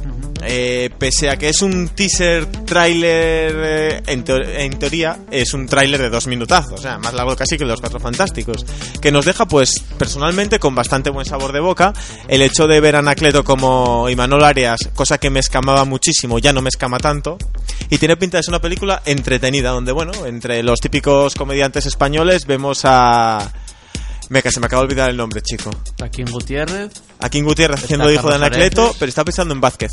[0.42, 6.00] Eh, pese a que es un teaser tráiler, eh, en, en teoría es un tráiler
[6.00, 8.64] de dos minutazos, o sea, más largo casi que los Cuatro Fantásticos,
[9.02, 11.92] que nos deja, pues, personalmente con bastante buen sabor de boca.
[12.28, 16.52] El hecho de ver a Anacleto como Imanol Arias, cosa que me escamaba muchísimo, ya
[16.52, 17.36] no me escama tanto.
[17.90, 22.46] Y tiene pinta de ser una película entretenida, donde, bueno, entre los típicos comediantes españoles
[22.46, 23.52] vemos a...
[24.28, 25.70] Meca, se me acaba de olvidar el nombre, chico.
[25.98, 26.92] Joaquín Gutiérrez.
[27.30, 28.96] King Gutiérrez haciendo hijo de Anacleto, Areces.
[29.00, 29.90] pero está pensando en Vázquez.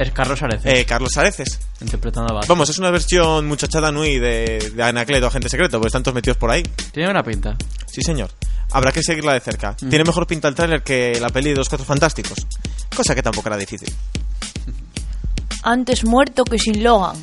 [0.00, 0.64] Es Carlos Areces.
[0.74, 1.60] Eh, Carlos Areces.
[1.82, 2.48] interpretando a Batman.
[2.48, 6.38] Vamos, es una versión muchachada nui de, de Anacleto, agente secreto, porque están todos metidos
[6.38, 6.62] por ahí.
[6.90, 7.54] Tiene buena pinta.
[7.86, 8.30] Sí, señor.
[8.72, 9.76] Habrá que seguirla de cerca.
[9.76, 12.38] Tiene mejor pinta el tráiler que la peli de los Cuatro Fantásticos.
[12.96, 13.92] Cosa que tampoco era difícil.
[15.64, 17.16] Antes muerto que sin Logan.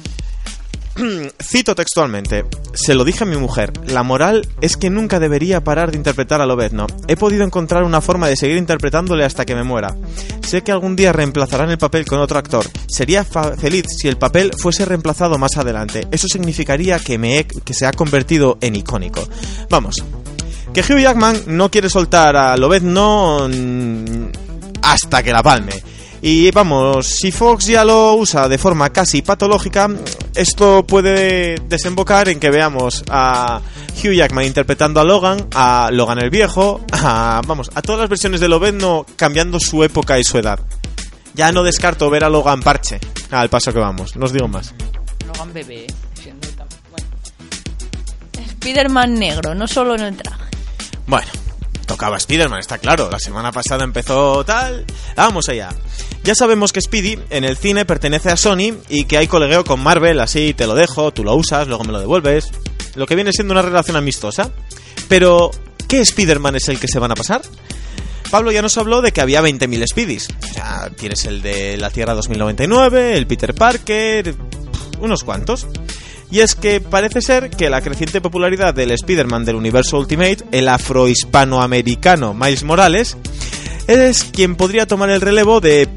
[1.43, 5.91] Cito textualmente, se lo dije a mi mujer, la moral es que nunca debería parar
[5.91, 6.87] de interpretar a Lobezno.
[7.07, 9.95] He podido encontrar una forma de seguir interpretándole hasta que me muera.
[10.41, 12.65] Sé que algún día reemplazarán el papel con otro actor.
[12.87, 16.07] Sería feliz si el papel fuese reemplazado más adelante.
[16.11, 19.27] Eso significaría que, me que se ha convertido en icónico.
[19.69, 20.03] Vamos,
[20.73, 24.25] que Hugh Jackman no quiere soltar a Lobezno mm,
[24.81, 25.73] hasta que la palme.
[26.21, 29.87] Y vamos, si Fox ya lo usa de forma casi patológica,
[30.33, 33.61] esto puede desembocar en que veamos a
[34.03, 38.39] Hugh Jackman interpretando a Logan, a Logan el viejo, a, vamos, a todas las versiones
[38.41, 40.59] de Lobezno cambiando su época y su edad.
[41.35, 42.99] Ya no descarto ver a Logan parche
[43.29, 44.73] al paso que vamos, no os digo más.
[45.27, 45.87] Logan bebé.
[48.67, 50.43] Spider-Man negro, no solo en el traje.
[51.05, 51.27] Bueno,
[51.85, 53.09] tocaba Spider-Man, está claro.
[53.09, 54.85] La semana pasada empezó tal.
[55.15, 55.69] Vamos allá.
[56.23, 59.79] Ya sabemos que Speedy en el cine pertenece a Sony y que hay colegueo con
[59.79, 62.51] Marvel, así te lo dejo, tú lo usas, luego me lo devuelves.
[62.95, 64.51] Lo que viene siendo una relación amistosa.
[65.07, 65.51] Pero,
[65.87, 67.41] ¿qué Spider-Man es el que se van a pasar?
[68.29, 70.27] Pablo ya nos habló de que había 20.000 Speedies.
[70.43, 74.35] O sea, tienes el de la Tierra 2099, el Peter Parker,
[74.99, 75.67] unos cuantos.
[76.29, 80.67] Y es que parece ser que la creciente popularidad del Spider-Man del universo Ultimate, el
[80.67, 83.15] afrohispanoamericano Miles Morales,
[83.87, 85.87] es quien podría tomar el relevo de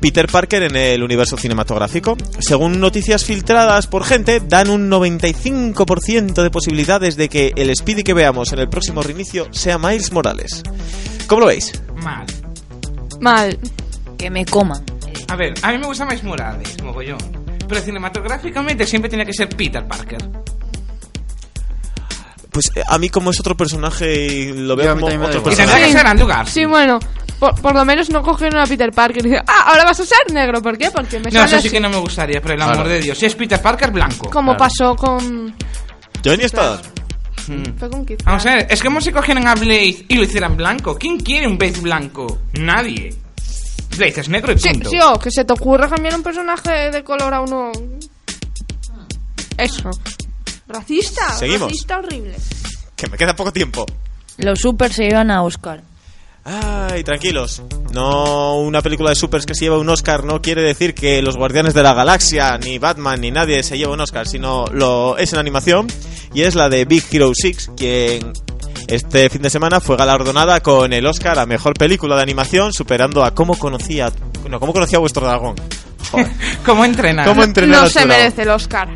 [0.00, 2.16] Peter Parker en el universo cinematográfico.
[2.38, 8.14] Según noticias filtradas por gente, dan un 95% de posibilidades de que el Speedy que
[8.14, 10.62] veamos en el próximo reinicio sea Miles Morales.
[11.26, 11.72] ¿Cómo lo veis?
[11.96, 12.26] Mal.
[13.20, 13.58] Mal.
[14.18, 14.84] Que me coman.
[15.28, 17.18] A ver, a mí me gusta más Morales, mogollón.
[17.68, 20.18] Pero cinematográficamente siempre tenía que ser Peter Parker.
[22.50, 25.36] Pues eh, a mí como es otro personaje y lo veo como otro igual.
[25.36, 25.84] Y personaje.
[25.84, 26.54] que ser Andrew Garfield.
[26.54, 26.98] Sí, bueno,
[27.38, 30.04] por, por lo menos no cogieron a Peter Parker y dicen, ah, ahora vas a
[30.06, 30.60] ser negro.
[30.62, 30.90] ¿Por qué?
[30.90, 31.70] Porque me No, sale eso sí así.
[31.70, 32.88] que no me gustaría, por el amor Claro.
[32.90, 33.18] de Dios.
[33.18, 34.30] Si es Peter Parker, blanco.
[34.30, 34.58] Como Claro.
[34.58, 35.54] pasó con...
[36.24, 36.80] Johnny Espadas.
[37.48, 37.78] Mm.
[37.78, 40.56] Fue con Kid Vamos a ver, es como si cogieran a Blade y lo hicieran
[40.56, 40.96] blanco.
[40.98, 42.38] ¿Quién quiere un Blade blanco?
[42.54, 43.14] Nadie.
[43.96, 44.90] Blade es negro y Sí, punto.
[44.90, 47.70] sí, o que se te ocurra cambiar un personaje de color a uno...
[49.56, 49.90] Eso.
[50.68, 51.32] Racista.
[51.34, 51.68] Seguimos.
[51.70, 52.34] Racista horrible.
[52.96, 53.86] Que me queda poco tiempo.
[54.38, 55.82] Los super se iban a Oscar.
[56.48, 57.60] Ay, tranquilos.
[57.92, 61.36] No una película de supers que se lleva un Oscar no quiere decir que los
[61.36, 65.32] Guardianes de la Galaxia, ni Batman, ni nadie se lleva un Oscar, sino lo es
[65.32, 65.88] en animación
[66.32, 68.32] y es la de Big Hero 6, quien
[68.86, 73.24] este fin de semana fue galardonada con el Oscar a mejor película de animación, superando
[73.24, 74.12] a cómo conocía,
[74.48, 75.56] no, cómo conocía a vuestro dragón.
[76.12, 76.30] Joder.
[76.64, 77.26] ¿Cómo entrenar?
[77.26, 78.88] ¿Cómo entrenar No se merece el Oscar.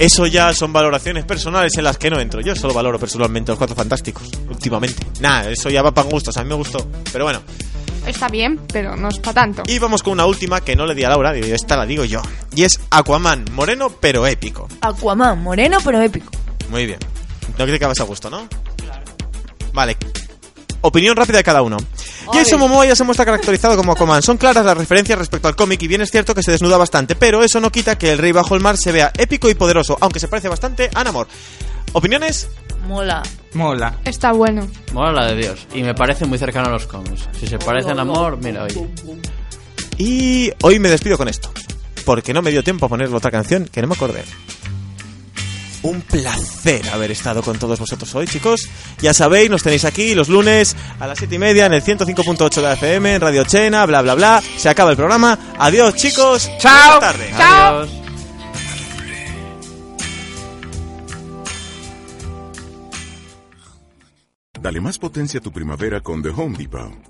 [0.00, 2.40] Eso ya son valoraciones personales en las que no entro.
[2.40, 5.06] Yo solo valoro personalmente los cuatro fantásticos, últimamente.
[5.20, 6.88] Nada, eso ya va para gustos, a mí me gustó.
[7.12, 7.42] Pero bueno,
[8.06, 9.62] Está bien, pero no es para tanto.
[9.66, 12.06] Y vamos con una última que no le di a Laura, y esta la digo
[12.06, 12.22] yo.
[12.56, 14.68] Y es Aquaman, moreno pero épico.
[14.80, 16.30] Aquaman, moreno pero épico.
[16.70, 16.98] Muy bien.
[17.58, 18.48] No creo que vas a gusto, ¿no?
[19.74, 19.98] Vale.
[20.82, 21.76] Opinión rápida de cada uno.
[22.32, 24.22] Jason Momoa ya se muestra caracterizado como Aquaman.
[24.22, 27.16] Son claras las referencias respecto al cómic y bien es cierto que se desnuda bastante,
[27.16, 29.98] pero eso no quita que el rey bajo el mar se vea épico y poderoso,
[30.00, 31.26] aunque se parece bastante a Namor.
[31.92, 32.48] ¿Opiniones?
[32.86, 33.22] Mola.
[33.52, 33.98] Mola.
[34.04, 34.66] Está bueno.
[34.92, 35.66] Mola la de Dios.
[35.74, 37.28] Y me parece muy cercano a los cómics.
[37.38, 38.88] Si se parecen a amor, mira, oye.
[39.98, 41.52] Y hoy me despido con esto,
[42.06, 44.24] porque no me dio tiempo a poner la otra canción que no me acordé.
[45.82, 48.68] Un placer haber estado con todos vosotros hoy, chicos.
[49.00, 52.54] Ya sabéis, nos tenéis aquí los lunes a las 7 y media en el 105.8
[52.56, 54.42] de la FM, en Radio Chena, bla, bla, bla.
[54.56, 55.38] Se acaba el programa.
[55.58, 56.50] Adiós, chicos.
[56.58, 57.00] Chao.
[57.00, 57.30] Tarde.
[57.36, 57.78] Chao.
[57.78, 58.00] Adiós.
[64.60, 67.09] Dale más potencia a tu primavera con The Home Depot.